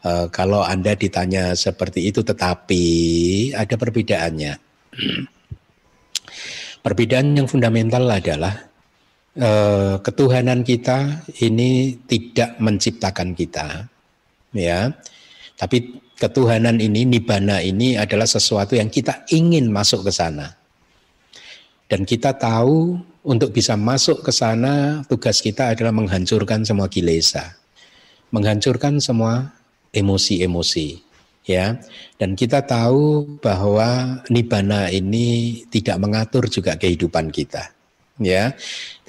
[0.03, 2.83] e, kalau anda ditanya seperti itu, tetapi
[3.55, 4.53] ada perbedaannya.
[6.85, 8.55] Perbedaan yang fundamental adalah
[9.35, 9.49] e,
[10.03, 13.87] ketuhanan kita ini tidak menciptakan kita,
[14.55, 14.89] ya,
[15.59, 20.58] tapi ketuhanan ini, nibana ini adalah sesuatu yang kita ingin masuk ke sana
[21.89, 27.57] dan kita tahu untuk bisa masuk ke sana tugas kita adalah menghancurkan semua kilesa.
[28.29, 29.57] Menghancurkan semua
[29.89, 31.01] emosi-emosi
[31.49, 31.81] ya.
[32.21, 37.73] Dan kita tahu bahwa nibana ini tidak mengatur juga kehidupan kita.
[38.21, 38.53] Ya.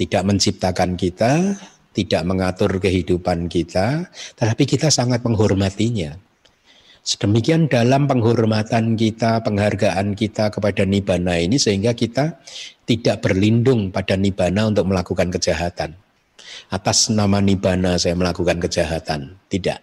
[0.00, 1.60] Tidak menciptakan kita,
[1.92, 4.08] tidak mengatur kehidupan kita,
[4.40, 6.16] tetapi kita sangat menghormatinya
[7.00, 12.36] Sedemikian dalam penghormatan kita, penghargaan kita kepada Nibana ini sehingga kita
[12.84, 15.96] tidak berlindung pada Nibana untuk melakukan kejahatan.
[16.68, 19.40] Atas nama Nibana saya melakukan kejahatan.
[19.48, 19.80] Tidak.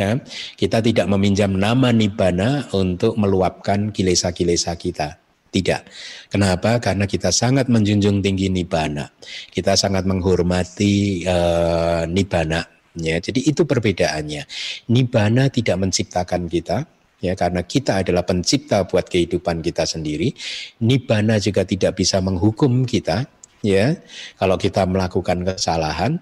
[0.00, 0.16] Ya,
[0.56, 5.20] kita tidak meminjam nama Nibana untuk meluapkan kilesa-kilesa kita.
[5.50, 5.82] Tidak.
[6.30, 6.78] Kenapa?
[6.78, 9.10] Karena kita sangat menjunjung tinggi Nibana.
[9.50, 14.50] Kita sangat menghormati uh, Nibana Ya, jadi itu perbedaannya.
[14.90, 16.90] Nibana tidak menciptakan kita,
[17.22, 20.34] ya karena kita adalah pencipta buat kehidupan kita sendiri.
[20.82, 23.30] Nibana juga tidak bisa menghukum kita,
[23.62, 23.94] ya.
[24.38, 26.18] Kalau kita melakukan kesalahan,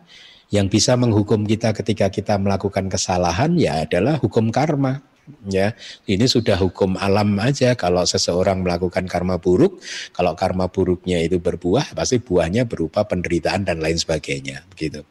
[0.49, 5.05] yang bisa menghukum kita ketika kita melakukan kesalahan ya adalah hukum karma
[5.45, 5.77] ya
[6.09, 9.81] ini sudah hukum alam aja kalau seseorang melakukan karma buruk
[10.17, 15.05] kalau karma buruknya itu berbuah pasti buahnya berupa penderitaan dan lain sebagainya gitu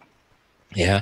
[0.76, 1.00] Ya,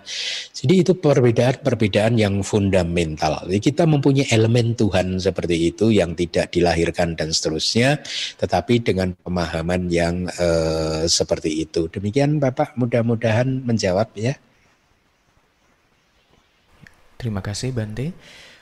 [0.54, 3.50] jadi itu perbedaan-perbedaan yang fundamental.
[3.50, 7.98] Jadi kita mempunyai elemen Tuhan seperti itu yang tidak dilahirkan dan seterusnya,
[8.38, 11.90] tetapi dengan pemahaman yang eh, seperti itu.
[11.90, 14.38] Demikian Bapak, mudah-mudahan menjawab ya.
[17.18, 18.14] Terima kasih Bante.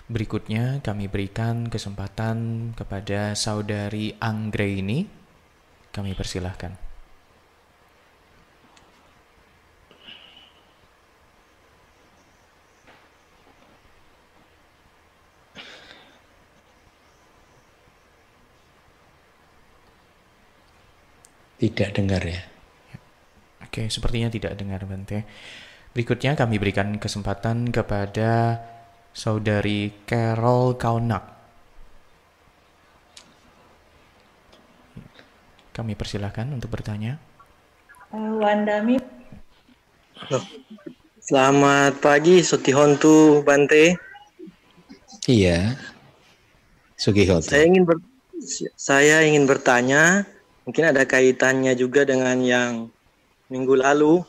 [0.08, 5.00] Berikutnya kami berikan kesempatan kepada saudari Anggrek ini.
[5.92, 6.83] Kami persilahkan.
[21.74, 22.38] Tidak dengar ya.
[23.66, 25.26] Oke, sepertinya tidak dengar Bante.
[25.90, 28.62] Berikutnya kami berikan kesempatan kepada
[29.10, 31.34] saudari Carol Kaunak.
[35.74, 37.18] Kami persilahkan untuk bertanya.
[38.14, 39.02] Uh, Wandami.
[41.18, 43.98] Selamat pagi, Sutihontu Bante.
[45.26, 45.74] Iya.
[46.94, 47.50] Sugihontu.
[47.50, 47.98] Saya ingin ber,
[48.78, 50.30] saya ingin bertanya
[50.64, 52.88] Mungkin ada kaitannya juga dengan yang
[53.52, 54.24] minggu lalu.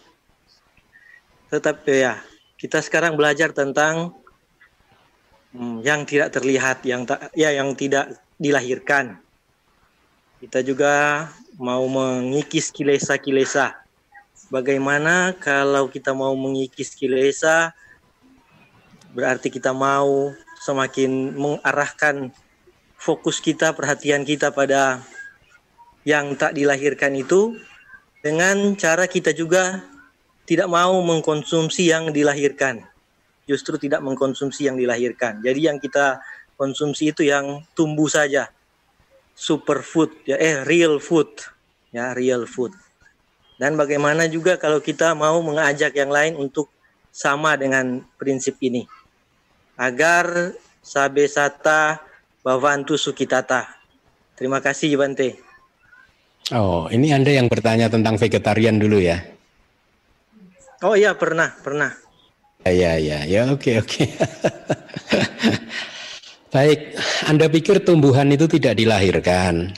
[1.51, 2.19] Tetapi ya,
[2.59, 4.19] kita sekarang belajar tentang
[5.55, 9.23] hmm, yang tidak terlihat, yang tak ya yang tidak dilahirkan.
[10.43, 13.79] Kita juga mau mengikis kilesa-kilesa.
[14.51, 17.73] Bagaimana kalau kita mau mengikis kilesa
[19.15, 22.35] berarti kita mau semakin mengarahkan
[22.99, 25.01] fokus kita, perhatian kita pada
[26.05, 27.57] yang tak dilahirkan itu
[28.21, 29.85] dengan cara kita juga
[30.45, 32.85] tidak mau mengkonsumsi yang dilahirkan.
[33.45, 35.45] Justru tidak mengkonsumsi yang dilahirkan.
[35.45, 36.21] Jadi yang kita
[36.57, 38.49] konsumsi itu yang tumbuh saja.
[39.37, 41.29] Superfood ya eh real food.
[41.93, 42.75] Ya, real food.
[43.55, 46.73] Dan bagaimana juga kalau kita mau mengajak yang lain untuk
[47.15, 48.89] sama dengan prinsip ini.
[49.79, 52.03] Agar sabe sata
[52.43, 53.71] bavantu sukitata.
[54.35, 55.44] Terima kasih Bante.
[56.53, 59.17] Oh, ini Anda yang bertanya tentang vegetarian dulu ya?
[60.85, 61.89] Oh iya, pernah, pernah.
[62.69, 64.05] Ya, ya, ya, oke, oke.
[66.55, 67.01] Baik,
[67.33, 69.73] Anda pikir tumbuhan itu tidak dilahirkan?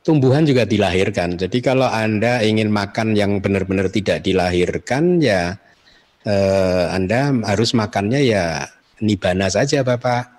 [0.00, 1.36] Tumbuhan juga dilahirkan.
[1.36, 5.52] Jadi kalau Anda ingin makan yang benar-benar tidak dilahirkan, ya
[6.24, 8.64] eh, Anda harus makannya ya
[9.04, 10.37] nibana saja, Bapak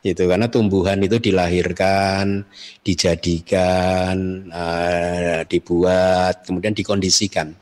[0.00, 2.48] itu karena tumbuhan itu dilahirkan,
[2.80, 7.52] dijadikan, uh, dibuat, kemudian dikondisikan.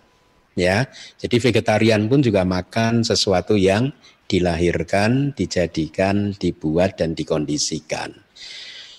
[0.59, 0.91] Ya,
[1.23, 3.95] jadi vegetarian pun juga makan sesuatu yang
[4.27, 8.28] dilahirkan, dijadikan, dibuat dan dikondisikan.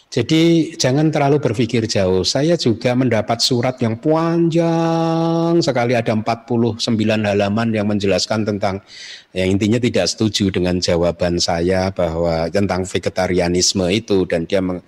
[0.10, 2.26] Jadi jangan terlalu berpikir jauh.
[2.26, 8.82] Saya juga mendapat surat yang panjang sekali ada 49 halaman yang menjelaskan tentang
[9.38, 14.82] yang intinya tidak setuju dengan jawaban saya bahwa tentang vegetarianisme itu dan dia meng,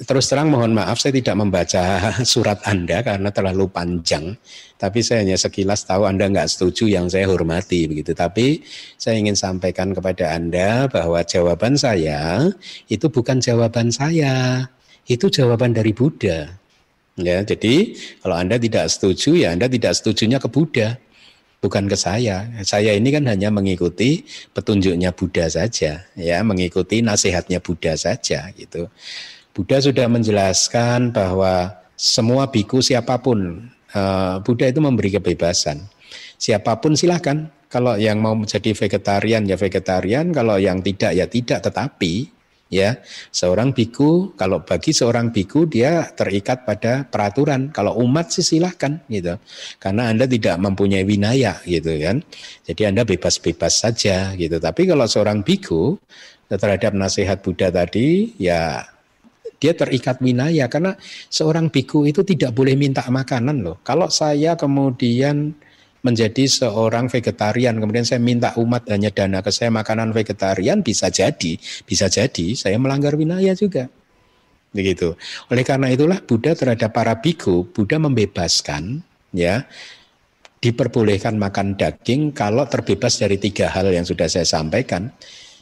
[0.00, 1.82] terus terang mohon maaf saya tidak membaca
[2.32, 4.36] surat Anda karena terlalu panjang.
[4.80, 8.16] Tapi saya hanya sekilas tahu Anda nggak setuju yang saya hormati begitu.
[8.16, 8.64] Tapi
[8.96, 12.48] saya ingin sampaikan kepada Anda bahwa jawaban saya
[12.88, 14.66] itu bukan jawaban saya.
[15.04, 16.48] Itu jawaban dari Buddha.
[17.20, 17.92] Ya, jadi
[18.24, 20.96] kalau Anda tidak setuju ya Anda tidak setujunya ke Buddha
[21.60, 22.48] bukan ke saya.
[22.64, 24.24] Saya ini kan hanya mengikuti
[24.56, 28.88] petunjuknya Buddha saja, ya, mengikuti nasihatnya Buddha saja gitu.
[29.50, 35.84] Buddha sudah menjelaskan bahwa semua biku siapa pun, uh, Buddha itu memberi kebebasan.
[36.40, 37.50] Siapa pun silahkan.
[37.70, 41.62] Kalau yang mau menjadi vegetarian ya vegetarian, kalau yang tidak ya tidak.
[41.62, 42.26] Tetapi
[42.70, 42.98] ya
[43.30, 47.70] seorang biku, kalau bagi seorang biku dia terikat pada peraturan.
[47.70, 49.38] Kalau umat sih silahkan gitu.
[49.78, 52.26] Karena anda tidak mempunyai winaya gitu kan.
[52.66, 54.58] Jadi anda bebas-bebas saja gitu.
[54.58, 55.94] Tapi kalau seorang biku
[56.50, 58.82] terhadap nasihat Buddha tadi ya
[59.60, 60.96] dia terikat winaya karena
[61.28, 63.76] seorang biku itu tidak boleh minta makanan loh.
[63.84, 65.52] Kalau saya kemudian
[66.00, 71.60] menjadi seorang vegetarian, kemudian saya minta umat hanya dana ke saya makanan vegetarian bisa jadi,
[71.84, 73.92] bisa jadi saya melanggar winaya juga.
[74.72, 75.12] Begitu.
[75.52, 79.04] Oleh karena itulah Buddha terhadap para biku, Buddha membebaskan
[79.36, 79.68] ya
[80.60, 85.08] diperbolehkan makan daging kalau terbebas dari tiga hal yang sudah saya sampaikan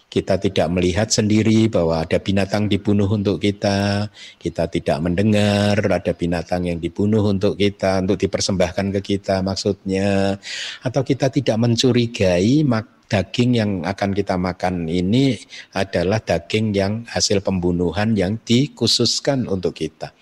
[0.09, 4.09] kita tidak melihat sendiri bahwa ada binatang dibunuh untuk kita,
[4.41, 10.41] kita tidak mendengar ada binatang yang dibunuh untuk kita, untuk dipersembahkan ke kita maksudnya,
[10.81, 12.65] atau kita tidak mencurigai
[13.09, 15.37] daging yang akan kita makan ini
[15.77, 20.13] adalah daging yang hasil pembunuhan yang dikhususkan untuk kita.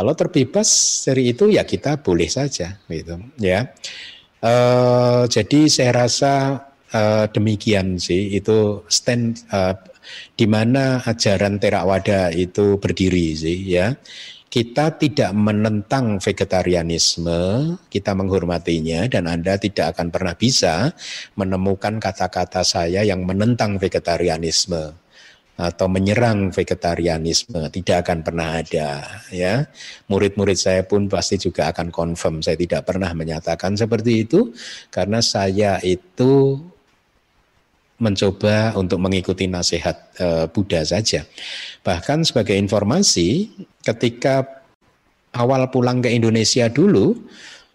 [0.00, 0.68] Kalau terbebas
[1.04, 3.68] dari itu ya kita boleh saja gitu ya.
[4.40, 6.32] Uh, jadi saya rasa
[6.94, 8.34] uh, demikian sih.
[8.34, 9.74] Itu stand uh,
[10.34, 13.94] di mana ajaran Theravada itu berdiri sih ya.
[14.50, 17.38] Kita tidak menentang vegetarianisme,
[17.86, 20.90] kita menghormatinya dan Anda tidak akan pernah bisa
[21.38, 24.90] menemukan kata-kata saya yang menentang vegetarianisme
[25.60, 27.68] atau menyerang vegetarianisme.
[27.68, 29.68] Tidak akan pernah ada ya.
[30.08, 32.40] Murid-murid saya pun pasti juga akan confirm.
[32.40, 34.50] Saya tidak pernah menyatakan seperti itu
[34.90, 36.58] karena saya itu
[38.00, 41.28] mencoba untuk mengikuti nasihat uh, Buddha saja.
[41.84, 43.52] Bahkan sebagai informasi,
[43.84, 44.64] ketika
[45.36, 47.14] awal pulang ke Indonesia dulu,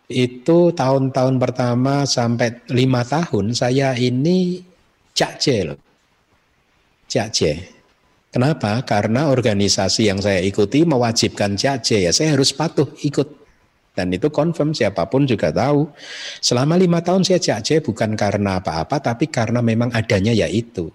[0.09, 4.61] itu tahun-tahun pertama sampai lima tahun saya ini
[5.13, 5.79] cakce loh.
[7.05, 7.73] Cakce.
[8.29, 8.83] Kenapa?
[8.83, 13.44] Karena organisasi yang saya ikuti mewajibkan cakce ya saya harus patuh ikut
[13.95, 15.87] dan itu confirm siapa pun juga tahu.
[16.43, 20.91] Selama lima tahun saya jakce bukan karena apa-apa, tapi karena memang adanya ya itu.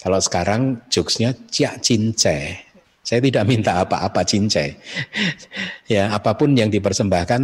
[0.00, 2.58] Kalau sekarang jokesnya ciak cince.
[3.02, 4.80] Saya tidak minta apa-apa cince.
[5.92, 7.42] ya apa pun yang dipersembahkan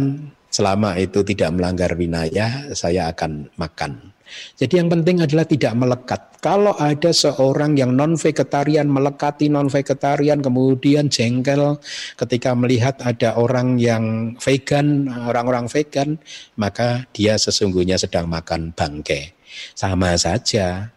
[0.49, 4.11] selama itu tidak melanggar winaya, saya akan makan.
[4.55, 6.21] Jadi yang penting adalah tidak melekat.
[6.39, 11.75] Kalau ada seorang yang non vegetarian melekati non vegetarian kemudian jengkel
[12.15, 16.15] ketika melihat ada orang yang vegan, orang-orang vegan,
[16.55, 19.35] maka dia sesungguhnya sedang makan bangke.
[19.75, 20.95] Sama saja.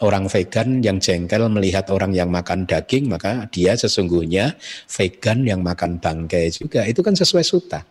[0.00, 4.56] Orang vegan yang jengkel melihat orang yang makan daging, maka dia sesungguhnya
[4.88, 6.88] vegan yang makan bangke juga.
[6.88, 7.84] Itu kan sesuai suta.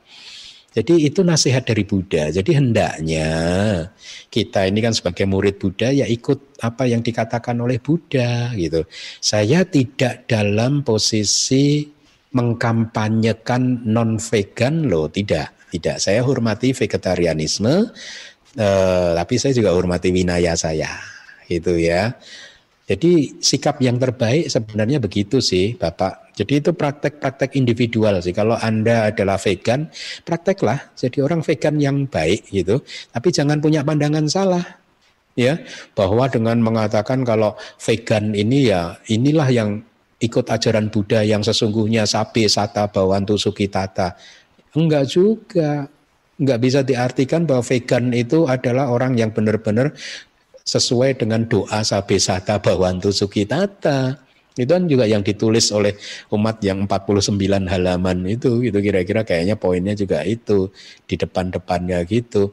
[0.70, 2.30] Jadi itu nasihat dari Buddha.
[2.30, 3.30] Jadi hendaknya
[4.30, 8.86] kita ini kan sebagai murid Buddha ya ikut apa yang dikatakan oleh Buddha gitu.
[9.18, 11.90] Saya tidak dalam posisi
[12.30, 15.58] mengkampanyekan non vegan loh, tidak.
[15.74, 15.98] Tidak.
[15.98, 17.94] Saya hormati vegetarianisme
[18.58, 21.02] eh, tapi saya juga hormati winaya saya.
[21.50, 22.14] Gitu ya.
[22.86, 26.29] Jadi sikap yang terbaik sebenarnya begitu sih Bapak.
[26.40, 28.32] Jadi itu praktek-praktek individual sih.
[28.32, 29.92] Kalau Anda adalah vegan,
[30.24, 32.80] prakteklah jadi orang vegan yang baik gitu.
[33.12, 34.64] Tapi jangan punya pandangan salah.
[35.36, 35.60] Ya,
[35.96, 39.84] bahwa dengan mengatakan kalau vegan ini ya inilah yang
[40.20, 44.16] ikut ajaran Buddha yang sesungguhnya sapi sata bawantu sukitata.
[44.76, 45.88] Enggak juga.
[46.40, 49.92] Enggak bisa diartikan bahwa vegan itu adalah orang yang benar-benar
[50.64, 54.29] sesuai dengan doa sabe sata bawantu sukitata.
[54.60, 55.96] Itu kan juga yang ditulis oleh
[56.36, 57.40] umat yang 49
[57.72, 60.68] halaman itu itu kira-kira kayaknya poinnya juga itu
[61.08, 62.52] di depan-depannya gitu.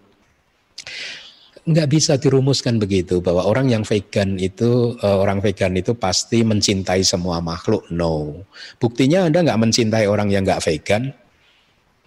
[1.66, 7.03] nggak bisa dirumuskan begitu bahwa orang yang vegan itu uh, orang vegan itu pasti mencintai
[7.03, 7.91] semua makhluk.
[7.91, 8.47] No,
[8.78, 11.11] buktinya anda nggak mencintai orang yang nggak vegan.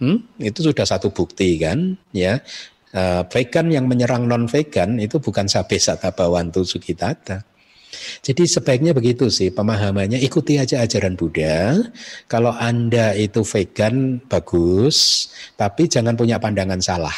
[0.00, 0.24] Hmm?
[0.40, 2.40] Itu sudah satu bukti kan, ya.
[2.90, 7.44] Uh, vegan yang menyerang non vegan itu bukan sabe sata bawantu sukitata.
[8.22, 10.22] Jadi sebaiknya begitu sih pemahamannya.
[10.22, 11.74] Ikuti aja ajaran Buddha.
[12.30, 17.14] Kalau Anda itu vegan bagus, tapi jangan punya pandangan salah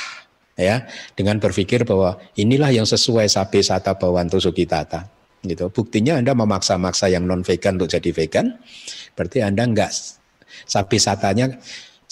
[0.57, 0.89] ya.
[1.13, 5.05] Dengan berpikir bahwa inilah yang sesuai sapi sata bawantu sukitata
[5.43, 5.69] gitu.
[5.75, 8.57] Buktinya anda memaksa-maksa yang non vegan untuk jadi vegan
[9.19, 9.91] berarti anda enggak
[10.65, 11.51] sapi satanya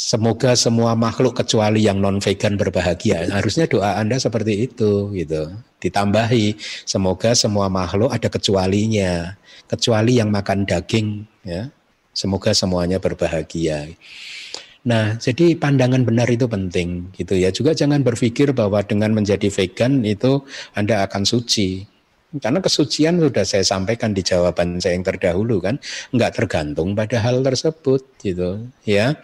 [0.01, 5.52] semoga semua makhluk kecuali yang non vegan berbahagia harusnya doa anda seperti itu gitu
[5.85, 6.56] ditambahi
[6.89, 9.36] semoga semua makhluk ada kecualinya
[9.68, 11.68] kecuali yang makan daging ya
[12.16, 13.93] semoga semuanya berbahagia
[14.81, 17.52] Nah, jadi pandangan benar itu penting gitu ya.
[17.52, 20.40] Juga jangan berpikir bahwa dengan menjadi vegan itu
[20.72, 21.85] Anda akan suci.
[22.40, 25.77] Karena kesucian sudah saya sampaikan di jawaban saya yang terdahulu kan,
[26.16, 29.20] nggak tergantung pada hal tersebut gitu ya.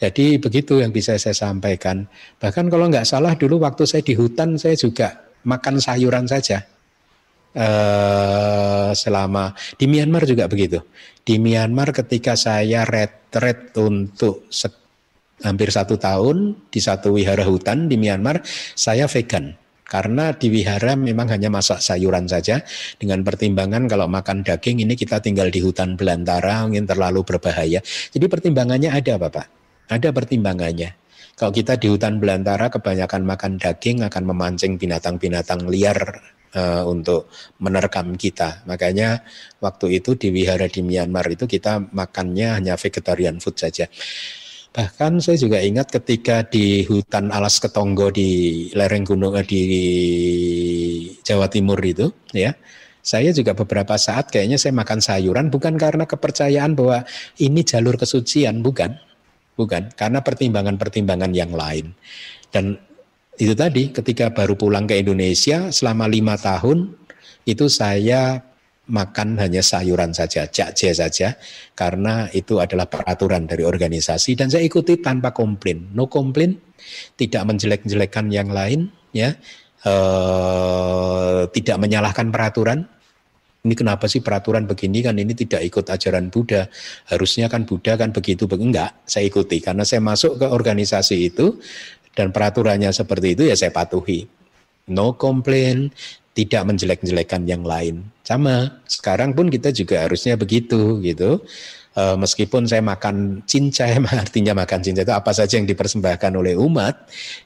[0.00, 2.08] Jadi begitu yang bisa saya sampaikan.
[2.40, 6.64] Bahkan kalau nggak salah dulu waktu saya di hutan saya juga makan sayuran saja.
[7.50, 10.80] Uh, selama di Myanmar juga begitu.
[11.20, 14.48] Di Myanmar ketika saya retret untuk
[15.44, 18.40] hampir satu tahun di satu wihara hutan di Myanmar,
[18.72, 19.52] saya vegan.
[19.90, 22.62] Karena di wihara memang hanya masak sayuran saja
[23.02, 27.82] dengan pertimbangan kalau makan daging ini kita tinggal di hutan belantara mungkin terlalu berbahaya.
[28.14, 29.59] Jadi pertimbangannya ada Bapak.
[29.90, 30.94] Ada pertimbangannya.
[31.34, 36.22] Kalau kita di hutan belantara kebanyakan makan daging akan memancing binatang-binatang liar
[36.54, 37.26] uh, untuk
[37.58, 38.62] menerkam kita.
[38.70, 39.26] Makanya
[39.58, 43.90] waktu itu di wihara di Myanmar itu kita makannya hanya vegetarian food saja.
[44.70, 49.62] Bahkan saya juga ingat ketika di hutan alas ketonggo di lereng gunung eh, di
[51.26, 52.54] Jawa Timur itu, ya,
[53.02, 57.02] saya juga beberapa saat kayaknya saya makan sayuran bukan karena kepercayaan bahwa
[57.42, 58.94] ini jalur kesucian, bukan,
[59.60, 61.92] bukan, karena pertimbangan-pertimbangan yang lain.
[62.48, 62.80] Dan
[63.36, 66.92] itu tadi ketika baru pulang ke Indonesia selama lima tahun
[67.48, 68.44] itu saya
[68.90, 71.38] makan hanya sayuran saja, jakje saja,
[71.78, 76.58] karena itu adalah peraturan dari organisasi dan saya ikuti tanpa komplain, no komplain,
[77.14, 79.38] tidak menjelek-jelekan yang lain, ya,
[79.86, 79.94] e,
[81.54, 82.84] tidak menyalahkan peraturan.
[83.60, 86.64] Ini kenapa sih peraturan begini kan ini tidak ikut ajaran Buddha.
[87.12, 91.60] Harusnya kan Buddha kan begitu, enggak, saya ikuti karena saya masuk ke organisasi itu
[92.16, 94.24] dan peraturannya seperti itu ya saya patuhi.
[94.88, 95.92] No complain,
[96.32, 98.06] tidak menjelek-jelekan yang lain.
[98.24, 101.44] Sama, sekarang pun kita juga harusnya begitu gitu.
[101.92, 106.96] E, meskipun saya makan cincai, artinya makan cincai itu apa saja yang dipersembahkan oleh umat,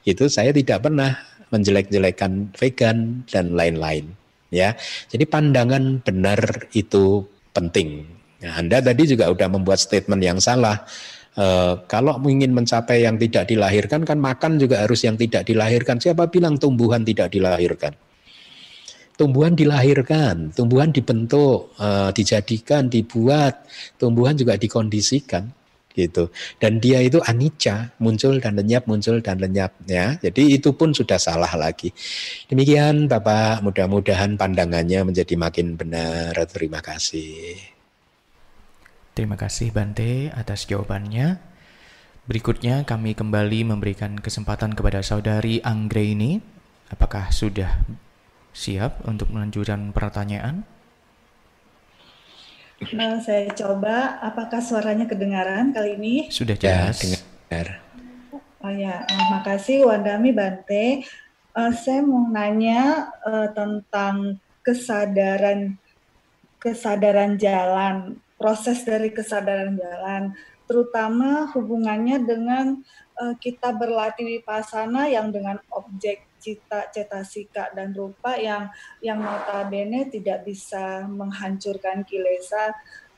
[0.07, 1.17] itu saya tidak pernah
[1.51, 4.24] menjelek-jelekan vegan dan lain-lain.
[4.53, 4.77] Ya,
[5.09, 8.05] jadi pandangan benar itu penting.
[8.45, 10.85] Nah, Anda tadi juga sudah membuat statement yang salah.
[11.33, 11.45] E,
[11.89, 15.97] kalau ingin mencapai yang tidak dilahirkan kan makan juga harus yang tidak dilahirkan.
[15.97, 17.97] Siapa bilang tumbuhan tidak dilahirkan?
[19.15, 23.63] tumbuhan dilahirkan, tumbuhan dibentuk, uh, dijadikan, dibuat,
[23.95, 25.47] tumbuhan juga dikondisikan
[25.95, 26.29] gitu.
[26.59, 30.19] Dan dia itu anicca, muncul dan lenyap, muncul dan lenyap ya.
[30.19, 31.95] Jadi itu pun sudah salah lagi.
[32.51, 36.35] Demikian Bapak, mudah-mudahan pandangannya menjadi makin benar.
[36.51, 37.55] Terima kasih.
[39.15, 41.39] Terima kasih Bante atas jawabannya.
[42.27, 46.43] Berikutnya kami kembali memberikan kesempatan kepada saudari Anggreni.
[46.91, 47.81] Apakah sudah
[48.55, 50.63] Siap untuk melanjutkan pertanyaan?
[52.91, 56.15] Nah, saya coba apakah suaranya kedengaran kali ini?
[56.27, 56.99] Sudah jelas.
[56.99, 57.67] Ya, dengar.
[58.65, 61.05] Oh ya, uh, makasih Wandami Bante.
[61.55, 65.77] Uh, saya mau nanya uh, tentang kesadaran
[66.59, 70.33] kesadaran jalan, proses dari kesadaran jalan,
[70.65, 72.81] terutama hubungannya dengan
[73.19, 78.69] uh, kita berlatih pasana yang dengan objek cita, cetasika dan rupa yang
[79.01, 82.75] yang notabene tidak bisa menghancurkan kilesa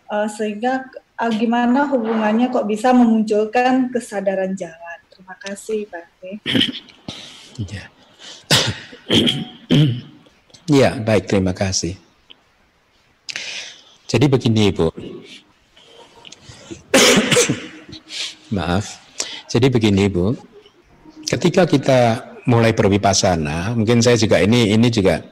[0.07, 0.87] uh, sehingga
[1.19, 4.99] uh, gimana hubungannya kok bisa memunculkan kesadaran jalan.
[5.11, 6.31] Terima kasih, Bante.
[7.57, 7.89] Ya.
[10.69, 11.97] ya, baik, terima kasih.
[14.07, 14.87] Jadi begini, Ibu.
[18.55, 19.06] Maaf.
[19.47, 20.35] Jadi begini, Bu.
[21.27, 21.99] Ketika kita
[22.47, 25.23] mulai berwipasana, mungkin saya juga ini ini juga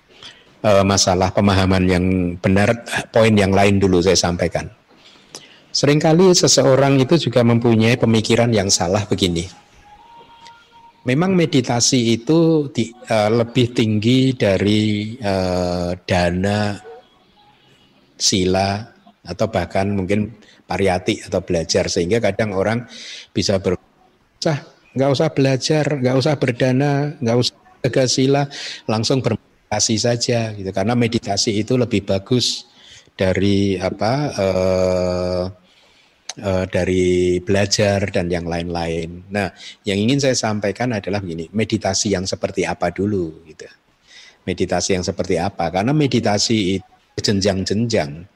[0.64, 2.06] uh, masalah pemahaman yang
[2.40, 4.68] benar, poin yang lain dulu saya sampaikan.
[5.76, 9.44] Seringkali seseorang itu juga mempunyai pemikiran yang salah begini.
[11.06, 16.76] Memang meditasi itu di, uh, lebih tinggi dari uh, dana,
[18.16, 18.80] sila,
[19.28, 20.34] atau bahkan mungkin
[20.66, 22.90] pariyati atau belajar sehingga kadang orang
[23.30, 23.85] bisa ber
[24.94, 27.56] nggak usah belajar, nggak usah berdana, nggak usah
[27.86, 28.44] jaga sila,
[28.86, 32.70] langsung bermeditasi saja gitu karena meditasi itu lebih bagus
[33.16, 35.44] dari apa uh,
[36.42, 39.24] uh, dari belajar dan yang lain-lain.
[39.32, 39.52] Nah,
[39.88, 43.68] yang ingin saya sampaikan adalah begini, meditasi yang seperti apa dulu gitu.
[44.46, 45.74] Meditasi yang seperti apa?
[45.74, 48.28] Karena meditasi itu jenjang-jenjang.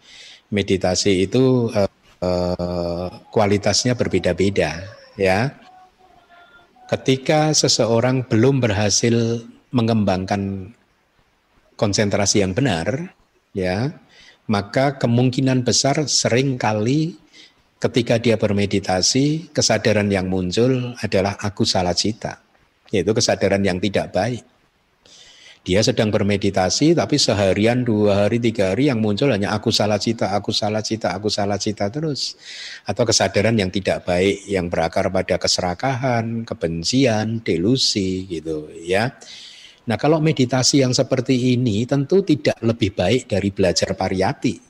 [0.49, 1.91] Meditasi itu uh,
[2.25, 4.81] uh, kualitasnya berbeda-beda,
[5.13, 5.53] ya.
[6.89, 10.73] Ketika seseorang belum berhasil mengembangkan
[11.77, 13.13] konsentrasi yang benar,
[13.53, 13.93] ya,
[14.49, 17.13] maka kemungkinan besar sering kali
[17.77, 22.41] ketika dia bermeditasi, kesadaran yang muncul adalah aku salah cita,
[22.89, 24.41] yaitu kesadaran yang tidak baik.
[25.69, 30.33] Dia sedang bermeditasi, tapi seharian, dua hari, tiga hari yang muncul hanya aku salah cita,
[30.33, 32.33] aku salah cita, aku salah cita terus.
[32.89, 39.13] Atau kesadaran yang tidak baik, yang berakar pada keserakahan, kebencian, delusi gitu ya.
[39.85, 44.65] Nah kalau meditasi yang seperti ini tentu tidak lebih baik dari belajar pariyati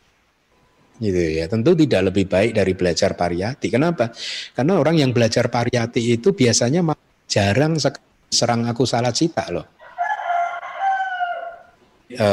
[1.00, 4.12] gitu ya tentu tidak lebih baik dari belajar pariyati kenapa
[4.52, 6.84] karena orang yang belajar pariyati itu biasanya
[7.24, 7.80] jarang
[8.28, 9.78] serang aku salah cita loh
[12.10, 12.30] e,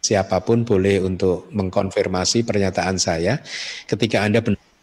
[0.00, 3.38] siapa pun boleh untuk mengkonfirmasi pernyataan saya
[3.84, 4.40] ketika anda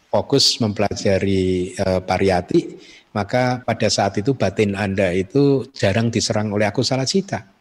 [0.08, 2.60] fokus mempelajari e, pariyati
[3.12, 7.58] maka pada saat itu batin anda itu jarang diserang oleh aku salah cita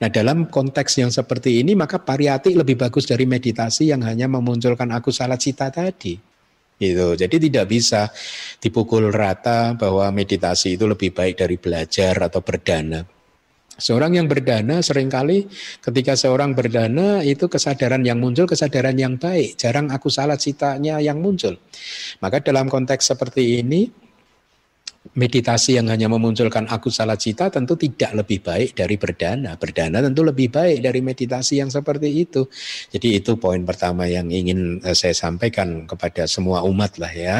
[0.00, 4.90] Nah dalam konteks yang seperti ini maka pariyati lebih bagus dari meditasi yang hanya memunculkan
[4.92, 6.18] aku salah cita tadi.
[6.74, 7.14] Gitu.
[7.14, 8.10] Jadi tidak bisa
[8.58, 13.13] dipukul rata bahwa meditasi itu lebih baik dari belajar atau berdana.
[13.74, 15.50] Seorang yang berdana sering kali
[15.82, 21.18] ketika seorang berdana itu kesadaran yang muncul kesadaran yang baik, jarang aku salah citanya yang
[21.18, 21.58] muncul.
[22.22, 24.04] Maka dalam konteks seperti ini
[25.12, 29.52] meditasi yang hanya memunculkan aku salah cita tentu tidak lebih baik dari berdana.
[29.60, 32.48] Berdana tentu lebih baik dari meditasi yang seperti itu.
[32.88, 37.38] Jadi itu poin pertama yang ingin eh, saya sampaikan kepada semua umat lah ya.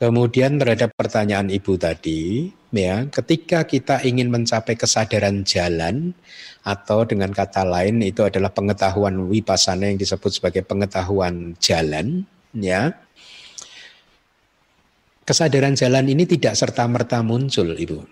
[0.00, 6.14] Kemudian terhadap pertanyaan Ibu tadi, ya, ketika kita ingin mencapai kesadaran jalan
[6.62, 12.94] atau dengan kata lain itu adalah pengetahuan wipasana yang disebut sebagai pengetahuan jalan, ya
[15.30, 18.02] kesadaran jalan ini tidak serta-merta muncul, Ibu.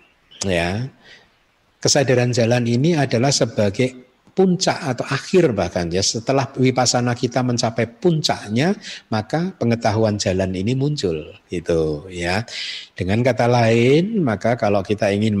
[0.47, 0.87] Ya.
[1.83, 4.08] Kesadaran jalan ini adalah sebagai
[4.39, 8.71] puncak atau akhir bahkan ya setelah wipasana kita mencapai puncaknya
[9.11, 12.47] maka pengetahuan jalan ini muncul itu ya
[12.95, 15.35] dengan kata lain maka kalau kita ingin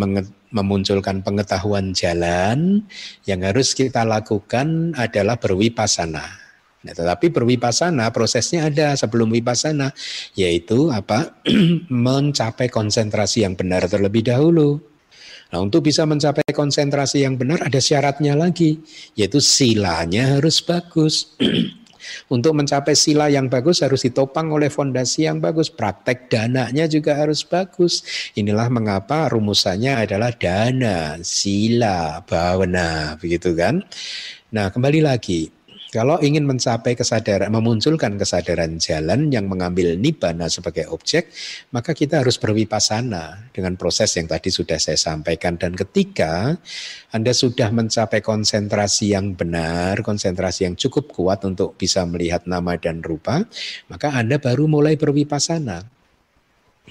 [0.51, 2.83] memunculkan pengetahuan jalan
[3.23, 9.91] yang harus kita lakukan adalah berwipasana Nah, tetapi berwipasana prosesnya ada sebelum wipasana
[10.31, 11.35] yaitu apa?
[11.91, 14.79] mencapai konsentrasi yang benar terlebih dahulu.
[15.49, 18.77] Nah, untuk bisa mencapai konsentrasi yang benar ada syaratnya lagi,
[19.17, 21.33] yaitu silanya harus bagus.
[22.25, 25.69] Untuk mencapai sila yang bagus harus ditopang oleh fondasi yang bagus.
[25.69, 28.01] Praktek dananya juga harus bagus.
[28.33, 33.85] Inilah mengapa rumusannya adalah dana, sila, bhavana, begitu kan?
[34.49, 35.58] Nah, kembali lagi
[35.89, 41.33] kalau ingin mencapai kesadaran, memunculkan kesadaran jalan yang mengambil nibbana sebagai objek,
[41.73, 45.57] maka kita harus berwipasana dengan proses yang tadi sudah saya sampaikan.
[45.57, 46.53] Dan ketika
[47.09, 53.01] Anda sudah mencapai konsentrasi yang benar, konsentrasi yang cukup kuat untuk bisa melihat nama dan
[53.01, 53.49] rupa,
[53.89, 55.89] maka Anda baru mulai berwipasana.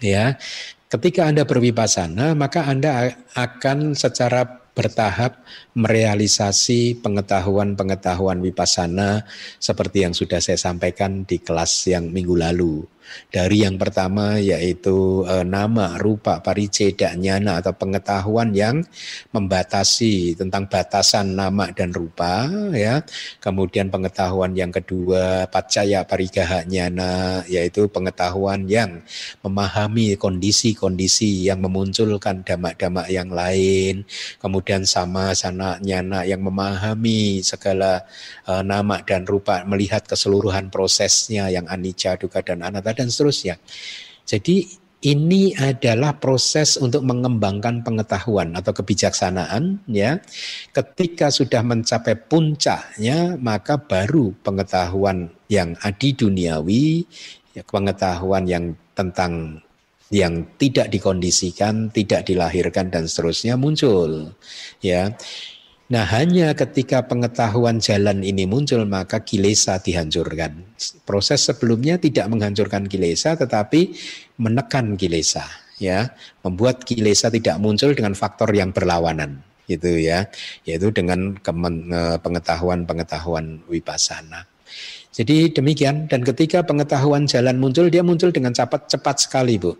[0.02, 0.42] Ya,
[0.90, 5.42] ketika Anda berwipasana, maka Anda akan secara bertahap
[5.74, 9.26] merealisasi pengetahuan-pengetahuan wipasana
[9.58, 12.86] seperti yang sudah saya sampaikan di kelas yang minggu lalu.
[13.32, 18.84] Dari yang pertama yaitu e, nama, rupa, pariceda, nyana atau pengetahuan yang
[19.32, 23.00] membatasi tentang batasan nama dan rupa ya.
[23.40, 29.00] Kemudian pengetahuan yang kedua pacaya parigaha nyana yaitu pengetahuan yang
[29.40, 34.02] memahami kondisi-kondisi yang memunculkan damak-damak yang lain.
[34.42, 38.04] Kemudian sama sana nyana yang memahami segala
[38.42, 43.62] e, nama dan rupa melihat keseluruhan prosesnya yang anicca, dukkha dan anatta dan seterusnya.
[44.26, 44.66] Jadi
[44.98, 50.18] ini adalah proses untuk mengembangkan pengetahuan atau kebijaksanaan ya.
[50.74, 57.06] Ketika sudah mencapai puncaknya maka baru pengetahuan yang adi duniawi,
[57.54, 59.62] ya, pengetahuan yang tentang
[60.10, 64.34] yang tidak dikondisikan, tidak dilahirkan dan seterusnya muncul.
[64.82, 65.14] Ya.
[65.88, 70.60] Nah, hanya ketika pengetahuan jalan ini muncul maka kilesa dihancurkan.
[71.08, 73.96] Proses sebelumnya tidak menghancurkan kilesa tetapi
[74.36, 75.48] menekan kilesa,
[75.80, 76.12] ya,
[76.44, 80.28] membuat kilesa tidak muncul dengan faktor yang berlawanan, gitu ya,
[80.68, 84.44] yaitu dengan eh, pengetahuan-pengetahuan wipasana.
[85.08, 89.72] Jadi demikian dan ketika pengetahuan jalan muncul dia muncul dengan cepat cepat sekali, Bu.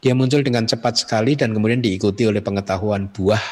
[0.00, 3.42] Dia muncul dengan cepat sekali dan kemudian diikuti oleh pengetahuan buah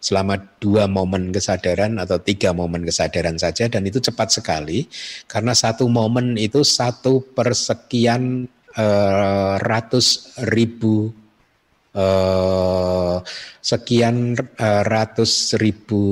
[0.00, 3.68] selama dua momen kesadaran atau tiga momen kesadaran saja.
[3.68, 4.86] Dan itu cepat sekali
[5.26, 8.46] karena satu momen itu satu persekian
[8.78, 11.10] eh, ratus ribu
[11.92, 13.16] eh,
[13.60, 16.02] sekian eh, ratus ribu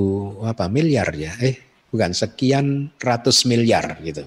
[0.42, 1.32] apa miliar ya?
[1.40, 1.56] Eh
[1.94, 4.26] bukan sekian ratus miliar gitu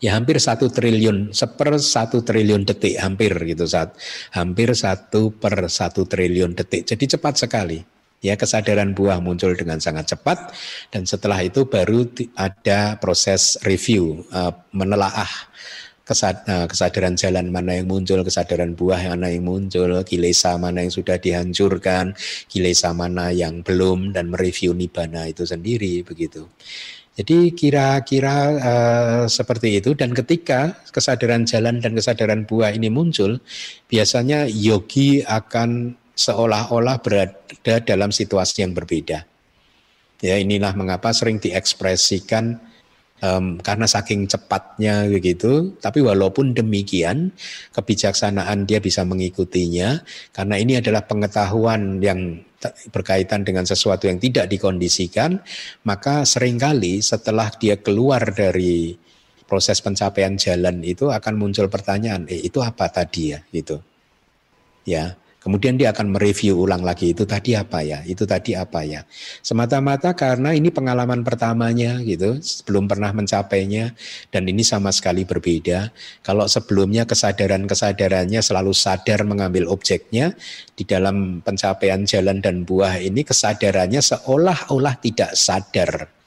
[0.00, 3.94] ya hampir satu triliun, seper satu triliun detik hampir gitu saat
[4.32, 6.88] hampir satu per satu triliun detik.
[6.88, 7.78] Jadi cepat sekali.
[8.20, 10.52] Ya kesadaran buah muncul dengan sangat cepat
[10.92, 12.04] dan setelah itu baru
[12.36, 15.48] ada proses review uh, menelaah
[16.04, 21.16] eh, kesadaran jalan mana yang muncul, kesadaran buah mana yang muncul, kilesa mana yang sudah
[21.16, 22.12] dihancurkan,
[22.44, 26.44] kilesa mana yang belum dan mereview nibana itu sendiri begitu.
[27.20, 33.36] Jadi kira-kira uh, seperti itu dan ketika kesadaran jalan dan kesadaran buah ini muncul,
[33.92, 39.28] biasanya yogi akan seolah-olah berada dalam situasi yang berbeda.
[40.24, 42.56] Ya inilah mengapa sering diekspresikan
[43.24, 45.76] um, karena saking cepatnya begitu.
[45.78, 47.32] Tapi walaupun demikian,
[47.72, 50.02] kebijaksanaan dia bisa mengikutinya
[50.34, 52.44] karena ini adalah pengetahuan yang
[52.92, 55.40] berkaitan dengan sesuatu yang tidak dikondisikan,
[55.88, 58.92] maka sering kali setelah dia keluar dari
[59.48, 63.80] proses pencapaian jalan itu akan muncul pertanyaan, eh itu apa tadi ya gitu.
[64.84, 69.08] Ya, Kemudian dia akan mereview ulang lagi itu tadi apa ya, itu tadi apa ya.
[69.40, 72.36] Semata-mata karena ini pengalaman pertamanya gitu,
[72.68, 73.96] belum pernah mencapainya
[74.28, 75.96] dan ini sama sekali berbeda.
[76.20, 80.36] Kalau sebelumnya kesadaran-kesadarannya selalu sadar mengambil objeknya,
[80.76, 86.19] di dalam pencapaian jalan dan buah ini kesadarannya seolah-olah tidak sadar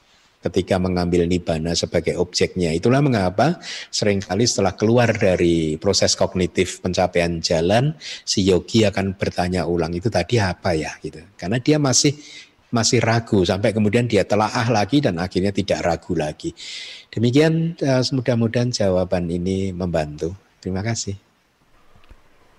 [0.44, 2.76] ketika mengambil nibana sebagai objeknya.
[2.76, 3.56] Itulah mengapa
[3.88, 7.96] sering kali setelah keluar dari proses kognitif pencapaian jalan,
[8.28, 11.24] si yogi akan bertanya ulang itu tadi apa ya gitu.
[11.40, 12.12] Karena dia masih
[12.74, 16.50] masih ragu sampai kemudian dia telaah lagi dan akhirnya tidak ragu lagi.
[17.06, 20.34] Demikian uh, mudah-mudahan jawaban ini membantu.
[20.58, 21.14] Terima kasih.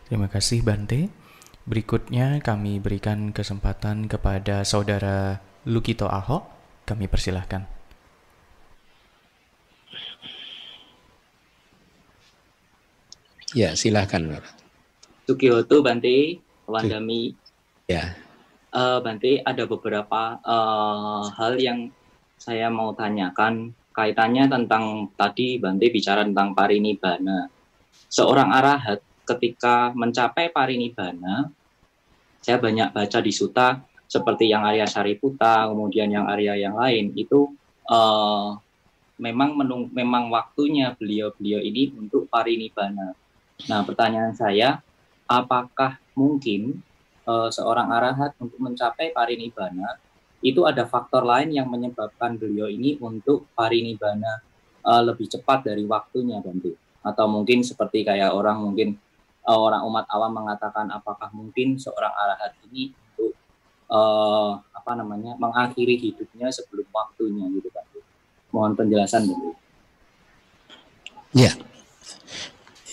[0.07, 1.11] Terima kasih Bante.
[1.67, 6.47] Berikutnya kami berikan kesempatan kepada saudara Lukito Ahok.
[6.85, 7.74] Kami persilahkan.
[13.55, 14.19] Ya, silahkan.
[15.23, 17.31] Sukiyoto Bante, Wandami.
[17.87, 18.19] Ya.
[18.75, 21.87] Uh, Bante, ada beberapa uh, hal yang
[22.35, 27.47] saya mau tanyakan kaitannya tentang tadi Bante bicara tentang parinibbana.
[28.11, 31.47] Seorang arahat ketika mencapai parinibbana,
[32.43, 37.55] saya banyak baca di suta seperti yang Arya Sariputa, kemudian yang Arya yang lain itu
[37.87, 38.51] uh,
[39.15, 43.24] memang menung, memang waktunya beliau-beliau ini untuk parinibbana.
[43.65, 44.83] Nah, pertanyaan saya,
[45.25, 46.83] apakah mungkin
[47.25, 49.97] uh, seorang arahat untuk mencapai parinibbana
[50.45, 54.43] itu ada faktor lain yang menyebabkan beliau ini untuk parinibbana
[54.85, 56.75] uh, lebih cepat dari waktunya, Bante?
[57.01, 58.99] Atau mungkin seperti kayak orang mungkin
[59.47, 63.33] uh, orang umat awam mengatakan apakah mungkin seorang arahat ini untuk
[63.89, 67.99] uh, apa namanya mengakhiri hidupnya sebelum waktunya gitu, Bante?
[68.53, 69.57] Mohon penjelasan, Bante.
[71.35, 71.51] Ya,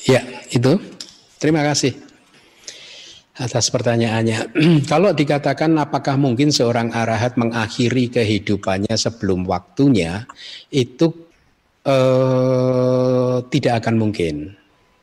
[0.07, 0.79] Ya, itu.
[1.39, 1.95] Terima kasih
[3.39, 4.53] atas pertanyaannya.
[4.91, 10.29] Kalau dikatakan apakah mungkin seorang arahat mengakhiri kehidupannya sebelum waktunya,
[10.69, 11.11] itu
[11.87, 14.53] eh, tidak akan mungkin,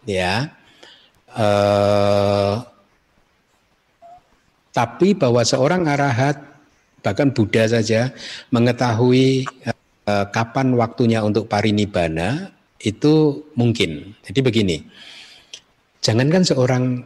[0.05, 0.47] ya.
[1.33, 2.55] Eh,
[4.69, 6.37] tapi bahwa seorang arahat
[6.99, 8.13] bahkan Buddha saja
[8.53, 14.15] mengetahui eh, kapan waktunya untuk parinibbana itu mungkin.
[14.23, 14.77] Jadi begini,
[15.99, 17.03] jangankan seorang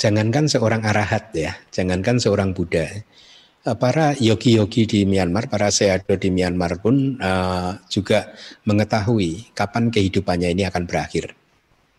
[0.00, 6.32] jangankan seorang arahat ya, jangankan seorang Buddha, eh, para yogi-yogi di Myanmar, para seado di
[6.32, 8.32] Myanmar pun uh, juga
[8.64, 11.36] mengetahui kapan kehidupannya ini akan berakhir.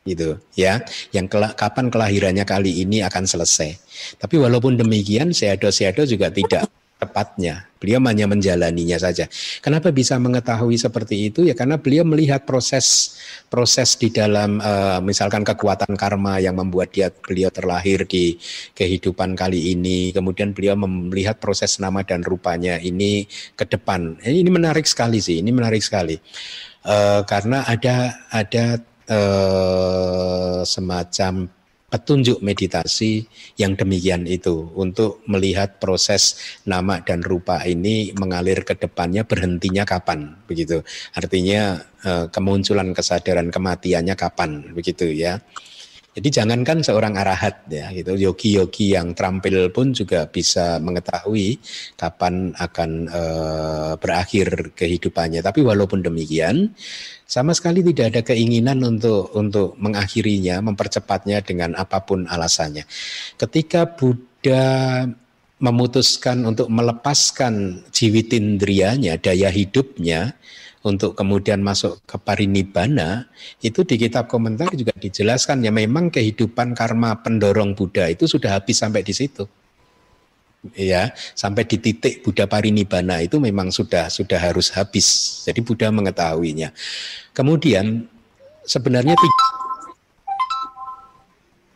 [0.02, 0.81] Gitu ya.
[1.14, 3.77] Yang kela kapan kelahirannya kali ini akan selesai.
[4.18, 6.65] Tapi walaupun demikian seado-seado juga tidak
[7.02, 7.65] tepatnya.
[7.82, 9.26] Beliau hanya menjalaninya saja.
[9.57, 11.41] Kenapa bisa mengetahui seperti itu?
[11.41, 13.18] Ya karena beliau melihat proses
[13.49, 18.38] proses di dalam uh, misalkan kekuatan karma yang membuat dia beliau terlahir di
[18.78, 20.14] kehidupan kali ini.
[20.14, 23.26] Kemudian beliau melihat proses nama dan rupanya ini
[23.57, 24.22] ke depan.
[24.22, 25.41] Ini menarik sekali sih.
[25.41, 26.22] Ini menarik sekali.
[26.86, 28.78] Uh, karena ada ada
[29.10, 31.49] uh, semacam
[31.91, 33.27] petunjuk meditasi
[33.59, 40.39] yang demikian itu untuk melihat proses nama dan rupa ini mengalir ke depannya berhentinya kapan
[40.47, 40.80] begitu.
[41.11, 45.43] Artinya eh, kemunculan kesadaran kematiannya kapan begitu ya
[46.11, 51.55] jadi jangankan seorang arahat ya gitu, yogi-yogi yang terampil pun juga bisa mengetahui
[51.95, 53.23] kapan akan e,
[53.95, 55.39] berakhir kehidupannya.
[55.39, 56.75] Tapi walaupun demikian,
[57.23, 62.83] sama sekali tidak ada keinginan untuk untuk mengakhirinya, mempercepatnya dengan apa pun alasannya.
[63.39, 65.07] Ketika Buddha
[65.63, 70.35] memutuskan untuk melepaskan jiwitindrianya, daya hidupnya,
[70.82, 73.30] untuk kemudian masuk ke parinibbana
[73.62, 78.82] itu di kitab komentar juga dijelaskan ya memang kehidupan karma pendorong Buddha itu sudah habis
[78.82, 79.45] sampai di situ.
[80.78, 85.41] Ya sampai di titik Buddha parinibbana itu memang sudah sudah harus habis.
[85.45, 86.74] Jadi Buddha mengetahuinya.
[87.34, 88.06] Kemudian
[88.66, 89.14] sebenarnya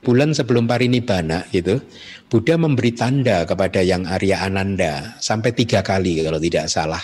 [0.05, 1.81] bulan sebelum parinibbana gitu,
[2.29, 7.01] Buddha memberi tanda kepada yang Arya Ananda sampai tiga kali kalau tidak salah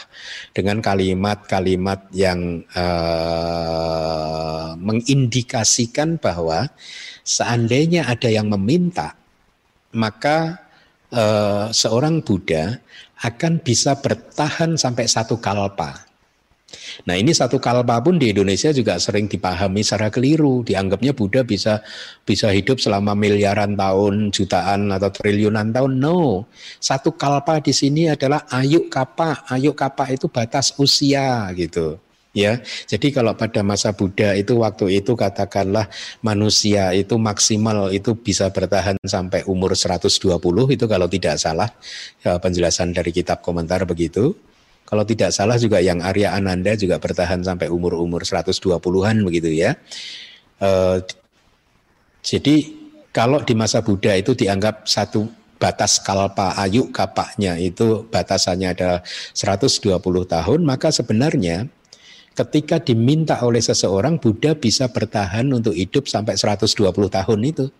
[0.53, 6.69] dengan kalimat-kalimat yang uh, mengindikasikan bahwa
[7.25, 9.17] seandainya ada yang meminta
[9.97, 10.61] maka
[11.09, 12.77] uh, seorang Buddha
[13.21, 16.10] akan bisa bertahan sampai satu kalpa
[17.07, 20.61] Nah ini satu kalpa pun di Indonesia juga sering dipahami secara keliru.
[20.61, 21.81] Dianggapnya Buddha bisa
[22.23, 25.91] bisa hidup selama miliaran tahun, jutaan atau triliunan tahun.
[25.97, 26.45] No,
[26.79, 29.43] satu kalpa di sini adalah ayuk kapa.
[29.49, 31.99] Ayuk kapa itu batas usia gitu.
[32.31, 35.91] Ya, jadi kalau pada masa Buddha itu waktu itu katakanlah
[36.23, 40.07] manusia itu maksimal itu bisa bertahan sampai umur 120
[40.71, 41.67] itu kalau tidak salah
[42.23, 44.31] ya, penjelasan dari kitab komentar begitu.
[44.91, 49.79] Kalau tidak salah juga yang Arya Ananda juga bertahan sampai umur-umur 120-an begitu ya.
[50.59, 50.99] E,
[52.19, 52.55] jadi
[53.15, 58.99] kalau di masa Buddha itu dianggap satu batas kalpa ayu kapaknya itu batasannya adalah
[59.31, 59.95] 120
[60.27, 61.71] tahun, maka sebenarnya
[62.35, 67.71] ketika diminta oleh seseorang Buddha bisa bertahan untuk hidup sampai 120 tahun itu.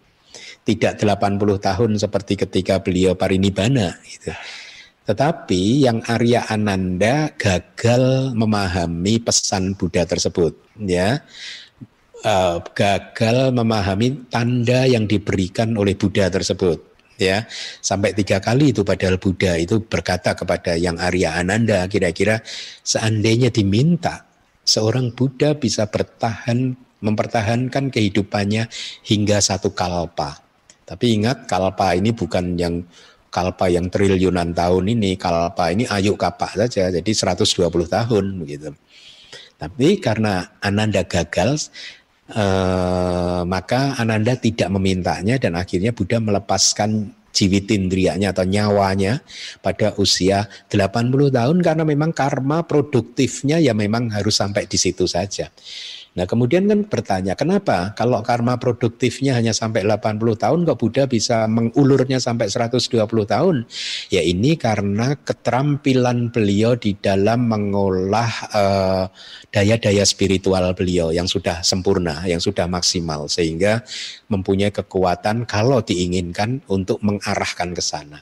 [0.63, 4.31] Tidak 80 tahun seperti ketika beliau parinibbana gitu.
[5.01, 11.21] Tetapi yang Arya Ananda gagal memahami pesan Buddha tersebut, ya.
[12.21, 16.91] Uh, gagal memahami tanda yang diberikan oleh Buddha tersebut
[17.21, 17.45] ya
[17.85, 22.41] sampai tiga kali itu padahal Buddha itu berkata kepada yang Arya Ananda kira-kira
[22.81, 24.25] seandainya diminta
[24.65, 28.65] seorang Buddha bisa bertahan mempertahankan kehidupannya
[29.05, 30.41] hingga satu kalpa
[30.89, 32.81] tapi ingat kalpa ini bukan yang
[33.31, 37.47] kalpa yang triliunan tahun ini, kalpa ini ayu kapak saja, jadi 120
[37.87, 38.75] tahun begitu.
[39.55, 41.71] Tapi karena Ananda gagal,
[42.27, 49.23] eh, maka Ananda tidak memintanya dan akhirnya Buddha melepaskan jiwitindrianya atau nyawanya
[49.63, 55.47] pada usia 80 tahun karena memang karma produktifnya ya memang harus sampai di situ saja.
[56.11, 61.47] Nah kemudian kan bertanya, kenapa kalau karma produktifnya hanya sampai 80 tahun kok Buddha bisa
[61.47, 63.63] mengulurnya sampai 120 tahun?
[64.11, 69.03] Ya ini karena keterampilan beliau di dalam mengolah eh,
[69.55, 73.79] daya-daya spiritual beliau yang sudah sempurna, yang sudah maksimal sehingga
[74.27, 78.19] mempunyai kekuatan kalau diinginkan untuk mengarahkan ke sana.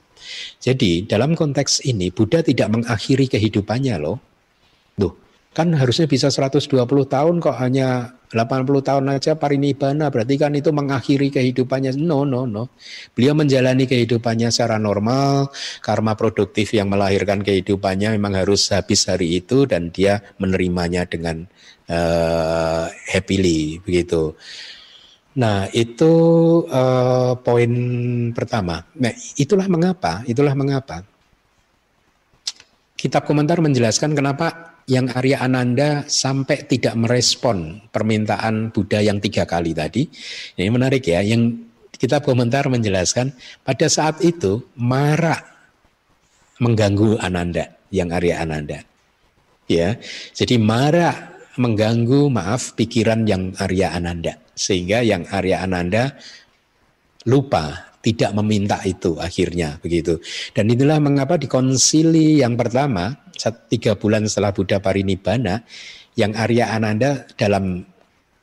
[0.61, 4.21] Jadi dalam konteks ini Buddha tidak mengakhiri kehidupannya loh.
[4.93, 5.15] Duh,
[5.59, 11.27] Kan harusnya bisa 120 tahun kok hanya 80 tahun aja parinibbana berarti kan itu mengakhiri
[11.27, 11.99] kehidupannya.
[11.99, 12.71] No, no, no.
[13.11, 15.51] Beliau menjalani kehidupannya secara normal,
[15.83, 21.43] karma produktif yang melahirkan kehidupannya memang harus habis hari itu dan dia menerimanya dengan
[21.91, 24.39] uh, happily begitu.
[25.43, 26.13] Nah, itu
[26.71, 27.71] uh, poin
[28.31, 28.79] pertama.
[28.95, 31.03] Nah, itulah mengapa, itulah mengapa
[32.99, 39.71] kitab komentar menjelaskan kenapa yang Arya Ananda sampai tidak merespon permintaan Buddha yang tiga kali
[39.71, 40.03] tadi.
[40.59, 41.55] Ini menarik ya, yang
[41.95, 43.31] kita komentar menjelaskan
[43.63, 45.39] pada saat itu Mara
[46.59, 48.83] mengganggu Ananda, yang Arya Ananda.
[49.71, 49.95] Ya,
[50.35, 56.19] jadi Mara mengganggu maaf pikiran yang Arya Ananda sehingga yang Arya Ananda
[57.23, 60.19] lupa tidak meminta itu akhirnya begitu.
[60.55, 63.11] Dan itulah mengapa di konsili yang pertama
[63.67, 65.63] tiga bulan setelah Buddha Parinibbana
[66.15, 67.83] yang Arya Ananda dalam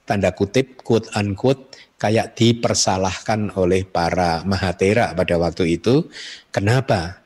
[0.05, 6.09] tanda kutip quote unquote kayak dipersalahkan oleh para mahatera pada waktu itu.
[6.53, 7.21] Kenapa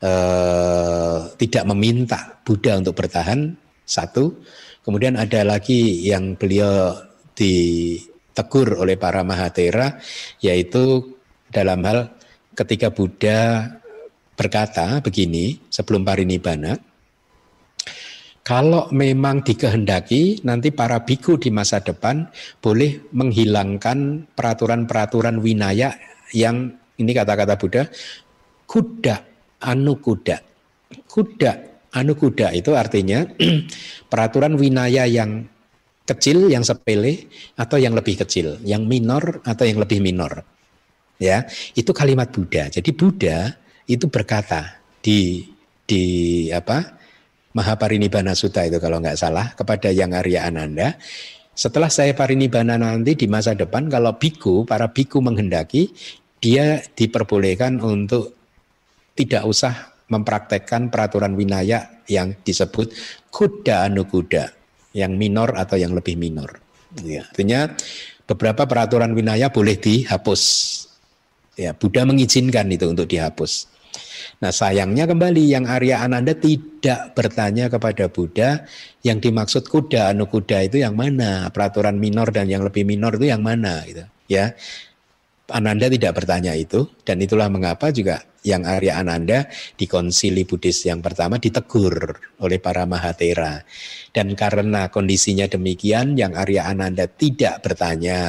[0.00, 3.56] eh, tidak meminta Buddha untuk bertahan?
[3.88, 4.44] Satu.
[4.84, 6.96] Kemudian ada lagi yang beliau
[7.32, 9.96] ditegur oleh para mahatera
[10.44, 11.16] yaitu
[11.52, 12.12] dalam hal
[12.54, 13.70] ketika Buddha
[14.38, 16.78] berkata begini sebelum parinibbana
[18.48, 22.32] kalau memang dikehendaki nanti para biku di masa depan
[22.64, 25.92] boleh menghilangkan peraturan-peraturan winaya
[26.32, 27.84] yang ini kata-kata Buddha
[28.64, 29.16] kuda
[29.68, 30.40] anu kuda.
[30.88, 31.52] Kuda
[31.92, 33.28] anu kuda itu artinya
[34.10, 35.44] peraturan winaya yang
[36.08, 37.28] kecil yang sepele
[37.60, 40.40] atau yang lebih kecil yang minor atau yang lebih minor
[41.18, 43.38] ya itu kalimat Buddha jadi Buddha
[43.90, 45.46] itu berkata di
[45.88, 46.04] di
[46.52, 46.98] apa
[47.58, 50.94] Mahaparinibbana Sutta itu kalau nggak salah kepada yang Arya Ananda.
[51.58, 55.90] Setelah saya parinibbana nanti di masa depan kalau biku, para biku menghendaki,
[56.38, 58.36] dia diperbolehkan untuk
[59.18, 59.74] tidak usah
[60.06, 62.94] mempraktekkan peraturan winaya yang disebut
[63.34, 64.54] kuda anu kuda,
[64.94, 66.62] yang minor atau yang lebih minor.
[67.02, 67.74] Ya, artinya
[68.22, 70.42] beberapa peraturan winaya boleh dihapus.
[71.58, 73.66] Ya, Buddha mengizinkan itu untuk dihapus.
[74.38, 78.62] Nah sayangnya kembali yang Arya Ananda tidak bertanya kepada Buddha
[79.02, 81.50] yang dimaksud kuda anu kuda itu yang mana?
[81.50, 83.82] Peraturan minor dan yang lebih minor itu yang mana?
[83.82, 84.52] Gitu ya
[85.48, 91.00] Ananda tidak bertanya itu dan itulah mengapa juga yang Arya Ananda di konsili Buddhis yang
[91.00, 93.64] pertama ditegur oleh para mahatera
[94.12, 98.20] dan karena kondisinya demikian yang Arya Ananda tidak bertanya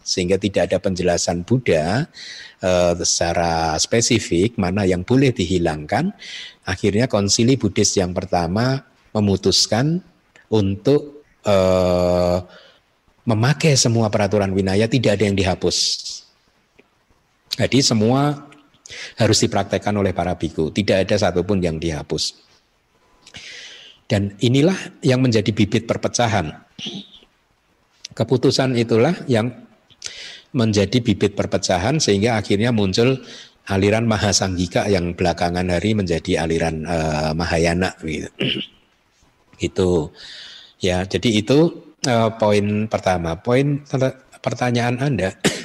[0.00, 2.06] sehingga tidak ada penjelasan Buddha
[2.62, 6.12] uh, secara spesifik mana yang boleh dihilangkan,
[6.68, 10.04] akhirnya konsili Buddhis yang pertama memutuskan
[10.50, 12.42] untuk uh,
[13.24, 16.19] memakai semua peraturan winaya tidak ada yang dihapus.
[17.60, 18.48] Jadi semua
[19.20, 22.40] harus dipraktekkan oleh para biku, tidak ada satupun yang dihapus.
[24.08, 24.74] Dan inilah
[25.04, 26.50] yang menjadi bibit perpecahan.
[28.16, 29.52] Keputusan itulah yang
[30.50, 33.22] menjadi bibit perpecahan sehingga akhirnya muncul
[33.70, 38.30] aliran Mahasanggika yang belakangan hari menjadi aliran uh, Mahayana gitu.
[39.70, 39.90] itu
[40.80, 41.58] ya jadi itu
[42.08, 43.84] uh, poin pertama poin
[44.42, 45.36] pertanyaan anda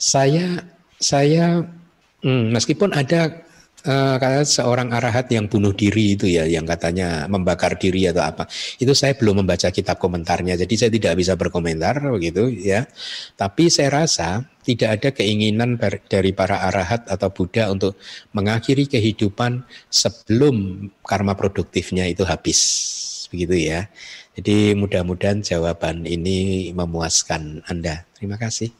[0.00, 0.64] saya
[0.96, 1.60] saya
[2.24, 3.44] hmm, meskipun ada
[3.84, 8.48] uh, seorang arahat yang bunuh diri itu ya, yang katanya membakar diri atau apa.
[8.80, 12.88] Itu saya belum membaca kitab komentarnya, jadi saya tidak bisa berkomentar begitu ya.
[13.36, 17.96] Tapi saya rasa tidak ada keinginan dari para arahat atau Buddha untuk
[18.36, 22.60] mengakhiri kehidupan sebelum karma produktifnya itu habis,
[23.32, 23.88] begitu ya.
[24.40, 28.08] Jadi mudah-mudahan jawaban ini memuaskan Anda.
[28.16, 28.79] Terima kasih.